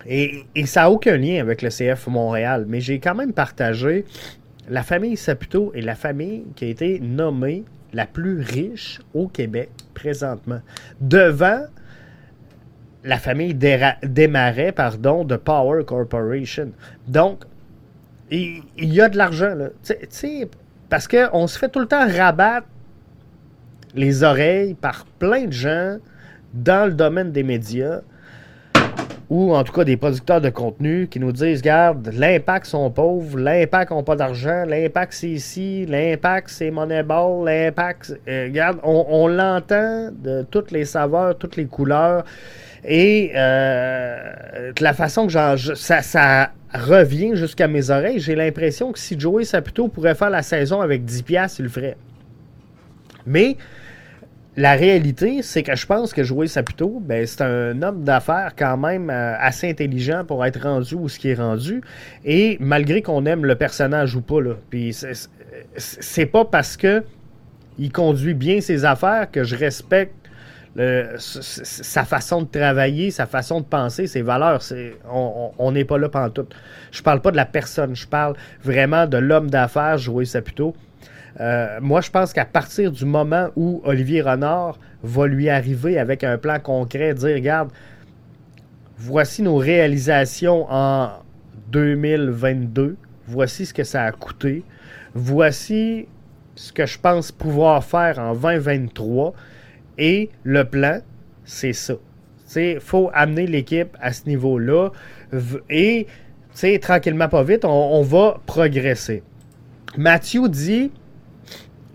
et, 0.05 0.45
ça 0.65 0.81
n'a 0.81 0.91
aucun 0.91 1.17
lien 1.17 1.41
avec 1.41 1.61
le 1.61 1.69
CF 1.69 2.07
Montréal, 2.07 2.65
mais 2.67 2.81
j'ai 2.81 2.99
quand 2.99 3.15
même 3.15 3.33
partagé 3.33 4.05
la 4.69 4.83
famille 4.83 5.17
Saputo 5.17 5.73
est 5.73 5.81
la 5.81 5.95
famille 5.95 6.45
qui 6.55 6.65
a 6.65 6.67
été 6.67 6.99
nommée 6.99 7.63
la 7.91 8.05
plus 8.05 8.41
riche 8.41 8.99
au 9.13 9.27
Québec 9.27 9.69
présentement. 9.93 10.61
Devant 11.01 11.63
la 13.03 13.17
famille 13.17 13.55
démarrait 13.55 14.71
pardon, 14.71 15.23
de 15.23 15.37
Power 15.37 15.83
Corporation. 15.85 16.71
Donc, 17.07 17.43
il, 18.29 18.61
y 18.77 19.01
a 19.01 19.09
de 19.09 19.17
l'argent. 19.17 19.55
là. 19.55 19.69
Parce 20.89 21.07
qu'on 21.07 21.47
se 21.47 21.57
fait 21.57 21.69
tout 21.69 21.79
le 21.79 21.87
temps 21.87 22.07
rabattre 22.07 22.67
les 23.95 24.23
oreilles 24.23 24.73
par 24.73 25.05
plein 25.17 25.45
de 25.45 25.53
gens 25.53 25.97
dans 26.53 26.87
le 26.87 26.93
domaine 26.93 27.31
des 27.31 27.43
médias 27.43 28.01
ou 29.29 29.53
en 29.53 29.63
tout 29.63 29.73
cas 29.73 29.83
des 29.83 29.95
producteurs 29.95 30.41
de 30.41 30.49
contenu 30.49 31.07
qui 31.07 31.19
nous 31.19 31.31
disent 31.31 31.59
Regarde, 31.59 32.09
l'impact 32.13 32.65
sont 32.65 32.89
pauvres, 32.89 33.37
l'impact 33.37 33.91
n'a 33.91 34.01
pas 34.01 34.15
d'argent, 34.15 34.65
l'impact 34.65 35.13
c'est 35.13 35.29
ici, 35.29 35.85
l'impact 35.85 36.49
c'est 36.49 36.71
Moneyball, 36.71 37.45
l'impact. 37.45 38.19
Euh, 38.27 38.45
regarde, 38.45 38.79
on, 38.83 39.27
l'entend 39.27 40.09
de 40.11 40.43
toutes 40.49 40.71
les 40.71 40.85
saveurs, 40.85 41.37
toutes 41.37 41.57
les 41.57 41.65
couleurs. 41.65 42.23
Et 42.83 43.31
euh, 43.35 44.71
de 44.75 44.83
la 44.83 44.93
façon 44.93 45.27
que 45.27 45.33
ça, 45.33 46.01
ça 46.01 46.49
revient 46.73 47.35
jusqu'à 47.35 47.67
mes 47.67 47.89
oreilles, 47.89 48.19
j'ai 48.19 48.35
l'impression 48.35 48.91
que 48.91 48.99
si 48.99 49.19
Joey 49.19 49.43
Saputo 49.43 49.87
pourrait 49.87 50.15
faire 50.15 50.29
la 50.29 50.43
saison 50.43 50.81
avec 50.81 51.03
10 51.05 51.23
piastres, 51.23 51.59
il 51.59 51.63
le 51.63 51.69
ferait. 51.69 51.97
Mais 53.25 53.57
la 54.55 54.73
réalité, 54.73 55.41
c'est 55.41 55.63
que 55.63 55.75
je 55.75 55.85
pense 55.85 56.13
que 56.13 56.23
Joey 56.23 56.47
Saputo, 56.47 56.99
ben, 56.99 57.25
c'est 57.25 57.41
un 57.41 57.81
homme 57.81 58.03
d'affaires 58.03 58.53
quand 58.57 58.77
même 58.77 59.09
euh, 59.09 59.35
assez 59.39 59.69
intelligent 59.69 60.25
pour 60.25 60.45
être 60.45 60.61
rendu 60.61 60.95
où 60.95 61.07
ce 61.07 61.17
qui 61.17 61.29
est 61.29 61.35
rendu. 61.35 61.81
Et 62.25 62.57
malgré 62.59 63.01
qu'on 63.01 63.25
aime 63.25 63.45
le 63.45 63.55
personnage 63.55 64.15
ou 64.15 64.21
pas, 64.21 64.41
là, 64.41 64.55
puis 64.69 64.95
c'est 65.77 66.25
pas 66.25 66.45
parce 66.45 66.75
que 66.75 67.03
il 67.77 67.91
conduit 67.91 68.33
bien 68.33 68.59
ses 68.59 68.83
affaires 68.83 69.31
que 69.31 69.45
je 69.45 69.55
respecte 69.55 70.18
sa 70.77 72.05
façon 72.05 72.43
de 72.43 72.47
travailler, 72.47 73.11
sa 73.11 73.25
façon 73.25 73.61
de 73.61 73.65
penser, 73.65 74.07
ses 74.07 74.21
valeurs. 74.21 74.61
on 75.09 75.71
n'est 75.71 75.85
pas 75.85 75.97
là 75.97 76.09
pendant 76.09 76.29
tout. 76.29 76.47
Je 76.91 77.01
parle 77.01 77.21
pas 77.21 77.31
de 77.31 77.37
la 77.37 77.45
personne, 77.45 77.95
je 77.95 78.07
parle 78.07 78.35
vraiment 78.63 79.07
de 79.07 79.17
l'homme 79.17 79.49
d'affaires, 79.49 79.97
Joey 79.97 80.25
Saputo. 80.25 80.75
Euh, 81.39 81.79
moi, 81.81 82.01
je 82.01 82.09
pense 82.09 82.33
qu'à 82.33 82.45
partir 82.45 82.91
du 82.91 83.05
moment 83.05 83.49
où 83.55 83.81
Olivier 83.85 84.21
Renard 84.21 84.77
va 85.03 85.27
lui 85.27 85.49
arriver 85.49 85.97
avec 85.97 86.23
un 86.23 86.37
plan 86.37 86.59
concret, 86.59 87.13
dire 87.13 87.35
regarde, 87.35 87.69
voici 88.97 89.41
nos 89.41 89.57
réalisations 89.57 90.65
en 90.69 91.11
2022, 91.71 92.97
voici 93.27 93.65
ce 93.65 93.73
que 93.73 93.83
ça 93.83 94.03
a 94.03 94.11
coûté, 94.11 94.63
voici 95.13 96.07
ce 96.55 96.73
que 96.73 96.85
je 96.85 96.99
pense 96.99 97.31
pouvoir 97.31 97.83
faire 97.83 98.19
en 98.19 98.33
2023. 98.33 99.33
Et 99.99 100.29
le 100.43 100.63
plan, 100.63 101.01
c'est 101.43 101.73
ça. 101.73 101.95
Il 102.55 102.79
faut 102.79 103.11
amener 103.13 103.45
l'équipe 103.45 103.95
à 104.01 104.11
ce 104.13 104.25
niveau-là. 104.27 104.91
Et 105.69 106.07
tranquillement, 106.81 107.27
pas 107.27 107.43
vite, 107.43 107.65
on, 107.65 108.01
va 108.01 108.39
progresser. 108.45 109.21
Mathieu 109.97 110.47
dit 110.47 110.91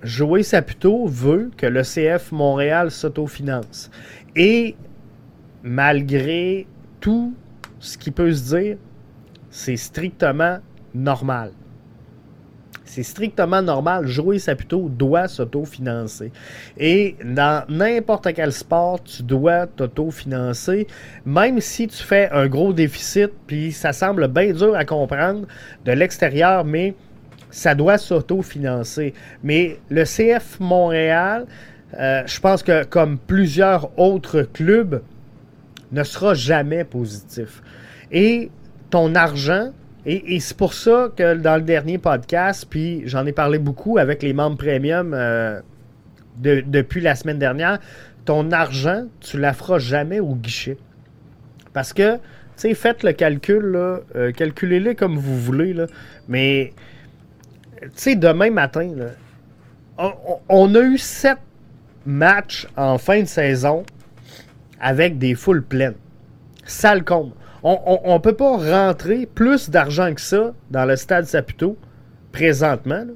Joey 0.02 0.42
Saputo 0.42 1.06
veut 1.06 1.50
que 1.56 1.66
le 1.66 1.82
CF 1.82 2.30
Montréal 2.30 2.90
s'autofinance. 2.90 3.90
Et 4.36 4.76
malgré 5.62 6.66
tout 7.00 7.34
ce 7.80 7.96
qui 7.96 8.10
peut 8.10 8.32
se 8.32 8.56
dire, 8.56 8.76
c'est 9.50 9.76
strictement 9.76 10.58
normal. 10.94 11.52
C'est 12.84 13.02
strictement 13.02 13.62
normal. 13.62 14.06
Joey 14.06 14.38
Saputo 14.38 14.88
doit 14.88 15.26
s'autofinancer. 15.26 16.30
Et 16.78 17.16
dans 17.24 17.64
n'importe 17.68 18.32
quel 18.34 18.52
sport, 18.52 19.02
tu 19.02 19.22
dois 19.22 19.66
t'autofinancer, 19.66 20.86
même 21.24 21.60
si 21.60 21.88
tu 21.88 22.02
fais 22.02 22.28
un 22.30 22.46
gros 22.46 22.72
déficit, 22.72 23.30
puis 23.46 23.72
ça 23.72 23.92
semble 23.92 24.28
bien 24.28 24.52
dur 24.52 24.76
à 24.76 24.84
comprendre 24.84 25.46
de 25.84 25.92
l'extérieur, 25.92 26.64
mais 26.64 26.94
ça 27.50 27.74
doit 27.74 27.98
s'autofinancer. 27.98 29.14
Mais 29.42 29.78
le 29.88 30.04
CF 30.04 30.60
Montréal, 30.60 31.46
euh, 31.98 32.22
je 32.26 32.40
pense 32.40 32.62
que 32.62 32.84
comme 32.84 33.18
plusieurs 33.18 33.98
autres 33.98 34.42
clubs, 34.42 35.02
ne 35.92 36.02
sera 36.02 36.34
jamais 36.34 36.84
positif. 36.84 37.62
Et 38.10 38.50
ton 38.90 39.14
argent, 39.14 39.70
et, 40.06 40.38
c'est 40.40 40.56
pour 40.56 40.74
ça 40.74 41.10
que 41.16 41.34
dans 41.34 41.56
le 41.56 41.62
dernier 41.62 41.98
podcast, 41.98 42.66
puis 42.68 43.02
j'en 43.06 43.24
ai 43.24 43.32
parlé 43.32 43.58
beaucoup 43.58 43.96
avec 43.96 44.22
les 44.22 44.34
membres 44.34 44.58
premium 44.58 45.14
euh, 45.14 45.60
depuis 46.38 47.00
la 47.00 47.14
semaine 47.14 47.38
dernière, 47.38 47.78
ton 48.24 48.52
argent, 48.52 49.06
tu 49.20 49.38
la 49.38 49.52
feras 49.54 49.78
jamais 49.78 50.20
au 50.20 50.34
guichet. 50.34 50.76
Parce 51.72 51.92
que, 51.92 52.16
tu 52.16 52.20
sais, 52.56 52.74
faites 52.74 53.02
le 53.02 53.12
calcul, 53.12 53.74
euh, 53.76 54.32
calculez-le 54.32 54.94
comme 54.94 55.16
vous 55.16 55.38
voulez, 55.38 55.72
là, 55.72 55.86
mais, 56.28 56.72
tu 57.80 57.88
sais, 57.94 58.16
demain 58.16 58.50
matin, 58.50 58.90
on, 60.48 60.74
a 60.74 60.80
eu 60.80 60.98
sept 60.98 61.38
matchs 62.04 62.66
en 62.76 62.98
fin 62.98 63.20
de 63.20 63.26
saison 63.26 63.84
avec 64.80 65.18
des 65.18 65.34
foules 65.34 65.62
pleines. 65.62 65.94
Sale 66.66 67.04
comble 67.04 67.32
on 67.64 68.14
ne 68.14 68.18
peut 68.18 68.34
pas 68.34 68.56
rentrer 68.56 69.26
plus 69.26 69.70
d'argent 69.70 70.12
que 70.14 70.20
ça 70.20 70.52
dans 70.70 70.84
le 70.84 70.96
stade 70.96 71.24
Saputo 71.24 71.76
présentement. 72.32 73.06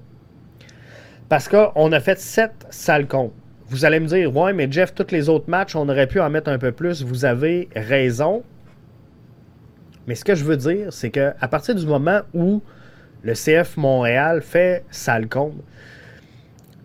parce 1.29 1.49
qu'on 1.49 1.93
a 1.93 2.01
fait 2.01 2.19
sept 2.19 2.67
sales 2.71 3.07
comptes. 3.07 3.35
Vous 3.67 3.85
allez 3.85 4.01
me 4.01 4.07
dire, 4.07 4.35
ouais, 4.35 4.55
mais 4.55 4.71
Jeff, 4.71 4.95
tous 4.95 5.11
les 5.11 5.29
autres 5.29 5.51
matchs, 5.51 5.77
on 5.77 5.87
aurait 5.91 6.07
pu 6.07 6.21
en 6.21 6.31
mettre 6.31 6.51
un 6.51 6.59
peu 6.59 6.73
plus. 6.73 7.03
Vous 7.03 7.27
avez 7.27 7.69
raison. 7.77 8.43
Mais 10.07 10.15
ce 10.15 10.25
que 10.25 10.35
je 10.35 10.45
veux 10.45 10.57
dire, 10.57 10.91
c'est 10.91 11.11
qu'à 11.11 11.33
partir 11.51 11.75
du 11.75 11.85
moment 11.85 12.21
où 12.33 12.63
le 13.23 13.35
CF 13.35 13.77
Montréal 13.77 14.41
fait 14.41 14.85
sale 14.91 15.29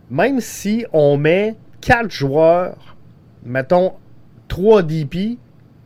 même 0.10 0.42
si 0.42 0.86
on 0.92 1.18
met 1.18 1.56
quatre 1.80 2.12
joueurs, 2.12 2.98
mettons 3.44 3.94
3 4.50 4.84
DP, 4.84 5.40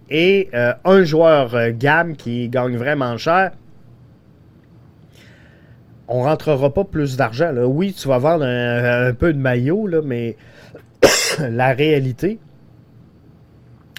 et 0.09 0.49
euh, 0.53 0.73
un 0.85 1.03
joueur 1.03 1.55
euh, 1.55 1.71
gamme 1.73 2.15
qui 2.15 2.49
gagne 2.49 2.77
vraiment 2.77 3.17
cher, 3.17 3.51
on 6.07 6.23
rentrera 6.23 6.73
pas 6.73 6.85
plus 6.85 7.17
d'argent. 7.17 7.53
Oui, 7.65 7.93
tu 7.93 8.07
vas 8.07 8.17
vendre 8.17 8.45
un, 8.45 9.13
peu 9.13 9.33
de 9.33 9.39
maillot, 9.39 9.89
mais 10.03 10.37
la 11.39 11.73
réalité, 11.73 12.39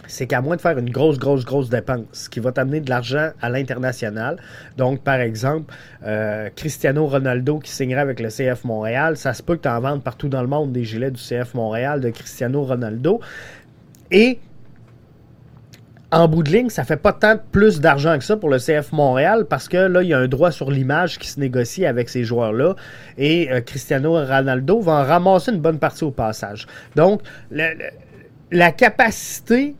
c'est 0.07 0.27
qu'à 0.27 0.41
moins 0.41 0.57
de 0.57 0.63
faire 0.63 0.79
une 0.79 0.89
grosse, 0.89 1.19
grosse, 1.19 1.45
grosse 1.45 1.69
dépense 1.69 2.31
qui 2.31 2.41
va 2.41 2.51
t'amener 2.51 2.81
de 2.81 2.89
l'argent 2.89 3.31
à 3.43 3.51
l'international, 3.51 4.39
donc 4.79 5.03
par 5.03 5.17
exemple, 5.17 5.75
euh, 6.07 6.49
Cristiano 6.57 7.07
Ronaldo 7.07 7.59
qui 7.59 7.71
signerait 7.71 8.01
avec 8.01 8.21
le 8.21 8.31
CF 8.31 8.65
Montréal, 8.65 9.19
ça 9.19 9.35
se 9.35 9.43
peut 9.43 9.57
que 9.57 9.63
tu 9.63 9.69
en 9.69 9.81
vendes 9.81 10.03
partout 10.03 10.29
dans 10.29 10.41
le 10.41 10.49
monde 10.49 10.73
des 10.73 10.85
gilets 10.85 11.11
du 11.11 11.21
CF 11.21 11.53
Montréal 11.53 12.01
de 12.01 12.09
Cristiano 12.09 12.65
Ronaldo. 12.65 13.21
Et 14.11 14.39
en 16.11 16.27
bout 16.27 16.43
de 16.43 16.51
ligne, 16.51 16.71
ça 16.71 16.85
fait 16.85 16.97
pas 16.97 17.13
tant 17.13 17.37
plus 17.53 17.81
d'argent 17.81 18.17
que 18.19 18.25
ça 18.25 18.37
pour 18.37 18.49
le 18.49 18.59
CF 18.59 18.93
Montréal 18.93 19.45
parce 19.49 19.69
que 19.69 19.77
là, 19.77 20.03
il 20.03 20.09
y 20.09 20.15
a 20.15 20.19
un 20.19 20.29
droit 20.29 20.51
sur 20.51 20.71
l'image 20.71 21.19
qui 21.19 21.29
se 21.29 21.39
négocie 21.39 21.85
avec 21.85 22.09
ces 22.09 22.25
joueurs-là 22.25 22.77
et 23.19 23.53
euh, 23.53 23.61
Cristiano 23.61 24.13
Ronaldo 24.13 24.81
va 24.81 24.93
en 24.93 25.05
ramasser 25.05 25.53
une 25.53 25.61
bonne 25.61 25.79
partie 25.79 26.05
au 26.05 26.11
passage. 26.11 26.67
Donc, 26.97 27.21
la 27.51 28.73
capacité 28.73 29.75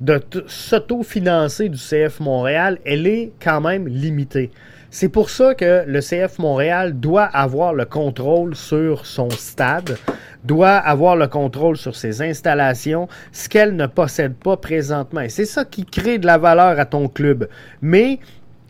de 0.00 0.20
s'autofinancer 0.46 1.68
du 1.68 1.78
CF 1.78 2.20
Montréal, 2.20 2.78
elle 2.84 3.06
est 3.06 3.32
quand 3.40 3.60
même 3.60 3.86
limitée. 3.86 4.50
C'est 4.92 5.08
pour 5.08 5.30
ça 5.30 5.54
que 5.54 5.84
le 5.86 6.00
CF 6.00 6.40
Montréal 6.40 6.98
doit 6.98 7.24
avoir 7.24 7.74
le 7.74 7.84
contrôle 7.84 8.56
sur 8.56 9.06
son 9.06 9.30
stade, 9.30 9.96
doit 10.44 10.76
avoir 10.76 11.16
le 11.16 11.28
contrôle 11.28 11.76
sur 11.76 11.96
ses 11.96 12.22
installations, 12.22 13.08
ce 13.32 13.48
qu'elle 13.48 13.76
ne 13.76 13.86
possède 13.86 14.34
pas 14.34 14.56
présentement. 14.56 15.20
Et 15.20 15.28
c'est 15.28 15.44
ça 15.44 15.64
qui 15.64 15.84
crée 15.84 16.18
de 16.18 16.26
la 16.26 16.38
valeur 16.38 16.78
à 16.78 16.86
ton 16.86 17.08
club. 17.08 17.48
Mais 17.82 18.20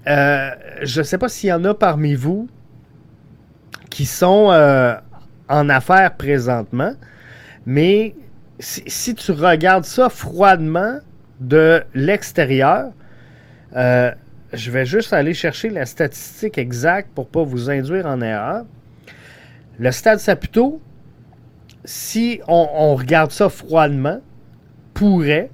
euh, 0.09 0.51
je 0.83 1.01
ne 1.01 1.05
sais 1.05 1.19
pas 1.19 1.29
s'il 1.29 1.51
y 1.51 1.53
en 1.53 1.65
a 1.65 1.75
parmi 1.75 2.15
vous 2.15 2.49
qui 3.91 4.07
sont 4.07 4.51
euh, 4.51 4.95
en 5.49 5.69
affaires 5.69 6.15
présentement, 6.17 6.95
mais 7.67 8.15
si, 8.59 9.15
tu 9.15 9.33
regardes 9.33 9.85
ça 9.85 10.09
froidement 10.09 10.99
de 11.41 11.83
l'extérieur, 11.95 12.93
euh, 13.77 14.13
je 14.53 14.71
vais 14.71 14.85
juste 14.85 15.13
aller 15.13 15.35
chercher 15.35 15.71
la 15.71 15.87
statistique 15.87 16.59
exacte 16.59 17.11
pour 17.15 17.27
ne 17.27 17.31
pas 17.31 17.43
vous 17.43 17.71
induire 17.71 18.07
en 18.07 18.21
erreur. 18.21 18.65
Le 19.79 19.91
Stade 19.91 20.19
Saputo, 20.19 20.81
si 21.85 22.41
on, 22.47 22.95
regarde 22.95 23.31
ça 23.31 23.49
froidement, 23.49 24.21
pourrait, 24.95 25.51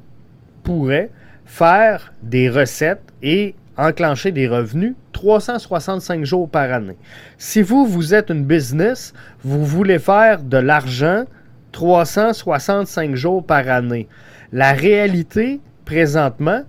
pourrait 0.63 1.11
faire 1.45 2.13
des 2.23 2.51
recettes 2.51 3.13
et 3.23 3.55
enclencher 3.77 4.33
des 4.33 4.49
revenus 4.49 4.95
365 5.13 6.25
jours 6.25 6.49
par 6.49 6.73
année. 6.73 6.97
Si 7.39 7.63
vous, 7.63 7.87
vous 7.87 8.15
êtes 8.15 8.31
une 8.31 8.45
business, 8.45 9.13
vous 9.45 9.65
voulez 9.65 9.99
faire 9.99 10.43
de 10.43 10.57
l'argent 10.57 11.25
365 11.73 13.15
jours 13.15 13.45
par 13.45 13.69
année. 13.69 14.09
La 14.53 14.73
réalité, 14.73 15.61
présentement, 15.85 16.63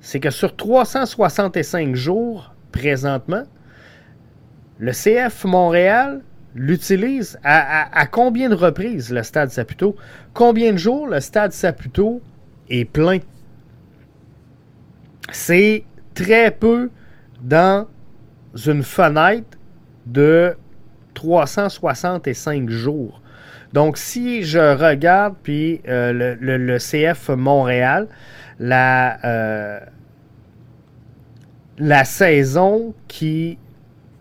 c'est 0.00 0.20
que 0.20 0.30
sur 0.30 0.54
365 0.54 1.94
jours 1.94 2.54
présentement, 2.72 3.42
le 4.78 4.92
CF 4.92 5.44
Montréal 5.44 6.22
l'utilise 6.54 7.38
à, 7.42 8.06
combien 8.06 8.48
de 8.48 8.54
reprises 8.54 9.10
le 9.10 9.22
stade 9.22 9.50
Saputo? 9.50 9.96
Combien 10.32 10.72
de 10.72 10.78
jours 10.78 11.08
le 11.08 11.20
stade 11.20 11.52
Saputo 11.52 12.22
est 12.68 12.84
plein? 12.84 13.18
C'est 15.32 15.84
très 16.14 16.50
peu 16.50 16.90
dans 17.42 17.86
une 18.66 18.82
fenêtre 18.82 19.58
de 20.06 20.56
365 21.14 22.70
jours. 22.70 23.20
Donc, 23.72 23.98
si 23.98 24.44
je 24.44 24.76
regarde, 24.76 25.34
euh, 25.48 26.36
le, 26.40 26.78
CF 26.78 27.30
Montréal, 27.30 28.06
euh, 28.60 29.80
la 31.78 32.04
saison 32.04 32.94
qui 33.08 33.58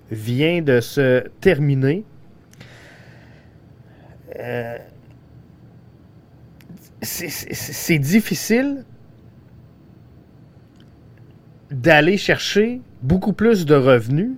vient 0.09 0.61
de 0.61 0.79
se 0.79 1.27
terminer, 1.39 2.03
euh, 4.39 4.77
c'est 7.01 7.99
difficile 7.99 8.85
d'aller 11.71 12.17
chercher 12.17 12.81
beaucoup 13.01 13.33
plus 13.33 13.65
de 13.65 13.75
revenus 13.75 14.31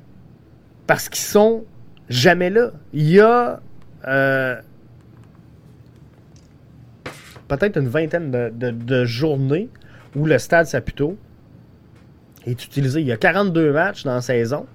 parce 0.87 1.09
qu'ils 1.09 1.25
sont 1.25 1.65
jamais 2.09 2.49
là. 2.49 2.71
Il 2.93 3.09
y 3.09 3.19
a 3.19 3.59
euh, 4.07 4.61
peut-être 7.47 7.77
une 7.77 7.87
vingtaine 7.87 8.31
de, 8.31 9.05
journées 9.05 9.69
où 10.15 10.25
le 10.25 10.37
stade 10.37 10.65
Saputo 10.65 11.17
est 12.45 12.63
utilisé. 12.63 13.01
Il 13.01 13.07
y 13.07 13.11
a 13.11 13.17
42 13.17 13.71
matchs 13.71 14.03
dans 14.03 14.15
la 14.15 14.21
saison. 14.21 14.65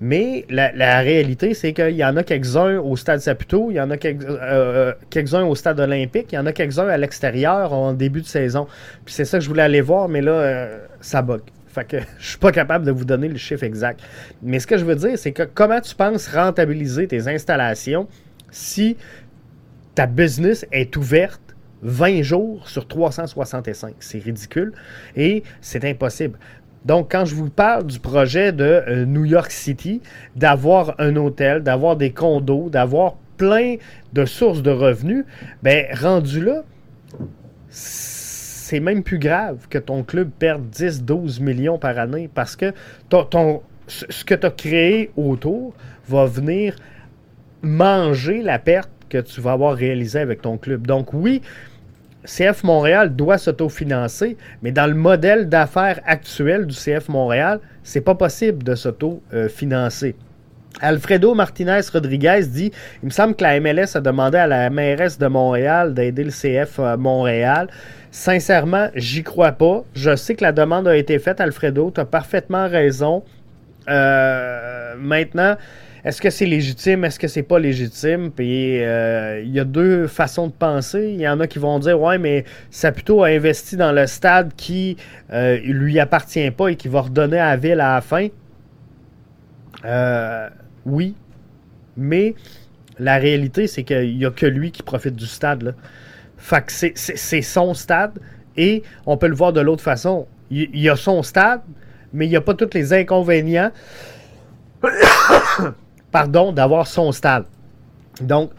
Mais 0.00 0.44
la, 0.48 1.00
réalité, 1.00 1.54
c'est 1.54 1.72
qu'il 1.72 1.96
y 1.96 2.04
en 2.04 2.16
a 2.16 2.22
quelques-uns 2.22 2.78
au 2.78 2.96
stade 2.96 3.20
Saputo, 3.20 3.70
il 3.70 3.74
y 3.74 3.80
en 3.80 3.90
a 3.90 3.96
quelques, 3.96 4.24
euh, 4.24 4.92
uns 5.32 5.44
au 5.44 5.54
stade 5.54 5.80
olympique, 5.80 6.32
il 6.32 6.34
y 6.34 6.38
en 6.38 6.46
a 6.46 6.52
quelques-uns 6.52 6.88
à 6.88 6.96
l'extérieur 6.96 7.72
en 7.72 7.92
début 7.92 8.20
de 8.20 8.26
saison. 8.26 8.66
Puis 9.04 9.14
c'est 9.14 9.24
ça 9.24 9.38
que 9.38 9.44
je 9.44 9.48
voulais 9.48 9.62
aller 9.62 9.80
voir, 9.80 10.08
mais 10.08 10.20
là, 10.20 10.32
euh, 10.32 10.78
ça 11.00 11.22
bug. 11.22 11.42
Fait 11.68 11.84
que 11.84 11.96
je 12.18 12.28
suis 12.30 12.38
pas 12.38 12.52
capable 12.52 12.84
de 12.84 12.92
vous 12.92 13.04
donner 13.04 13.28
le 13.28 13.36
chiffre 13.36 13.64
exact. 13.64 14.00
Mais 14.42 14.58
ce 14.58 14.66
que 14.66 14.78
je 14.78 14.84
veux 14.84 14.96
dire, 14.96 15.18
c'est 15.18 15.32
que 15.32 15.42
comment 15.42 15.80
tu 15.80 15.94
penses 15.94 16.28
rentabiliser 16.28 17.06
tes 17.08 17.28
installations 17.28 18.08
si 18.50 18.96
ta 19.94 20.06
business 20.06 20.66
est 20.72 20.96
ouverte 20.96 21.40
20 21.82 22.22
jours 22.22 22.68
sur 22.68 22.88
365. 22.88 23.94
C'est 24.00 24.18
ridicule 24.18 24.72
et 25.16 25.42
c'est 25.60 25.84
impossible. 25.84 26.38
Donc, 26.84 27.10
quand 27.10 27.24
je 27.24 27.34
vous 27.34 27.50
parle 27.50 27.86
du 27.86 27.98
projet 27.98 28.52
de 28.52 28.64
euh, 28.64 29.06
New 29.06 29.24
York 29.24 29.50
City, 29.50 30.02
d'avoir 30.36 30.94
un 30.98 31.16
hôtel, 31.16 31.62
d'avoir 31.62 31.96
des 31.96 32.10
condos, 32.10 32.68
d'avoir 32.70 33.14
plein 33.36 33.76
de 34.12 34.24
sources 34.24 34.62
de 34.62 34.70
revenus, 34.70 35.24
ben 35.62 35.86
rendu 35.94 36.40
là, 36.40 36.62
c'est 37.68 38.80
même 38.80 39.02
plus 39.02 39.18
grave 39.18 39.66
que 39.68 39.78
ton 39.78 40.02
club 40.02 40.30
perde 40.38 40.62
10-12 40.72 41.42
millions 41.42 41.78
par 41.78 41.98
année 41.98 42.30
parce 42.32 42.56
que 42.56 42.72
ton, 43.08 43.62
ce 43.88 44.24
que 44.24 44.34
tu 44.34 44.46
as 44.46 44.50
créé 44.50 45.10
autour 45.16 45.74
va 46.08 46.26
venir 46.26 46.76
manger 47.62 48.42
la 48.42 48.58
perte 48.58 48.90
que 49.08 49.18
tu 49.18 49.40
vas 49.40 49.52
avoir 49.52 49.74
réalisée 49.76 50.20
avec 50.20 50.42
ton 50.42 50.58
club. 50.58 50.86
Donc 50.86 51.12
oui, 51.12 51.42
CF 52.24 52.64
Montréal 52.64 53.14
doit 53.14 53.38
s'autofinancer, 53.38 54.36
mais 54.62 54.72
dans 54.72 54.86
le 54.86 54.94
modèle 54.94 55.48
d'affaires 55.48 56.00
actuel 56.06 56.66
du 56.66 56.74
CF 56.74 57.08
Montréal, 57.08 57.60
c'est 57.82 58.00
pas 58.00 58.14
possible 58.14 58.62
de 58.62 58.74
s'autofinancer. 58.74 60.16
Alfredo 60.80 61.34
Martinez 61.34 61.80
Rodriguez 61.92 62.46
dit 62.48 62.72
Il 63.02 63.06
me 63.06 63.10
semble 63.10 63.34
que 63.36 63.42
la 63.42 63.60
MLS 63.60 63.94
a 63.94 64.00
demandé 64.00 64.38
à 64.38 64.46
la 64.46 64.70
mairesse 64.70 65.18
de 65.18 65.26
Montréal 65.26 65.94
d'aider 65.94 66.24
le 66.24 66.30
CF 66.30 66.78
euh, 66.78 66.96
Montréal. 66.96 67.68
Sincèrement, 68.10 68.88
j'y 68.94 69.22
crois 69.22 69.52
pas. 69.52 69.84
Je 69.94 70.16
sais 70.16 70.34
que 70.34 70.42
la 70.42 70.52
demande 70.52 70.88
a 70.88 70.96
été 70.96 71.18
faite, 71.18 71.40
Alfredo. 71.40 71.92
Tu 71.94 72.00
as 72.00 72.04
parfaitement 72.04 72.68
raison. 72.68 73.22
Euh, 73.88 74.94
maintenant, 74.98 75.56
est-ce 76.04 76.20
que 76.20 76.28
c'est 76.28 76.44
légitime? 76.44 77.04
Est-ce 77.06 77.18
que 77.18 77.28
c'est 77.28 77.42
pas 77.42 77.58
légitime? 77.58 78.30
Puis 78.30 78.82
euh, 78.82 79.40
il 79.40 79.50
y 79.50 79.58
a 79.58 79.64
deux 79.64 80.06
façons 80.06 80.48
de 80.48 80.52
penser. 80.52 81.12
Il 81.14 81.20
y 81.20 81.26
en 81.26 81.40
a 81.40 81.46
qui 81.46 81.58
vont 81.58 81.78
dire 81.78 81.98
Ouais, 81.98 82.18
mais 82.18 82.44
Saputo 82.70 83.22
a 83.22 83.28
investi 83.28 83.78
dans 83.78 83.90
le 83.90 84.06
stade 84.06 84.52
qui 84.54 84.98
euh, 85.32 85.56
lui 85.64 85.98
appartient 85.98 86.50
pas 86.50 86.68
et 86.68 86.76
qui 86.76 86.88
va 86.88 87.00
redonner 87.00 87.38
à 87.38 87.50
la 87.50 87.56
ville 87.56 87.80
à 87.80 87.94
la 87.94 88.00
fin. 88.02 88.28
Euh, 89.86 90.50
oui. 90.84 91.14
Mais 91.96 92.34
la 92.98 93.16
réalité, 93.16 93.66
c'est 93.66 93.82
qu'il 93.82 94.18
n'y 94.18 94.26
a 94.26 94.30
que 94.30 94.46
lui 94.46 94.72
qui 94.72 94.82
profite 94.82 95.16
du 95.16 95.26
stade. 95.26 95.62
Là. 95.62 95.72
Fait 96.36 96.66
que 96.66 96.70
c'est 96.70 97.42
son 97.42 97.72
stade. 97.72 98.18
Et 98.58 98.82
on 99.06 99.16
peut 99.16 99.28
le 99.28 99.34
voir 99.34 99.54
de 99.54 99.60
l'autre 99.62 99.82
façon. 99.82 100.26
Il, 100.50 100.68
il 100.74 100.80
y 100.80 100.90
a 100.90 100.96
son 100.96 101.22
stade, 101.22 101.62
mais 102.12 102.26
il 102.26 102.28
n'y 102.28 102.36
a 102.36 102.42
pas 102.42 102.52
tous 102.52 102.74
les 102.74 102.92
inconvénients 102.92 103.70
pardon, 106.14 106.52
d'avoir 106.52 106.86
son 106.86 107.10
stade. 107.10 107.44
Donc, 108.20 108.52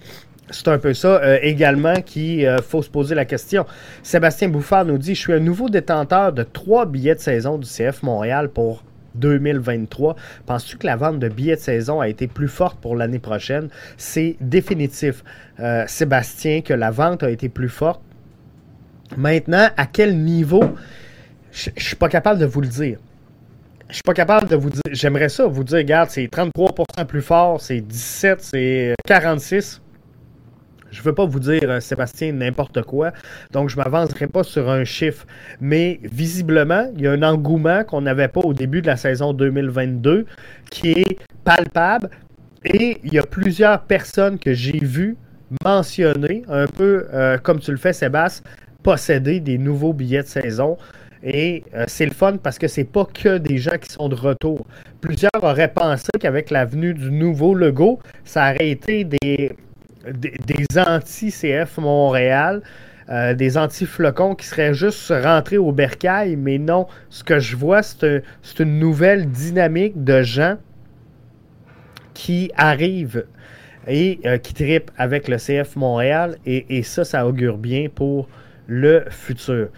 c'est 0.49 0.67
un 0.67 0.77
peu 0.77 0.93
ça 0.93 1.21
euh, 1.23 1.39
également 1.41 2.01
qu'il 2.01 2.45
euh, 2.45 2.57
faut 2.61 2.81
se 2.81 2.89
poser 2.89 3.15
la 3.15 3.23
question. 3.23 3.65
Sébastien 4.03 4.49
Bouffard 4.49 4.83
nous 4.83 4.97
dit 4.97 5.15
Je 5.15 5.21
suis 5.21 5.31
un 5.31 5.39
nouveau 5.39 5.69
détenteur 5.69 6.33
de 6.33 6.43
trois 6.43 6.85
billets 6.85 7.15
de 7.15 7.21
saison 7.21 7.57
du 7.57 7.65
CF 7.65 8.03
Montréal 8.03 8.49
pour 8.49 8.83
2023. 9.15 10.17
Penses-tu 10.45 10.75
que 10.75 10.85
la 10.85 10.97
vente 10.97 11.19
de 11.19 11.29
billets 11.29 11.55
de 11.55 11.61
saison 11.61 12.01
a 12.01 12.09
été 12.09 12.27
plus 12.27 12.49
forte 12.49 12.77
pour 12.81 12.97
l'année 12.97 13.19
prochaine? 13.19 13.69
C'est 13.95 14.35
définitif, 14.41 15.23
euh, 15.61 15.85
Sébastien, 15.87 16.59
que 16.59 16.73
la 16.73 16.91
vente 16.91 17.23
a 17.23 17.31
été 17.31 17.47
plus 17.47 17.69
forte. 17.69 18.01
Maintenant, 19.15 19.69
à 19.77 19.85
quel 19.85 20.17
niveau? 20.17 20.75
Je 21.53 21.69
ne 21.69 21.79
suis 21.79 21.95
pas 21.95 22.09
capable 22.09 22.37
de 22.37 22.45
vous 22.45 22.59
le 22.59 22.67
dire 22.67 22.97
je 23.89 23.95
suis 23.95 24.03
pas 24.03 24.13
capable 24.13 24.47
de 24.47 24.55
vous 24.55 24.69
dire. 24.69 24.81
J'aimerais 24.91 25.29
ça 25.29 25.45
vous 25.45 25.63
dire, 25.63 25.77
regarde, 25.77 26.09
c'est 26.09 26.25
33% 26.25 27.05
plus 27.05 27.21
fort, 27.21 27.61
c'est 27.61 27.79
17%, 27.79 28.37
c'est 28.39 28.95
46. 29.05 29.81
Je 30.91 31.01
veux 31.01 31.13
pas 31.13 31.25
vous 31.25 31.39
dire, 31.39 31.69
euh, 31.69 31.79
Sébastien, 31.81 32.31
n'importe 32.31 32.81
quoi. 32.83 33.11
Donc, 33.51 33.69
je 33.69 33.75
m'avancerai 33.75 34.27
pas 34.27 34.43
sur 34.43 34.69
un 34.69 34.85
chiffre. 34.85 35.25
Mais 35.59 35.99
visiblement, 36.03 36.89
il 36.95 37.01
y 37.01 37.07
a 37.07 37.11
un 37.11 37.21
engouement 37.21 37.83
qu'on 37.83 38.01
n'avait 38.01 38.29
pas 38.29 38.39
au 38.39 38.53
début 38.53 38.81
de 38.81 38.87
la 38.87 38.95
saison 38.95 39.33
2022 39.33 40.25
qui 40.71 40.91
est 40.91 41.19
palpable. 41.43 42.09
Et 42.63 42.97
il 43.03 43.13
y 43.13 43.19
a 43.19 43.23
plusieurs 43.23 43.81
personnes 43.83 44.39
que 44.39 44.53
j'ai 44.53 44.79
vues 44.79 45.17
mentionner, 45.63 46.43
un 46.47 46.65
peu 46.65 47.07
euh, 47.13 47.37
comme 47.37 47.59
tu 47.59 47.71
le 47.71 47.77
fais, 47.77 47.93
Sébastien, 47.93 48.49
posséder 48.81 49.39
des 49.39 49.57
nouveaux 49.57 49.93
billets 49.93 50.23
de 50.23 50.27
saison. 50.27 50.77
Et 51.25 51.63
euh, 51.73 51.85
c'est 51.87 52.05
le 52.05 52.13
fun 52.13 52.37
parce 52.37 52.59
que 52.59 52.67
c'est 52.67 52.83
pas 52.83 53.05
que 53.05 53.39
des 53.39 53.57
gens 53.57 53.77
qui 53.81 53.89
sont 53.89 54.07
de 54.09 54.15
retour. 54.15 54.63
Plusieurs 55.01 55.31
auraient 55.41 55.73
pensé 55.73 56.07
qu'avec 56.19 56.51
la 56.51 56.65
venue 56.65 56.93
du 56.93 57.09
nouveau 57.09 57.55
logo, 57.55 57.99
ça 58.23 58.51
aurait 58.51 58.69
été 58.69 59.03
des, 59.03 59.51
des, 60.07 60.79
anti-CF 60.79 61.79
Montréal, 61.79 62.61
euh, 63.09 63.33
des 63.33 63.57
anti-flocons 63.57 64.35
qui 64.35 64.45
seraient 64.45 64.75
juste 64.75 65.11
rentrés 65.23 65.57
au 65.57 65.71
bercail. 65.71 66.35
Mais 66.35 66.59
non, 66.59 66.85
ce 67.09 67.23
que 67.23 67.39
je 67.39 67.55
vois, 67.55 67.81
c'est 67.81 68.21
une 68.59 68.77
nouvelle 68.77 69.27
dynamique 69.27 70.03
de 70.03 70.21
gens 70.21 70.57
qui 72.13 72.51
arrivent 72.55 73.25
et 73.87 74.19
euh, 74.25 74.37
qui 74.37 74.53
tripent 74.53 74.91
avec 74.95 75.27
le 75.27 75.37
CF 75.37 75.75
Montréal. 75.75 76.37
Et, 76.45 76.77
et 76.77 76.83
ça, 76.83 77.03
ça 77.03 77.25
augure 77.25 77.57
bien 77.57 77.87
pour 77.93 78.29
le 78.67 79.05
futur 79.09 79.69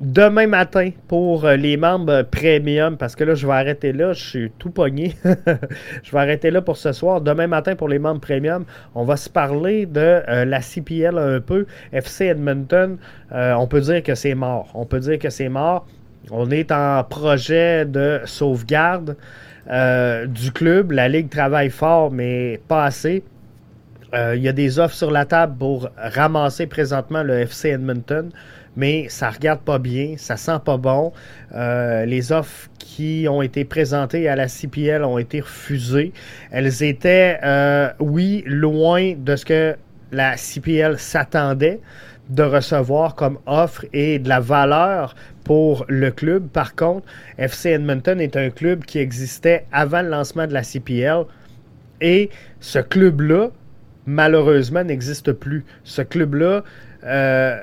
demain 0.00 0.46
matin 0.46 0.90
pour 1.08 1.44
euh, 1.44 1.56
les 1.56 1.76
membres 1.76 2.22
premium, 2.22 2.96
parce 2.96 3.16
que 3.16 3.24
là, 3.24 3.34
je 3.34 3.46
vais 3.46 3.52
arrêter 3.52 3.92
là, 3.92 4.12
je 4.12 4.24
suis 4.24 4.52
tout 4.58 4.70
pogné. 4.70 5.16
je 5.24 6.12
vais 6.12 6.18
arrêter 6.18 6.50
là 6.50 6.62
pour 6.62 6.76
ce 6.76 6.92
soir. 6.92 7.20
Demain 7.20 7.46
matin 7.46 7.76
pour 7.76 7.88
les 7.88 7.98
membres 7.98 8.20
premium, 8.20 8.64
on 8.94 9.04
va 9.04 9.16
se 9.16 9.28
parler 9.28 9.86
de 9.86 10.00
euh, 10.00 10.44
la 10.44 10.60
CPL 10.60 11.18
un 11.18 11.40
peu. 11.40 11.66
FC 11.92 12.26
Edmonton, 12.26 12.98
euh, 13.32 13.54
on 13.54 13.66
peut 13.66 13.80
dire 13.80 14.02
que 14.02 14.14
c'est 14.14 14.34
mort. 14.34 14.70
On 14.74 14.84
peut 14.84 15.00
dire 15.00 15.18
que 15.18 15.30
c'est 15.30 15.48
mort. 15.48 15.86
On 16.30 16.50
est 16.50 16.72
en 16.72 17.04
projet 17.04 17.84
de 17.84 18.20
sauvegarde 18.24 19.16
du 20.28 20.52
club. 20.52 20.92
La 20.92 21.08
Ligue 21.08 21.28
travaille 21.28 21.70
fort, 21.70 22.12
mais 22.12 22.60
pas 22.68 22.84
assez. 22.84 23.24
Il 24.12 24.40
y 24.40 24.48
a 24.48 24.52
des 24.52 24.78
offres 24.78 24.94
sur 24.94 25.10
la 25.10 25.24
table 25.24 25.56
pour 25.58 25.88
ramasser 25.96 26.66
présentement 26.66 27.22
le 27.22 27.40
FC 27.40 27.70
Edmonton 27.70 28.30
mais 28.76 29.08
ça 29.08 29.30
regarde 29.30 29.60
pas 29.60 29.78
bien, 29.78 30.14
ça 30.16 30.36
sent 30.36 30.58
pas 30.64 30.76
bon. 30.76 31.12
Euh, 31.54 32.04
les 32.04 32.32
offres 32.32 32.68
qui 32.78 33.26
ont 33.28 33.42
été 33.42 33.64
présentées 33.64 34.28
à 34.28 34.36
la 34.36 34.48
CPL 34.48 35.04
ont 35.04 35.18
été 35.18 35.40
refusées. 35.40 36.12
Elles 36.50 36.82
étaient, 36.82 37.38
euh, 37.42 37.90
oui, 38.00 38.44
loin 38.46 39.14
de 39.16 39.36
ce 39.36 39.44
que 39.44 39.76
la 40.12 40.36
CPL 40.36 40.98
s'attendait 40.98 41.80
de 42.28 42.42
recevoir 42.42 43.14
comme 43.14 43.38
offre 43.46 43.84
et 43.92 44.18
de 44.18 44.28
la 44.28 44.40
valeur 44.40 45.14
pour 45.44 45.84
le 45.88 46.10
club. 46.10 46.48
Par 46.48 46.74
contre, 46.74 47.06
FC 47.38 47.70
Edmonton 47.70 48.20
est 48.20 48.36
un 48.36 48.50
club 48.50 48.84
qui 48.84 48.98
existait 48.98 49.64
avant 49.72 50.02
le 50.02 50.08
lancement 50.08 50.46
de 50.46 50.52
la 50.52 50.62
CPL 50.62 51.24
et 52.00 52.30
ce 52.60 52.80
club-là, 52.80 53.50
malheureusement, 54.06 54.84
n'existe 54.84 55.32
plus. 55.32 55.64
Ce 55.84 56.02
club-là 56.02 56.64
euh, 57.04 57.62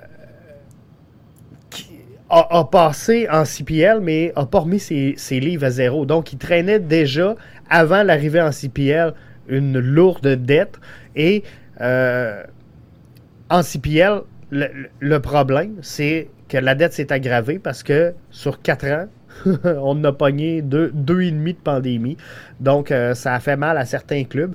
a, 2.33 2.69
passé 2.69 3.27
en 3.31 3.45
CPL, 3.45 3.99
mais 4.01 4.33
n'a 4.35 4.45
pas 4.45 4.59
remis 4.59 4.79
ses, 4.79 5.39
livres 5.39 5.65
à 5.65 5.69
zéro. 5.69 6.05
Donc, 6.05 6.33
il 6.33 6.37
traînait 6.37 6.79
déjà, 6.79 7.35
avant 7.69 8.03
l'arrivée 8.03 8.41
en 8.41 8.51
CPL, 8.51 9.13
une 9.47 9.79
lourde 9.79 10.27
dette. 10.27 10.79
Et 11.15 11.43
euh, 11.81 12.43
en 13.49 13.61
CPL, 13.61 14.21
le, 14.51 15.17
problème, 15.19 15.75
c'est 15.81 16.29
que 16.47 16.57
la 16.57 16.75
dette 16.75 16.93
s'est 16.93 17.11
aggravée 17.11 17.59
parce 17.59 17.83
que 17.83 18.13
sur 18.31 18.61
quatre 18.61 18.87
ans, 18.87 19.07
on 19.63 20.03
a 20.03 20.11
pogné 20.11 20.61
deux, 20.61 20.91
deux 20.93 21.21
et 21.21 21.31
demi 21.31 21.53
de 21.53 21.59
pandémie. 21.59 22.17
Donc, 22.59 22.91
euh, 22.91 23.13
ça 23.13 23.33
a 23.33 23.39
fait 23.39 23.57
mal 23.57 23.77
à 23.77 23.85
certains 23.85 24.23
clubs. 24.23 24.53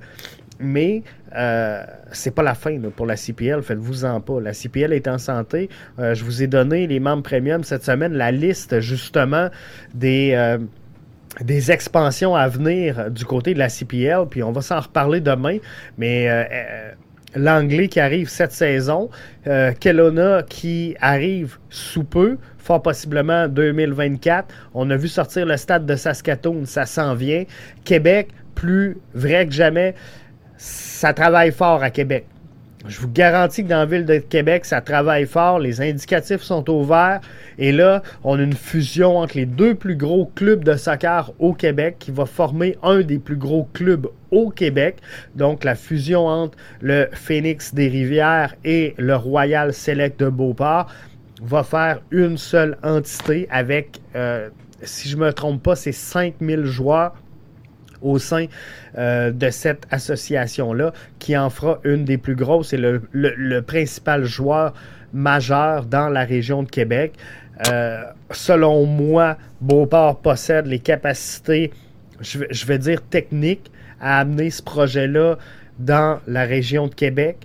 Mais 0.60 1.02
euh, 1.36 1.84
c'est 2.12 2.34
pas 2.34 2.42
la 2.42 2.54
fin 2.54 2.78
pour 2.94 3.06
la 3.06 3.16
CPL, 3.16 3.62
faites-vous-en 3.62 4.20
pas. 4.20 4.40
La 4.40 4.52
CPL 4.52 4.92
est 4.92 5.08
en 5.08 5.18
santé. 5.18 5.68
Euh, 5.98 6.14
je 6.14 6.24
vous 6.24 6.42
ai 6.42 6.46
donné, 6.46 6.86
les 6.86 7.00
membres 7.00 7.22
premium, 7.22 7.64
cette 7.64 7.84
semaine, 7.84 8.14
la 8.14 8.30
liste 8.30 8.80
justement 8.80 9.48
des, 9.94 10.32
euh, 10.34 10.58
des 11.42 11.70
expansions 11.70 12.34
à 12.34 12.48
venir 12.48 13.10
du 13.10 13.24
côté 13.24 13.54
de 13.54 13.58
la 13.58 13.68
CPL. 13.68 14.26
Puis 14.30 14.42
on 14.42 14.52
va 14.52 14.62
s'en 14.62 14.80
reparler 14.80 15.20
demain. 15.20 15.58
Mais 15.98 16.28
l'anglais 17.34 17.88
qui 17.88 18.00
arrive 18.00 18.28
cette 18.28 18.52
saison, 18.52 19.10
Kelowna 19.44 20.42
qui 20.48 20.96
arrive 21.00 21.58
sous 21.68 22.04
peu, 22.04 22.38
fort 22.56 22.82
possiblement 22.82 23.48
2024. 23.48 24.48
On 24.74 24.88
a 24.90 24.96
vu 24.96 25.08
sortir 25.08 25.46
le 25.46 25.56
stade 25.56 25.84
de 25.84 25.94
Saskatoon, 25.94 26.64
ça 26.64 26.86
s'en 26.86 27.14
vient. 27.14 27.44
Québec, 27.84 28.28
plus 28.54 28.96
vrai 29.14 29.46
que 29.46 29.52
jamais 29.52 29.94
ça 30.58 31.14
travaille 31.14 31.52
fort 31.52 31.82
à 31.82 31.90
Québec. 31.90 32.26
Je 32.86 33.00
vous 33.00 33.08
garantis 33.08 33.64
que 33.64 33.68
dans 33.68 33.78
la 33.78 33.86
ville 33.86 34.04
de 34.04 34.18
Québec, 34.18 34.64
ça 34.64 34.80
travaille 34.80 35.26
fort. 35.26 35.58
Les 35.58 35.80
indicatifs 35.80 36.42
sont 36.42 36.68
ouverts. 36.70 37.20
Et 37.58 37.72
là, 37.72 38.02
on 38.24 38.38
a 38.38 38.42
une 38.42 38.54
fusion 38.54 39.18
entre 39.18 39.36
les 39.36 39.46
deux 39.46 39.74
plus 39.74 39.96
gros 39.96 40.26
clubs 40.34 40.62
de 40.62 40.74
soccer 40.74 41.32
au 41.38 41.52
Québec 41.52 41.96
qui 41.98 42.10
va 42.10 42.24
former 42.24 42.76
un 42.82 43.00
des 43.00 43.18
plus 43.18 43.36
gros 43.36 43.68
clubs 43.72 44.06
au 44.30 44.50
Québec. 44.50 44.98
Donc, 45.34 45.64
la 45.64 45.74
fusion 45.74 46.26
entre 46.26 46.56
le 46.80 47.08
Phoenix 47.12 47.74
des 47.74 47.88
Rivières 47.88 48.54
et 48.64 48.94
le 48.96 49.16
Royal 49.16 49.72
Select 49.72 50.20
de 50.20 50.28
Beauport 50.28 50.90
va 51.42 51.62
faire 51.64 52.00
une 52.10 52.38
seule 52.38 52.78
entité 52.82 53.48
avec, 53.50 54.00
euh, 54.14 54.48
si 54.82 55.08
je 55.08 55.16
ne 55.16 55.22
me 55.22 55.32
trompe 55.32 55.62
pas, 55.62 55.76
c'est 55.76 55.92
5000 55.92 56.64
joueurs 56.64 57.14
au 58.02 58.18
sein 58.18 58.46
euh, 58.96 59.30
de 59.30 59.50
cette 59.50 59.86
association-là, 59.90 60.92
qui 61.18 61.36
en 61.36 61.50
fera 61.50 61.80
une 61.84 62.04
des 62.04 62.18
plus 62.18 62.34
grosses 62.34 62.72
et 62.72 62.78
le, 62.78 63.60
principal 63.62 64.24
joueur 64.24 64.74
majeur 65.12 65.84
dans 65.84 66.08
la 66.08 66.24
région 66.24 66.62
de 66.62 66.70
Québec. 66.70 67.14
Euh, 67.68 68.02
selon 68.30 68.86
moi, 68.86 69.36
Beauport 69.60 70.20
possède 70.20 70.66
les 70.66 70.78
capacités, 70.78 71.72
je 72.20 72.66
vais, 72.66 72.78
dire 72.78 73.02
techniques, 73.02 73.70
à 74.00 74.20
amener 74.20 74.50
ce 74.50 74.62
projet-là 74.62 75.38
dans 75.78 76.20
la 76.26 76.44
région 76.44 76.86
de 76.86 76.94
Québec. 76.94 77.38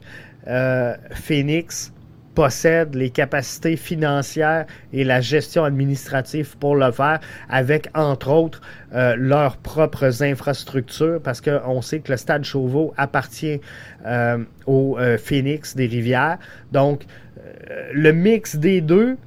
Euh, 0.47 0.95
Phoenix 1.11 1.92
possède 2.35 2.95
les 2.95 3.09
capacités 3.09 3.75
financières 3.75 4.65
et 4.91 5.03
la 5.03 5.21
gestion 5.21 5.63
administrative 5.63 6.57
pour 6.57 6.75
le 6.75 6.91
faire, 6.91 7.19
avec 7.49 7.89
entre 7.93 8.29
autres 8.29 8.61
euh, 8.93 9.15
leurs 9.17 9.57
propres 9.57 10.23
infrastructures, 10.23 11.21
parce 11.21 11.41
qu'on 11.41 11.81
sait 11.81 11.99
que 11.99 12.11
le 12.11 12.17
stade 12.17 12.43
Chauveau 12.43 12.93
appartient 12.97 13.59
euh, 14.05 14.37
au 14.65 14.97
euh, 14.99 15.17
Phoenix 15.17 15.75
des 15.75 15.87
Rivières. 15.87 16.37
Donc, 16.71 17.05
le 17.93 18.11
mix 18.11 18.55
des 18.55 18.81
deux 18.81 19.17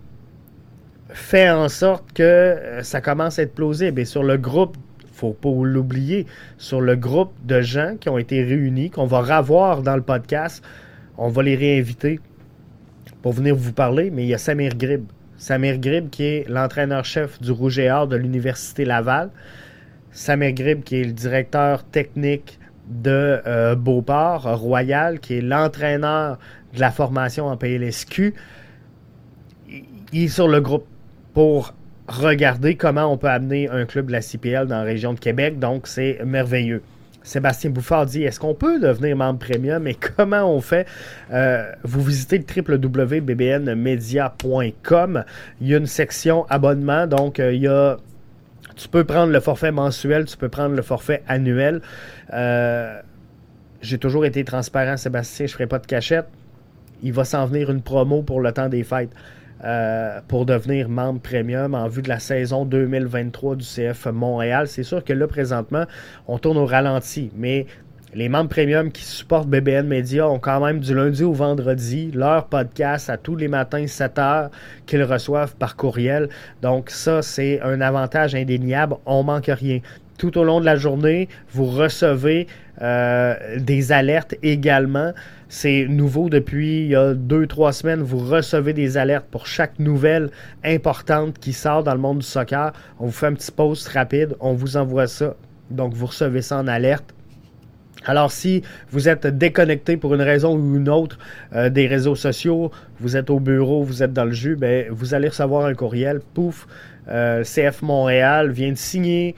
fait 1.08 1.50
en 1.50 1.68
sorte 1.68 2.12
que 2.12 2.56
ça 2.82 3.00
commence 3.00 3.38
à 3.38 3.42
être 3.42 3.54
plausible. 3.54 4.00
Et 4.00 4.04
sur 4.04 4.22
le 4.22 4.36
groupe 4.36 4.76
faut 5.16 5.32
pas 5.32 5.48
l'oublier, 5.62 6.26
sur 6.58 6.80
le 6.80 6.94
groupe 6.94 7.32
de 7.44 7.62
gens 7.62 7.96
qui 7.98 8.08
ont 8.08 8.18
été 8.18 8.42
réunis, 8.44 8.90
qu'on 8.90 9.06
va 9.06 9.20
revoir 9.20 9.82
dans 9.82 9.96
le 9.96 10.02
podcast, 10.02 10.62
on 11.16 11.28
va 11.28 11.42
les 11.42 11.56
réinviter 11.56 12.20
pour 13.22 13.32
venir 13.32 13.54
vous 13.54 13.72
parler, 13.72 14.10
mais 14.10 14.24
il 14.24 14.28
y 14.28 14.34
a 14.34 14.38
Samir 14.38 14.76
Grib. 14.76 15.04
Samir 15.36 15.78
Grib 15.78 16.10
qui 16.10 16.24
est 16.24 16.48
l'entraîneur-chef 16.48 17.40
du 17.40 17.50
Rouge 17.50 17.78
et 17.78 17.90
Or 17.90 18.06
de 18.06 18.16
l'Université 18.16 18.84
Laval. 18.84 19.30
Samir 20.12 20.52
Grib 20.52 20.82
qui 20.82 21.00
est 21.00 21.04
le 21.04 21.12
directeur 21.12 21.84
technique 21.84 22.58
de 22.88 23.40
euh, 23.46 23.74
Beauport 23.74 24.58
Royal, 24.58 25.20
qui 25.20 25.38
est 25.38 25.40
l'entraîneur 25.40 26.38
de 26.74 26.80
la 26.80 26.90
formation 26.90 27.46
en 27.46 27.56
PLSQ. 27.56 28.34
Il 30.12 30.22
est 30.22 30.28
sur 30.28 30.48
le 30.48 30.60
groupe 30.60 30.86
pour 31.34 31.74
regarder 32.08 32.76
comment 32.76 33.12
on 33.12 33.18
peut 33.18 33.28
amener 33.28 33.68
un 33.68 33.84
club 33.84 34.06
de 34.06 34.12
la 34.12 34.20
CPL 34.20 34.66
dans 34.66 34.76
la 34.76 34.84
région 34.84 35.12
de 35.12 35.18
Québec. 35.18 35.58
Donc, 35.58 35.86
c'est 35.86 36.20
merveilleux. 36.24 36.82
Sébastien 37.26 37.70
Bouffard 37.70 38.06
dit 38.06 38.22
est-ce 38.22 38.38
qu'on 38.38 38.54
peut 38.54 38.78
devenir 38.78 39.16
membre 39.16 39.40
premium 39.40 39.88
et 39.88 39.96
comment 40.16 40.48
on 40.48 40.60
fait? 40.60 40.86
Euh, 41.32 41.72
Vous 41.82 42.00
visitez 42.02 42.38
le 42.38 42.44
www.bbnmedia.com. 42.78 45.24
Il 45.60 45.68
y 45.68 45.74
a 45.74 45.78
une 45.78 45.86
section 45.86 46.46
abonnement, 46.48 47.08
donc 47.08 47.40
euh, 47.40 47.52
il 47.52 47.62
y 47.62 47.68
a 47.68 47.96
tu 48.76 48.88
peux 48.88 49.04
prendre 49.04 49.32
le 49.32 49.40
forfait 49.40 49.72
mensuel, 49.72 50.26
tu 50.26 50.36
peux 50.36 50.50
prendre 50.50 50.76
le 50.76 50.82
forfait 50.82 51.24
annuel. 51.26 51.80
Euh, 52.32 53.00
j'ai 53.80 53.98
toujours 53.98 54.24
été 54.24 54.44
transparent, 54.44 54.96
Sébastien, 54.96 55.46
je 55.46 55.52
ne 55.52 55.54
ferai 55.54 55.66
pas 55.66 55.80
de 55.80 55.86
cachette. 55.86 56.28
Il 57.02 57.12
va 57.12 57.24
s'en 57.24 57.44
venir 57.46 57.70
une 57.70 57.82
promo 57.82 58.22
pour 58.22 58.40
le 58.40 58.52
temps 58.52 58.68
des 58.68 58.84
fêtes. 58.84 59.10
Euh, 59.64 60.20
pour 60.28 60.44
devenir 60.44 60.90
membre 60.90 61.20
premium 61.20 61.74
en 61.74 61.88
vue 61.88 62.02
de 62.02 62.10
la 62.10 62.18
saison 62.18 62.66
2023 62.66 63.56
du 63.56 63.64
CF 63.64 64.04
Montréal. 64.12 64.68
C'est 64.68 64.82
sûr 64.82 65.02
que 65.02 65.14
là, 65.14 65.26
présentement, 65.26 65.84
on 66.28 66.38
tourne 66.38 66.58
au 66.58 66.66
ralenti, 66.66 67.30
mais 67.34 67.64
les 68.14 68.28
membres 68.28 68.50
premium 68.50 68.92
qui 68.92 69.02
supportent 69.02 69.48
BBN 69.48 69.86
Media 69.86 70.28
ont 70.28 70.38
quand 70.38 70.64
même 70.64 70.80
du 70.80 70.94
lundi 70.94 71.24
au 71.24 71.32
vendredi 71.32 72.10
leur 72.14 72.46
podcast 72.46 73.08
à 73.08 73.16
tous 73.16 73.34
les 73.34 73.48
matins 73.48 73.86
7 73.86 74.18
heures 74.18 74.50
qu'ils 74.84 75.02
reçoivent 75.02 75.56
par 75.56 75.74
courriel. 75.74 76.28
Donc 76.60 76.90
ça, 76.90 77.22
c'est 77.22 77.60
un 77.62 77.80
avantage 77.80 78.34
indéniable. 78.34 78.96
On 79.06 79.22
manque 79.22 79.46
rien 79.46 79.80
tout 80.18 80.36
au 80.38 80.44
long 80.44 80.60
de 80.60 80.66
la 80.66 80.76
journée. 80.76 81.28
Vous 81.50 81.66
recevez 81.66 82.46
euh, 82.82 83.34
des 83.58 83.92
alertes 83.92 84.34
également. 84.42 85.12
C'est 85.48 85.86
nouveau 85.88 86.28
depuis 86.28 86.86
il 86.86 86.90
y 86.90 87.14
deux, 87.14 87.46
trois 87.46 87.72
semaines. 87.72 88.02
Vous 88.02 88.18
recevez 88.18 88.72
des 88.72 88.96
alertes 88.96 89.26
pour 89.30 89.46
chaque 89.46 89.78
nouvelle 89.78 90.30
importante 90.64 91.38
qui 91.38 91.52
sort 91.52 91.84
dans 91.84 91.94
le 91.94 92.00
monde 92.00 92.18
du 92.18 92.26
soccer. 92.26 92.72
On 92.98 93.06
vous 93.06 93.12
fait 93.12 93.26
un 93.26 93.34
petit 93.34 93.52
post 93.52 93.86
rapide, 93.88 94.34
on 94.40 94.54
vous 94.54 94.76
envoie 94.76 95.06
ça. 95.06 95.36
Donc, 95.70 95.94
vous 95.94 96.06
recevez 96.06 96.42
ça 96.42 96.58
en 96.58 96.66
alerte. 96.66 97.14
Alors, 98.04 98.30
si 98.30 98.62
vous 98.90 99.08
êtes 99.08 99.26
déconnecté 99.26 99.96
pour 99.96 100.14
une 100.14 100.22
raison 100.22 100.56
ou 100.56 100.76
une 100.76 100.88
autre 100.88 101.18
euh, 101.54 101.70
des 101.70 101.88
réseaux 101.88 102.14
sociaux, 102.14 102.70
vous 103.00 103.16
êtes 103.16 103.30
au 103.30 103.40
bureau, 103.40 103.82
vous 103.82 104.02
êtes 104.02 104.12
dans 104.12 104.24
le 104.24 104.32
jus, 104.32 104.54
ben, 104.54 104.86
vous 104.90 105.14
allez 105.14 105.28
recevoir 105.28 105.66
un 105.66 105.74
courriel. 105.74 106.20
Pouf, 106.34 106.68
euh, 107.08 107.42
CF 107.42 107.82
Montréal 107.82 108.50
vient 108.50 108.70
de 108.70 108.76
signer 108.76 109.34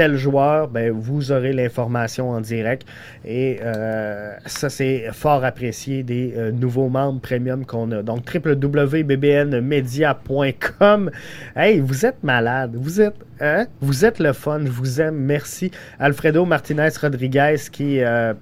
tel 0.00 0.16
joueur, 0.16 0.68
ben, 0.68 0.90
vous 0.90 1.30
aurez 1.30 1.52
l'information 1.52 2.30
en 2.30 2.40
direct. 2.40 2.88
Et 3.22 3.58
euh, 3.62 4.32
ça, 4.46 4.70
c'est 4.70 5.10
fort 5.12 5.44
apprécié 5.44 6.02
des 6.02 6.32
euh, 6.38 6.52
nouveaux 6.52 6.88
membres 6.88 7.20
premium 7.20 7.66
qu'on 7.66 7.92
a. 7.92 8.02
Donc, 8.02 8.24
www.bbnmedia.com. 8.34 11.10
Hey, 11.54 11.80
vous 11.80 12.06
êtes 12.06 12.22
malade. 12.22 12.76
Vous 12.80 13.02
êtes, 13.02 13.16
hein? 13.42 13.66
Vous 13.82 14.06
êtes 14.06 14.20
le 14.20 14.32
fun. 14.32 14.60
Je 14.64 14.70
vous 14.70 15.02
aime. 15.02 15.16
Merci. 15.16 15.70
Alfredo 15.98 16.46
Martinez 16.46 16.88
Rodriguez 16.98 17.56
qui 17.70 18.00
euh, 18.00 18.32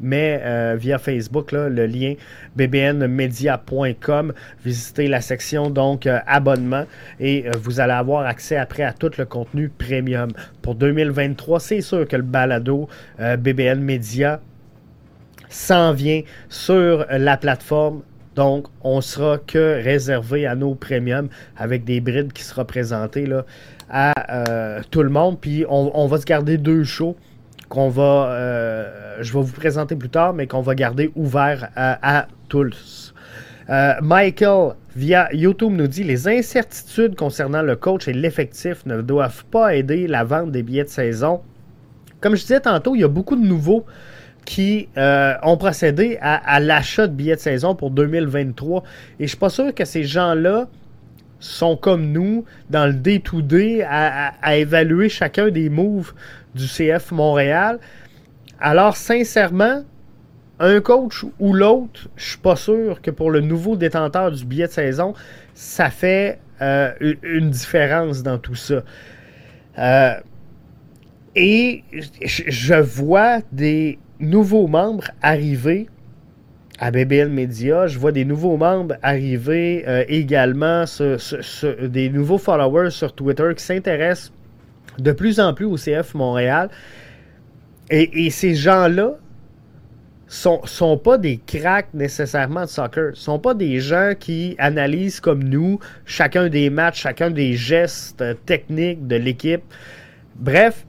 mais 0.00 0.40
euh, 0.42 0.76
via 0.78 0.98
Facebook, 0.98 1.52
le 1.52 1.86
lien 1.86 2.14
bbnmedia.com. 2.56 4.32
Visitez 4.64 5.08
la 5.08 5.20
section 5.20 5.70
donc 5.70 6.06
euh, 6.06 6.18
abonnement 6.26 6.84
et 7.20 7.46
euh, 7.46 7.52
vous 7.60 7.80
allez 7.80 7.92
avoir 7.92 8.26
accès 8.26 8.56
après 8.56 8.82
à 8.82 8.92
tout 8.92 9.10
le 9.18 9.24
contenu 9.24 9.68
premium. 9.68 10.30
Pour 10.62 10.74
2023, 10.74 11.60
c'est 11.60 11.80
sûr 11.80 12.06
que 12.06 12.16
le 12.16 12.22
balado 12.22 12.88
BBN 13.18 13.80
Media 13.80 14.40
s'en 15.48 15.92
vient 15.92 16.22
sur 16.48 17.06
la 17.10 17.36
plateforme 17.36 18.02
donc, 18.36 18.66
on 18.82 19.00
sera 19.00 19.38
que 19.38 19.82
réservé 19.82 20.46
à 20.46 20.54
nos 20.54 20.76
premiums 20.76 21.28
avec 21.56 21.82
des 21.82 22.00
brides 22.00 22.32
qui 22.32 22.44
sera 22.44 22.64
présentées 22.64 23.26
là, 23.26 23.44
à 23.90 24.12
tout 24.92 25.02
le 25.02 25.08
monde. 25.08 25.40
Puis, 25.40 25.64
on, 25.68 25.90
on, 25.92 26.06
va 26.06 26.18
se 26.18 26.24
garder 26.24 26.56
deux 26.56 26.84
shows 26.84 27.16
qu'on 27.68 27.88
va, 27.88 28.30
euh, 28.30 29.16
je 29.20 29.32
vais 29.32 29.42
vous 29.42 29.52
présenter 29.52 29.96
plus 29.96 30.08
tard, 30.08 30.32
mais 30.32 30.46
qu'on 30.46 30.62
va 30.62 30.74
garder 30.74 31.10
ouvert 31.16 31.70
à, 31.76 32.26
tous. 32.48 33.14
Euh, 33.68 33.94
Michael, 34.00 34.74
via 34.96 35.28
YouTube, 35.34 35.72
nous 35.72 35.86
dit 35.86 36.02
les 36.02 36.28
incertitudes 36.28 37.14
concernant 37.14 37.60
le 37.60 37.76
coach 37.76 38.08
et 38.08 38.14
l'effectif 38.14 38.86
ne 38.86 39.02
doivent 39.02 39.44
pas 39.46 39.74
aider 39.74 40.06
la 40.06 40.24
vente 40.24 40.50
des 40.50 40.62
billets 40.62 40.84
de 40.84 40.88
saison. 40.88 41.42
Comme 42.20 42.34
je 42.34 42.40
disais 42.40 42.60
tantôt, 42.60 42.94
il 42.94 43.02
y 43.02 43.04
a 43.04 43.08
beaucoup 43.08 43.36
de 43.36 43.46
nouveaux 43.46 43.84
qui 44.48 44.88
euh, 44.96 45.34
ont 45.42 45.58
procédé 45.58 46.16
à, 46.22 46.58
l'achat 46.58 47.06
de 47.06 47.12
billets 47.12 47.36
de 47.36 47.40
saison 47.40 47.74
pour 47.74 47.90
2023. 47.90 48.82
Et 49.20 49.24
je 49.24 49.28
suis 49.28 49.36
pas 49.36 49.50
sûr 49.50 49.74
que 49.74 49.84
ces 49.84 50.04
gens-là 50.04 50.68
sont 51.38 51.76
comme 51.76 52.10
nous 52.10 52.46
dans 52.70 52.86
le 52.86 52.94
day-to-day 52.94 53.84
à, 53.86 54.56
évaluer 54.56 55.10
chacun 55.10 55.50
des 55.50 55.68
moves 55.68 56.14
du 56.54 56.66
CF 56.66 57.12
Montréal. 57.12 57.78
Alors, 58.60 58.96
sincèrement, 58.96 59.84
un 60.60 60.80
coach 60.80 61.24
ou 61.38 61.52
l'autre, 61.52 62.08
je 62.16 62.30
suis 62.30 62.38
pas 62.38 62.56
sûr 62.56 63.00
que 63.00 63.10
pour 63.10 63.30
le 63.30 63.40
nouveau 63.40 63.76
détenteur 63.76 64.32
du 64.32 64.44
billet 64.44 64.66
de 64.66 64.72
saison, 64.72 65.14
ça 65.54 65.90
fait 65.90 66.38
euh, 66.60 66.92
une 67.22 67.50
différence 67.50 68.22
dans 68.22 68.38
tout 68.38 68.56
ça. 68.56 68.82
Euh, 69.78 70.14
et 71.36 71.84
je 72.24 72.74
vois 72.74 73.40
des 73.52 73.98
nouveaux 74.18 74.66
membres 74.66 75.08
arriver 75.22 75.88
à 76.80 76.90
BBL 76.90 77.28
Media. 77.28 77.86
Je 77.86 77.98
vois 77.98 78.10
des 78.10 78.24
nouveaux 78.24 78.56
membres 78.56 78.96
arriver 79.02 79.84
euh, 79.86 80.04
également, 80.08 80.84
des 81.82 82.10
nouveaux 82.10 82.38
followers 82.38 82.90
sur 82.90 83.12
Twitter 83.12 83.52
qui 83.56 83.62
s'intéressent 83.62 84.32
de 84.98 85.12
plus 85.12 85.40
en 85.40 85.54
plus 85.54 85.66
au 85.66 85.76
CF 85.76 86.14
Montréal. 86.14 86.70
Et, 87.90 88.28
ces 88.30 88.54
gens-là 88.54 89.12
sont, 90.26 90.60
sont 90.64 90.98
pas 90.98 91.16
des 91.16 91.38
cracks 91.38 91.92
nécessairement 91.94 92.62
de 92.62 92.70
soccer. 92.70 93.16
sont 93.16 93.38
pas 93.38 93.54
des 93.54 93.80
gens 93.80 94.12
qui 94.18 94.56
analysent 94.58 95.20
comme 95.20 95.42
nous 95.42 95.80
chacun 96.04 96.48
des 96.50 96.68
matchs, 96.68 97.00
chacun 97.00 97.30
des 97.30 97.54
gestes 97.54 98.22
techniques 98.44 99.06
de 99.06 99.16
l'équipe. 99.16 99.62
Bref, 100.36 100.84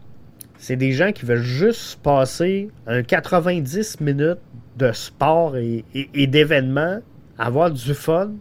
c'est 0.57 0.76
des 0.76 0.91
gens 0.91 1.14
qui 1.14 1.26
veulent 1.26 1.41
juste 1.41 2.01
passer 2.01 2.70
un 2.86 3.01
90 3.01 4.01
minutes 4.01 4.39
de 4.76 4.91
sport 4.91 5.55
et, 5.55 5.84
d'événements, 6.28 6.99
avoir 7.38 7.72
du 7.72 7.93
fun 7.93 8.32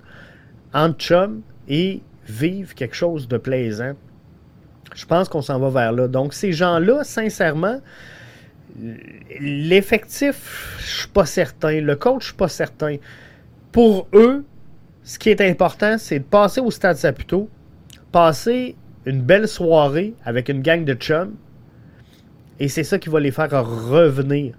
en 0.75 0.93
chum 0.93 1.43
et 1.69 2.03
vivre 2.27 2.75
quelque 2.75 2.97
chose 2.97 3.29
de 3.29 3.39
plaisant. 3.39 3.93
Je 4.95 5.07
pense 5.07 5.29
qu'on 5.29 5.43
s'en 5.43 5.59
va 5.59 5.71
vers 5.71 5.93
là. 5.93 6.09
Donc, 6.09 6.35
ces 6.35 6.53
gens-là, 6.53 7.05
sincèrement, 7.05 7.81
l'effectif, 9.41 10.77
je 10.81 11.01
suis 11.01 11.09
pas 11.09 11.27
certain. 11.27 11.81
Le 11.81 11.97
coach, 11.97 12.23
je 12.23 12.27
suis 12.29 12.37
pas 12.37 12.49
certain. 12.49 12.97
Pour 13.73 14.09
eux, 14.15 14.45
ce 15.03 15.19
qui 15.19 15.31
est 15.31 15.41
important, 15.41 15.97
c'est 15.99 16.19
de 16.19 16.25
passer 16.25 16.61
au 16.61 16.71
stade 16.71 16.97
Saputo, 16.97 17.49
passer 18.13 18.77
une 19.07 19.23
belle 19.23 19.49
soirée 19.49 20.15
avec 20.25 20.49
une 20.49 20.61
gang 20.61 20.85
de 20.85 20.95
chums 20.95 21.35
Et 22.61 22.69
c'est 22.69 22.85
ça 22.85 22.99
qui 22.99 23.09
va 23.09 23.21
les 23.21 23.31
faire 23.31 23.51
revenir. 23.51 24.55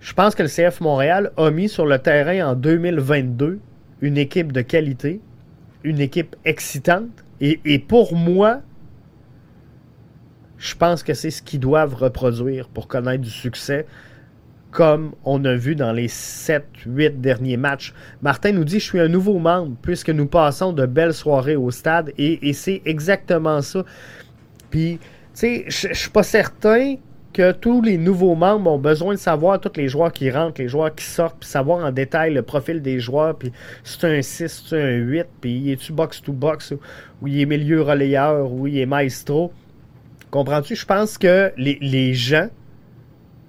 Je 0.00 0.12
pense 0.12 0.34
que 0.34 0.42
le 0.42 0.48
CF 0.48 0.80
Montréal 0.80 1.32
a 1.36 1.50
mis 1.50 1.68
sur 1.68 1.84
le 1.84 1.98
terrain 1.98 2.52
en 2.52 2.54
2022 2.54 3.58
une 4.00 4.16
équipe 4.16 4.52
de 4.52 4.60
qualité, 4.60 5.20
une 5.82 6.00
équipe 6.00 6.36
excitante. 6.44 7.24
Et, 7.40 7.78
pour 7.78 8.14
moi, 8.14 8.62
je 10.58 10.74
pense 10.74 11.02
que 11.02 11.14
c'est 11.14 11.30
ce 11.30 11.42
qu'ils 11.42 11.60
doivent 11.60 11.94
reproduire 11.94 12.68
pour 12.68 12.88
connaître 12.88 13.22
du 13.22 13.30
succès, 13.30 13.86
comme 14.70 15.12
on 15.24 15.44
a 15.44 15.54
vu 15.54 15.74
dans 15.74 15.92
les 15.92 16.08
7-8 16.08 17.20
derniers 17.20 17.56
matchs. 17.56 17.94
Martin 18.22 18.52
nous 18.52 18.64
dit 18.64 18.80
Je 18.80 18.84
suis 18.84 19.00
un 19.00 19.08
nouveau 19.08 19.38
membre, 19.38 19.76
puisque 19.80 20.10
nous 20.10 20.26
passons 20.26 20.72
de 20.72 20.84
belles 20.84 21.14
soirées 21.14 21.56
au 21.56 21.70
stade, 21.70 22.12
et, 22.18 22.52
c'est 22.52 22.82
exactement 22.84 23.62
ça. 23.62 23.84
Puis, 24.70 24.98
tu 24.98 25.06
sais, 25.32 25.64
je 25.68 25.94
suis 25.94 26.10
pas 26.10 26.22
certain 26.22 26.96
que 27.32 27.52
tous 27.52 27.82
les 27.82 27.98
nouveaux 27.98 28.34
membres 28.34 28.70
ont 28.72 28.78
besoin 28.78 29.14
de 29.14 29.18
savoir 29.18 29.60
tous 29.60 29.76
les 29.76 29.88
joueurs 29.88 30.12
qui 30.12 30.30
rentrent, 30.30 30.60
les 30.60 30.68
joueurs 30.68 30.94
qui 30.94 31.04
sortent, 31.04 31.38
puis 31.38 31.48
savoir 31.48 31.84
en 31.84 31.92
détail 31.92 32.34
le 32.34 32.42
profil 32.42 32.82
des 32.82 32.98
joueurs, 32.98 33.36
puis 33.36 33.52
c'est 33.84 34.04
un 34.04 34.20
6, 34.20 34.64
c'est 34.68 34.82
un 34.82 34.96
8, 34.96 35.26
puis 35.40 35.70
est-tu 35.70 35.92
box-to-box, 35.92 36.74
ou 37.22 37.28
il 37.28 37.40
est 37.40 37.46
milieu 37.46 37.82
relayeur, 37.82 38.50
ou 38.50 38.66
il 38.66 38.78
est 38.78 38.86
maestro. 38.86 39.52
Comprends-tu? 40.30 40.76
Je 40.76 40.84
pense 40.84 41.16
que 41.16 41.52
les, 41.56 42.14
gens 42.14 42.48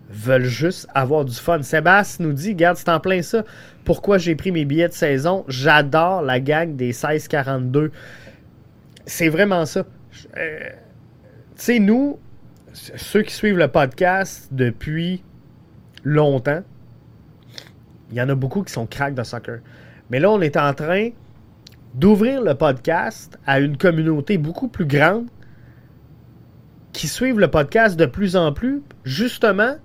veulent 0.10 0.46
juste 0.46 0.88
avoir 0.96 1.26
du 1.26 1.36
fun. 1.36 1.62
Sébastien 1.62 2.26
nous 2.26 2.34
dit, 2.34 2.50
regarde, 2.50 2.78
c'est 2.78 2.90
en 2.90 3.00
plein 3.00 3.22
ça. 3.22 3.44
Pourquoi 3.84 4.18
j'ai 4.18 4.36
pris 4.36 4.52
mes 4.52 4.66
billets 4.66 4.88
de 4.88 4.94
saison? 4.94 5.44
J'adore 5.48 6.22
la 6.22 6.40
gang 6.40 6.76
des 6.76 6.94
16-42. 6.94 7.92
C'est 9.06 9.30
vraiment 9.30 9.66
ça. 9.66 9.86
Euh, 10.38 10.60
tu 11.56 11.64
sais, 11.64 11.80
nous, 11.80 12.18
ceux 12.74 13.24
qui 13.24 13.34
suivent 13.34 13.58
le 13.58 13.68
podcast 13.68 14.48
depuis 14.52 15.24
longtemps, 16.04 16.64
il 18.10 18.18
y 18.18 18.22
en 18.22 18.30
a 18.30 18.36
beaucoup 18.36 18.64
qui 18.64 18.72
sont 18.72 18.86
crack 18.86 19.14
de 19.14 19.24
soccer. 19.24 19.60
Mais 20.10 20.20
là, 20.20 20.32
on 20.32 20.42
est 20.42 20.58
en 20.58 20.74
train 20.74 21.10
d'ouvrir 21.94 22.42
le 22.42 22.56
podcast 22.56 23.38
à 23.46 23.60
une 23.60 23.78
communauté 23.78 24.38
beaucoup 24.38 24.68
plus 24.68 24.86
grande 24.86 25.28
qui 26.94 27.08
suivent 27.08 27.40
le 27.40 27.48
podcast 27.48 27.98
de 27.98 28.06
plus 28.06 28.36
en 28.36 28.52
plus, 28.52 28.82
justement 29.04 29.76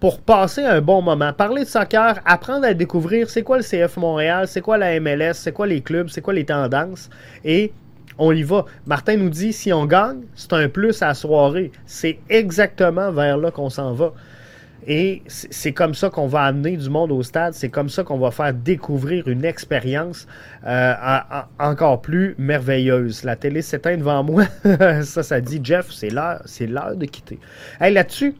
pour 0.00 0.20
passer 0.20 0.64
un 0.64 0.80
bon 0.80 1.02
moment. 1.02 1.32
Parler 1.32 1.64
de 1.64 1.68
soccer, 1.68 2.20
apprendre 2.24 2.64
à 2.64 2.72
découvrir 2.72 3.28
c'est 3.28 3.42
quoi 3.42 3.58
le 3.58 3.62
CF 3.62 3.98
Montréal, 3.98 4.48
c'est 4.48 4.62
quoi 4.62 4.78
la 4.78 4.98
MLS, 4.98 5.34
c'est 5.34 5.52
quoi 5.52 5.66
les 5.66 5.82
clubs, 5.82 6.08
c'est 6.08 6.22
quoi 6.22 6.32
les 6.32 6.46
tendances, 6.46 7.10
et 7.44 7.72
on 8.18 8.32
y 8.32 8.42
va. 8.42 8.64
Martin 8.86 9.16
nous 9.16 9.30
dit 9.30 9.52
si 9.52 9.72
on 9.72 9.86
gagne, 9.86 10.22
c'est 10.34 10.52
un 10.52 10.68
plus 10.68 11.02
à 11.02 11.08
la 11.08 11.14
soirée. 11.14 11.72
C'est 11.86 12.18
exactement 12.28 13.10
vers 13.12 13.38
là 13.38 13.50
qu'on 13.50 13.70
s'en 13.70 13.94
va. 13.94 14.12
Et 14.86 15.22
c'est 15.26 15.72
comme 15.72 15.94
ça 15.94 16.08
qu'on 16.10 16.26
va 16.26 16.42
amener 16.42 16.76
du 16.76 16.88
monde 16.88 17.12
au 17.12 17.22
stade. 17.22 17.54
C'est 17.54 17.68
comme 17.68 17.88
ça 17.88 18.02
qu'on 18.02 18.18
va 18.18 18.30
faire 18.30 18.54
découvrir 18.54 19.28
une 19.28 19.44
expérience 19.44 20.26
euh, 20.66 20.94
encore 21.58 22.00
plus 22.00 22.34
merveilleuse. 22.38 23.24
La 23.24 23.36
télé 23.36 23.62
s'éteint 23.62 23.96
devant 23.96 24.22
moi. 24.24 24.44
ça, 25.02 25.22
ça 25.22 25.40
dit 25.40 25.60
Jeff, 25.62 25.90
c'est 25.90 26.10
l'heure, 26.10 26.40
c'est 26.46 26.66
l'heure 26.66 26.96
de 26.96 27.04
quitter. 27.04 27.38
Hey, 27.80 27.92
là-dessus, 27.92 28.34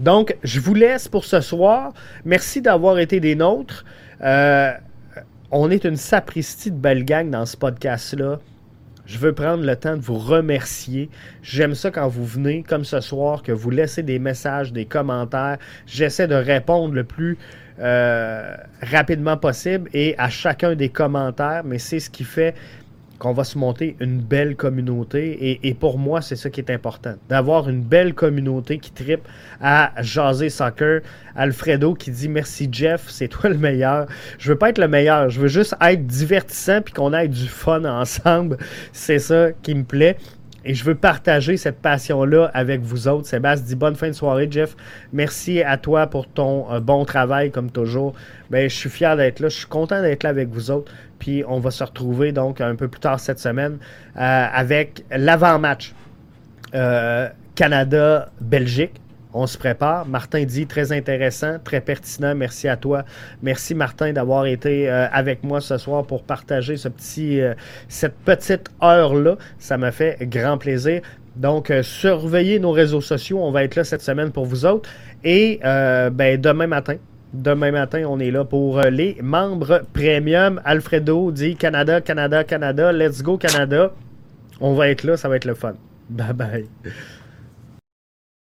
donc, 0.00 0.36
je 0.42 0.60
vous 0.60 0.74
laisse 0.74 1.08
pour 1.08 1.24
ce 1.24 1.40
soir. 1.40 1.92
Merci 2.24 2.60
d'avoir 2.60 2.98
été 2.98 3.20
des 3.20 3.34
nôtres. 3.34 3.84
Euh, 4.22 4.72
on 5.50 5.70
est 5.70 5.84
une 5.84 5.96
sapristi 5.96 6.70
de 6.70 6.76
belle 6.76 7.04
gang 7.04 7.30
dans 7.30 7.46
ce 7.46 7.56
podcast-là. 7.56 8.40
Je 9.06 9.18
veux 9.18 9.32
prendre 9.32 9.64
le 9.64 9.76
temps 9.76 9.96
de 9.96 10.02
vous 10.02 10.18
remercier. 10.18 11.10
J'aime 11.42 11.74
ça 11.74 11.90
quand 11.90 12.08
vous 12.08 12.24
venez, 12.24 12.62
comme 12.62 12.84
ce 12.84 13.00
soir, 13.00 13.42
que 13.42 13.52
vous 13.52 13.70
laissez 13.70 14.02
des 14.02 14.18
messages, 14.18 14.72
des 14.72 14.86
commentaires. 14.86 15.58
J'essaie 15.86 16.26
de 16.26 16.34
répondre 16.34 16.94
le 16.94 17.04
plus 17.04 17.36
euh, 17.80 18.54
rapidement 18.82 19.36
possible 19.36 19.90
et 19.92 20.14
à 20.16 20.30
chacun 20.30 20.74
des 20.74 20.88
commentaires, 20.88 21.62
mais 21.64 21.78
c'est 21.78 22.00
ce 22.00 22.08
qui 22.08 22.24
fait 22.24 22.54
qu'on 23.24 23.32
va 23.32 23.44
se 23.44 23.56
monter 23.56 23.96
une 24.00 24.20
belle 24.20 24.54
communauté. 24.54 25.58
Et, 25.66 25.72
pour 25.72 25.98
moi, 25.98 26.20
c'est 26.20 26.36
ça 26.36 26.50
qui 26.50 26.60
est 26.60 26.70
important. 26.70 27.14
D'avoir 27.30 27.70
une 27.70 27.80
belle 27.80 28.12
communauté 28.12 28.76
qui 28.76 28.90
tripe 28.92 29.26
à 29.62 29.92
jaser 30.02 30.50
soccer. 30.50 31.00
Alfredo 31.34 31.94
qui 31.94 32.10
dit 32.10 32.28
merci 32.28 32.68
Jeff, 32.70 33.06
c'est 33.08 33.28
toi 33.28 33.48
le 33.48 33.56
meilleur. 33.56 34.08
Je 34.38 34.52
veux 34.52 34.58
pas 34.58 34.68
être 34.68 34.78
le 34.78 34.88
meilleur, 34.88 35.30
je 35.30 35.40
veux 35.40 35.48
juste 35.48 35.74
être 35.80 36.06
divertissant 36.06 36.82
puis 36.82 36.92
qu'on 36.92 37.14
ait 37.14 37.28
du 37.28 37.48
fun 37.48 37.84
ensemble. 38.00 38.58
C'est 38.92 39.18
ça 39.18 39.52
qui 39.62 39.74
me 39.74 39.84
plaît. 39.84 40.18
Et 40.66 40.74
je 40.74 40.84
veux 40.84 40.94
partager 40.94 41.56
cette 41.56 41.80
passion-là 41.80 42.50
avec 42.54 42.82
vous 42.82 43.08
autres. 43.08 43.26
Sébastien 43.26 43.66
dit 43.66 43.74
bonne 43.74 43.96
fin 43.96 44.08
de 44.08 44.12
soirée, 44.12 44.48
Jeff. 44.50 44.76
Merci 45.12 45.62
à 45.62 45.76
toi 45.76 46.06
pour 46.06 46.26
ton 46.26 46.70
euh, 46.72 46.80
bon 46.80 47.04
travail, 47.04 47.50
comme 47.50 47.70
toujours. 47.70 48.14
Ben, 48.50 48.68
je 48.68 48.74
suis 48.74 48.88
fier 48.88 49.16
d'être 49.16 49.40
là. 49.40 49.48
Je 49.48 49.56
suis 49.56 49.66
content 49.66 50.00
d'être 50.00 50.22
là 50.22 50.30
avec 50.30 50.48
vous 50.48 50.70
autres. 50.70 50.90
Puis 51.24 51.42
on 51.48 51.58
va 51.58 51.70
se 51.70 51.82
retrouver 51.82 52.32
donc 52.32 52.60
un 52.60 52.74
peu 52.74 52.86
plus 52.86 53.00
tard 53.00 53.18
cette 53.18 53.38
semaine 53.38 53.78
euh, 54.14 54.46
avec 54.52 55.06
l'avant-match 55.10 55.94
euh, 56.74 57.30
Canada-Belgique. 57.54 59.00
On 59.32 59.46
se 59.46 59.56
prépare. 59.56 60.04
Martin 60.04 60.44
dit 60.44 60.66
très 60.66 60.92
intéressant, 60.92 61.58
très 61.64 61.80
pertinent. 61.80 62.34
Merci 62.34 62.68
à 62.68 62.76
toi. 62.76 63.06
Merci 63.42 63.74
Martin 63.74 64.12
d'avoir 64.12 64.44
été 64.44 64.90
euh, 64.90 65.06
avec 65.12 65.42
moi 65.44 65.62
ce 65.62 65.78
soir 65.78 66.04
pour 66.04 66.24
partager 66.24 66.76
cette 66.76 68.16
petite 68.26 68.68
heure-là. 68.82 69.36
Ça 69.58 69.78
m'a 69.78 69.92
fait 69.92 70.18
grand 70.28 70.58
plaisir. 70.58 71.00
Donc, 71.36 71.72
surveillez 71.80 72.58
nos 72.58 72.72
réseaux 72.72 73.00
sociaux. 73.00 73.38
On 73.42 73.50
va 73.50 73.64
être 73.64 73.76
là 73.76 73.84
cette 73.84 74.02
semaine 74.02 74.30
pour 74.30 74.44
vous 74.44 74.66
autres. 74.66 74.90
Et 75.24 75.58
ben, 75.62 76.38
demain 76.38 76.66
matin, 76.66 76.96
Demain 77.34 77.72
matin, 77.72 78.04
on 78.08 78.20
est 78.20 78.30
là 78.30 78.44
pour 78.44 78.80
les 78.80 79.18
membres 79.20 79.82
premium. 79.92 80.60
Alfredo 80.64 81.32
dit 81.32 81.56
Canada, 81.56 82.00
Canada, 82.00 82.44
Canada. 82.44 82.92
Let's 82.92 83.22
go 83.24 83.36
Canada. 83.36 83.90
On 84.60 84.74
va 84.74 84.88
être 84.88 85.02
là, 85.02 85.16
ça 85.16 85.28
va 85.28 85.34
être 85.34 85.44
le 85.44 85.54
fun. 85.54 85.74
Bye 86.08 86.32
bye. 86.32 86.66